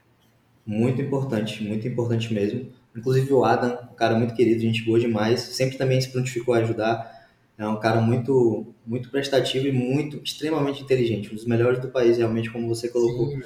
Muito 0.66 1.02
importante, 1.02 1.64
muito 1.64 1.88
importante 1.88 2.34
mesmo. 2.34 2.72
Inclusive 2.96 3.32
o 3.34 3.44
Adam, 3.44 3.78
um 3.92 3.96
cara 3.96 4.18
muito 4.18 4.34
querido, 4.34 4.62
gente 4.62 4.84
boa 4.84 5.00
demais, 5.00 5.42
sempre 5.42 5.78
também 5.78 6.00
se 6.00 6.10
prontificou 6.10 6.54
a 6.54 6.60
ajudar. 6.60 7.28
É 7.58 7.68
um 7.68 7.80
cara 7.80 8.02
muito, 8.02 8.74
muito 8.86 9.10
prestativo 9.12 9.68
e 9.68 9.72
muito, 9.72 10.20
extremamente 10.24 10.82
inteligente, 10.82 11.32
um 11.32 11.36
dos 11.36 11.46
melhores 11.46 11.80
do 11.80 11.90
país, 11.90 12.18
realmente, 12.18 12.50
como 12.50 12.68
você 12.68 12.90
colocou. 12.90 13.30
Sim, 13.30 13.42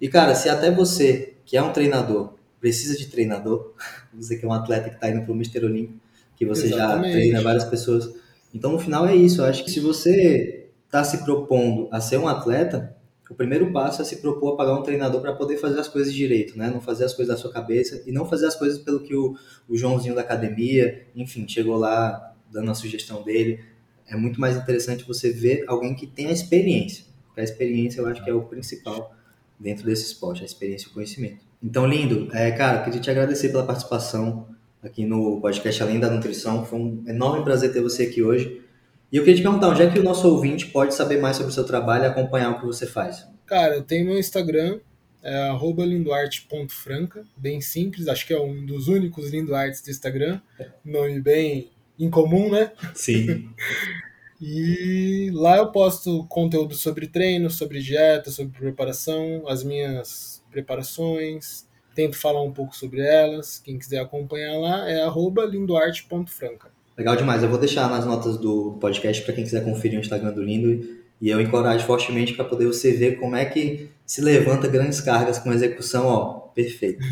e 0.00 0.08
cara, 0.08 0.34
se 0.34 0.48
até 0.48 0.70
você, 0.70 1.34
que 1.44 1.56
é 1.56 1.62
um 1.62 1.72
treinador, 1.72 2.34
precisa 2.60 2.96
de 2.96 3.06
treinador, 3.06 3.72
dizer 4.12 4.38
que 4.38 4.44
é 4.44 4.48
um 4.48 4.52
atleta 4.52 4.90
que 4.90 4.96
está 4.96 5.08
indo 5.10 5.22
para 5.22 5.32
o 5.32 5.34
Mister 5.34 5.64
Olímpico, 5.64 5.98
que 6.36 6.44
você 6.44 6.66
Exatamente. 6.66 7.06
já 7.06 7.12
treina 7.12 7.42
várias 7.42 7.64
pessoas, 7.64 8.14
então, 8.54 8.72
no 8.72 8.78
final 8.78 9.06
é 9.06 9.14
isso. 9.14 9.40
Eu 9.40 9.46
acho 9.46 9.64
que 9.64 9.70
se 9.70 9.80
você 9.80 10.70
está 10.86 11.04
se 11.04 11.24
propondo 11.24 11.88
a 11.90 12.00
ser 12.00 12.18
um 12.18 12.26
atleta, 12.26 12.96
o 13.30 13.34
primeiro 13.34 13.70
passo 13.72 14.00
é 14.00 14.04
se 14.04 14.16
propor 14.16 14.54
a 14.54 14.56
pagar 14.56 14.74
um 14.74 14.82
treinador 14.82 15.20
para 15.20 15.34
poder 15.34 15.58
fazer 15.58 15.78
as 15.78 15.88
coisas 15.88 16.14
direito, 16.14 16.58
né? 16.58 16.70
Não 16.70 16.80
fazer 16.80 17.04
as 17.04 17.12
coisas 17.12 17.34
da 17.34 17.40
sua 17.40 17.52
cabeça 17.52 18.02
e 18.06 18.12
não 18.12 18.24
fazer 18.24 18.46
as 18.46 18.54
coisas 18.54 18.78
pelo 18.78 19.00
que 19.00 19.14
o, 19.14 19.36
o 19.68 19.76
Joãozinho 19.76 20.14
da 20.14 20.22
academia, 20.22 21.06
enfim, 21.14 21.46
chegou 21.46 21.76
lá 21.76 22.34
dando 22.50 22.70
a 22.70 22.74
sugestão 22.74 23.22
dele. 23.22 23.60
É 24.06 24.16
muito 24.16 24.40
mais 24.40 24.56
interessante 24.56 25.04
você 25.04 25.30
ver 25.30 25.64
alguém 25.68 25.94
que 25.94 26.06
tem 26.06 26.28
a 26.28 26.32
experiência. 26.32 27.04
Porque 27.26 27.42
a 27.42 27.44
experiência 27.44 28.00
eu 28.00 28.06
acho 28.06 28.24
que 28.24 28.30
é 28.30 28.32
o 28.32 28.42
principal 28.42 29.14
dentro 29.60 29.84
desse 29.84 30.04
esporte, 30.04 30.42
a 30.42 30.46
experiência 30.46 30.86
e 30.86 30.90
o 30.90 30.94
conhecimento. 30.94 31.44
Então, 31.62 31.84
lindo, 31.86 32.28
é, 32.32 32.50
cara, 32.52 32.82
queria 32.82 33.00
te 33.00 33.10
agradecer 33.10 33.50
pela 33.50 33.66
participação 33.66 34.48
aqui 34.82 35.04
no 35.04 35.40
podcast 35.40 35.82
Além 35.82 36.00
da 36.00 36.10
Nutrição. 36.10 36.64
Foi 36.64 36.78
um 36.78 37.04
enorme 37.06 37.44
prazer 37.44 37.72
ter 37.72 37.80
você 37.80 38.04
aqui 38.04 38.22
hoje. 38.22 38.62
E 39.10 39.16
eu 39.16 39.24
queria 39.24 39.36
te 39.36 39.42
perguntar, 39.42 39.68
onde 39.68 39.82
é 39.82 39.90
que 39.90 39.98
o 39.98 40.02
nosso 40.02 40.28
ouvinte 40.28 40.66
pode 40.66 40.94
saber 40.94 41.18
mais 41.20 41.36
sobre 41.36 41.50
o 41.50 41.54
seu 41.54 41.64
trabalho 41.64 42.04
e 42.04 42.06
acompanhar 42.06 42.50
o 42.50 42.60
que 42.60 42.66
você 42.66 42.86
faz? 42.86 43.26
Cara, 43.46 43.74
eu 43.74 43.82
tenho 43.82 44.06
meu 44.06 44.18
Instagram, 44.18 44.80
é 45.22 45.50
lindoarte.franca, 45.78 47.24
bem 47.36 47.60
simples, 47.60 48.06
acho 48.06 48.26
que 48.26 48.34
é 48.34 48.40
um 48.40 48.64
dos 48.66 48.88
únicos 48.88 49.30
lindoartes 49.30 49.80
do 49.82 49.90
Instagram, 49.90 50.40
nome 50.84 51.20
bem 51.20 51.70
incomum, 51.98 52.50
né? 52.50 52.72
Sim. 52.94 53.48
e 54.40 55.30
lá 55.32 55.56
eu 55.56 55.72
posto 55.72 56.26
conteúdo 56.28 56.74
sobre 56.74 57.06
treino, 57.06 57.50
sobre 57.50 57.80
dieta, 57.80 58.30
sobre 58.30 58.58
preparação, 58.58 59.48
as 59.48 59.64
minhas 59.64 60.44
preparações, 60.50 61.67
tento 61.98 62.16
falar 62.16 62.40
um 62.44 62.52
pouco 62.52 62.76
sobre 62.76 63.00
elas. 63.00 63.58
Quem 63.58 63.76
quiser 63.76 63.98
acompanhar 63.98 64.56
lá 64.56 64.88
é 64.88 65.04
lindoarte.franca. 65.50 66.68
Legal 66.96 67.16
demais. 67.16 67.42
Eu 67.42 67.48
vou 67.48 67.58
deixar 67.58 67.90
nas 67.90 68.06
notas 68.06 68.36
do 68.36 68.78
podcast 68.80 69.24
para 69.24 69.34
quem 69.34 69.42
quiser 69.42 69.64
conferir 69.64 69.98
o 69.98 70.00
Instagram 70.00 70.30
do 70.32 70.40
Lindo. 70.40 70.96
E 71.20 71.28
eu 71.28 71.40
encorajo 71.40 71.84
fortemente 71.84 72.34
para 72.34 72.44
poder 72.44 72.66
você 72.66 72.92
ver 72.92 73.18
como 73.18 73.34
é 73.34 73.44
que 73.44 73.90
se 74.06 74.20
levanta 74.20 74.68
grandes 74.68 75.00
cargas 75.00 75.40
com 75.40 75.52
execução, 75.52 76.06
ó, 76.06 76.24
perfeito. 76.54 77.04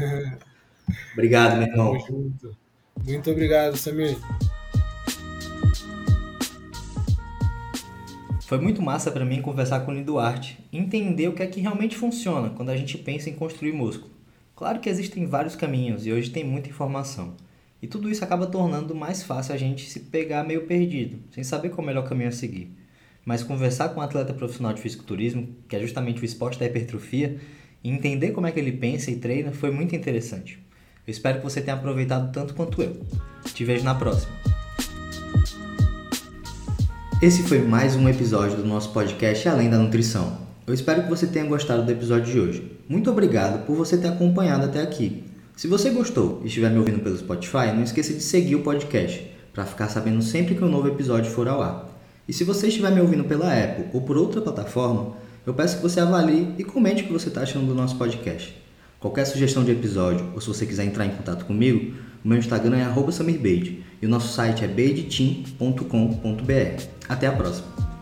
Obrigado, 1.14 1.59
meu 1.59 1.66
irmão. 1.66 1.93
Muito, 2.09 2.57
muito 3.05 3.30
obrigado, 3.32 3.76
Samir. 3.76 4.16
Foi 8.43 8.59
muito 8.59 8.80
massa 8.80 9.11
para 9.11 9.24
mim 9.24 9.43
conversar 9.43 9.80
com 9.80 9.91
o 9.91 9.95
Lindo 9.95 10.20
Arte, 10.20 10.64
entender 10.72 11.26
o 11.26 11.32
que 11.32 11.43
é 11.43 11.47
que 11.49 11.61
realmente 11.61 11.97
funciona 11.97 12.51
quando 12.51 12.70
a 12.70 12.76
gente 12.76 12.97
pensa 12.97 13.28
em 13.28 13.34
construir 13.34 13.72
músculo. 13.72 14.16
Claro 14.57 14.81
que 14.81 14.89
existem 14.89 15.27
vários 15.27 15.55
caminhos 15.55 16.07
e 16.07 16.13
hoje 16.13 16.31
tem 16.31 16.43
muita 16.43 16.71
informação. 16.71 17.35
E 17.83 17.87
tudo 17.87 18.11
isso 18.11 18.25
acaba 18.25 18.47
tornando 18.47 18.95
mais 18.95 19.23
fácil 19.23 19.55
a 19.55 19.59
gente 19.59 19.91
se 19.91 20.01
pegar 20.01 20.45
meio 20.45 20.63
perdido, 20.63 21.19
sem 21.31 21.45
saber 21.45 21.69
qual 21.69 21.81
é 21.81 21.83
o 21.83 21.87
melhor 21.89 22.09
caminho 22.09 22.31
a 22.31 22.33
seguir. 22.33 22.75
Mas 23.23 23.43
conversar 23.43 23.91
com 23.91 24.01
um 24.01 24.03
atleta 24.03 24.33
profissional 24.33 24.73
de 24.73 24.81
fisiculturismo, 24.81 25.47
que 25.69 25.77
é 25.77 25.81
justamente 25.81 26.23
o 26.23 26.25
esporte 26.25 26.59
da 26.59 26.65
hipertrofia, 26.65 27.39
e 27.85 27.91
entender 27.91 28.31
como 28.31 28.47
é 28.47 28.51
que 28.51 28.59
ele 28.59 28.73
pensa 28.73 29.11
e 29.11 29.17
treina 29.17 29.53
foi 29.53 29.71
muito 29.71 29.95
interessante. 29.95 30.59
Eu 31.07 31.11
espero 31.11 31.37
que 31.37 31.45
você 31.45 31.61
tenha 31.61 31.77
aproveitado 31.77 32.33
tanto 32.33 32.55
quanto 32.55 32.81
eu. 32.81 32.99
Te 33.53 33.63
vejo 33.63 33.85
na 33.85 33.95
próxima. 33.95 34.33
Esse 37.21 37.43
foi 37.43 37.59
mais 37.59 37.95
um 37.95 38.09
episódio 38.09 38.57
do 38.57 38.65
nosso 38.65 38.91
podcast 38.95 39.47
Além 39.51 39.69
da 39.69 39.79
Nutrição. 39.79 40.47
Eu 40.67 40.75
espero 40.75 41.05
que 41.05 41.09
você 41.09 41.29
tenha 41.29 41.47
gostado 41.47 41.85
do 41.85 41.93
episódio 41.93 42.33
de 42.33 42.41
hoje. 42.41 42.73
Muito 42.89 43.09
obrigado 43.09 43.64
por 43.64 43.77
você 43.77 43.97
ter 43.97 44.09
acompanhado 44.09 44.64
até 44.64 44.83
aqui. 44.83 45.23
Se 45.55 45.69
você 45.69 45.91
gostou 45.91 46.41
e 46.43 46.49
estiver 46.49 46.71
me 46.71 46.79
ouvindo 46.79 46.99
pelo 46.99 47.17
Spotify, 47.17 47.73
não 47.73 47.85
esqueça 47.85 48.12
de 48.12 48.21
seguir 48.21 48.57
o 48.57 48.62
podcast 48.62 49.31
para 49.53 49.64
ficar 49.64 49.89
sabendo 49.89 50.21
sempre 50.23 50.57
que 50.57 50.64
um 50.64 50.69
novo 50.69 50.89
episódio 50.89 51.31
for 51.31 51.47
ao 51.47 51.62
ar. 51.62 51.89
E 52.29 52.33
se 52.33 52.43
você 52.43 52.67
estiver 52.67 52.91
me 52.91 53.01
ouvindo 53.01 53.23
pela 53.23 53.57
Apple 53.57 53.85
ou 53.93 54.01
por 54.01 54.17
outra 54.17 54.41
plataforma, 54.41 55.12
eu 55.47 55.55
peço 55.55 55.77
que 55.77 55.83
você 55.83 56.01
avalie 56.01 56.53
e 56.59 56.64
comente 56.64 57.05
o 57.05 57.07
que 57.07 57.12
você 57.12 57.29
está 57.29 57.43
achando 57.43 57.67
do 57.67 57.75
nosso 57.75 57.97
podcast. 57.97 58.53
Qualquer 58.99 59.25
sugestão 59.25 59.62
de 59.62 59.71
episódio 59.71 60.29
ou 60.35 60.41
se 60.41 60.49
você 60.49 60.67
quiser 60.67 60.85
entrar 60.85 61.07
em 61.07 61.11
contato 61.11 61.45
comigo, 61.45 61.95
o 62.25 62.29
meu 62.29 62.39
Instagram 62.39 62.79
é 62.79 63.12
@samirbeide 63.12 63.85
e 64.03 64.07
o 64.07 64.09
nosso 64.09 64.35
site 64.35 64.64
é 64.64 64.69
beideteam.com.br. 64.69 66.83
Até 67.09 67.29
a 67.29 67.33
próxima! 67.33 67.95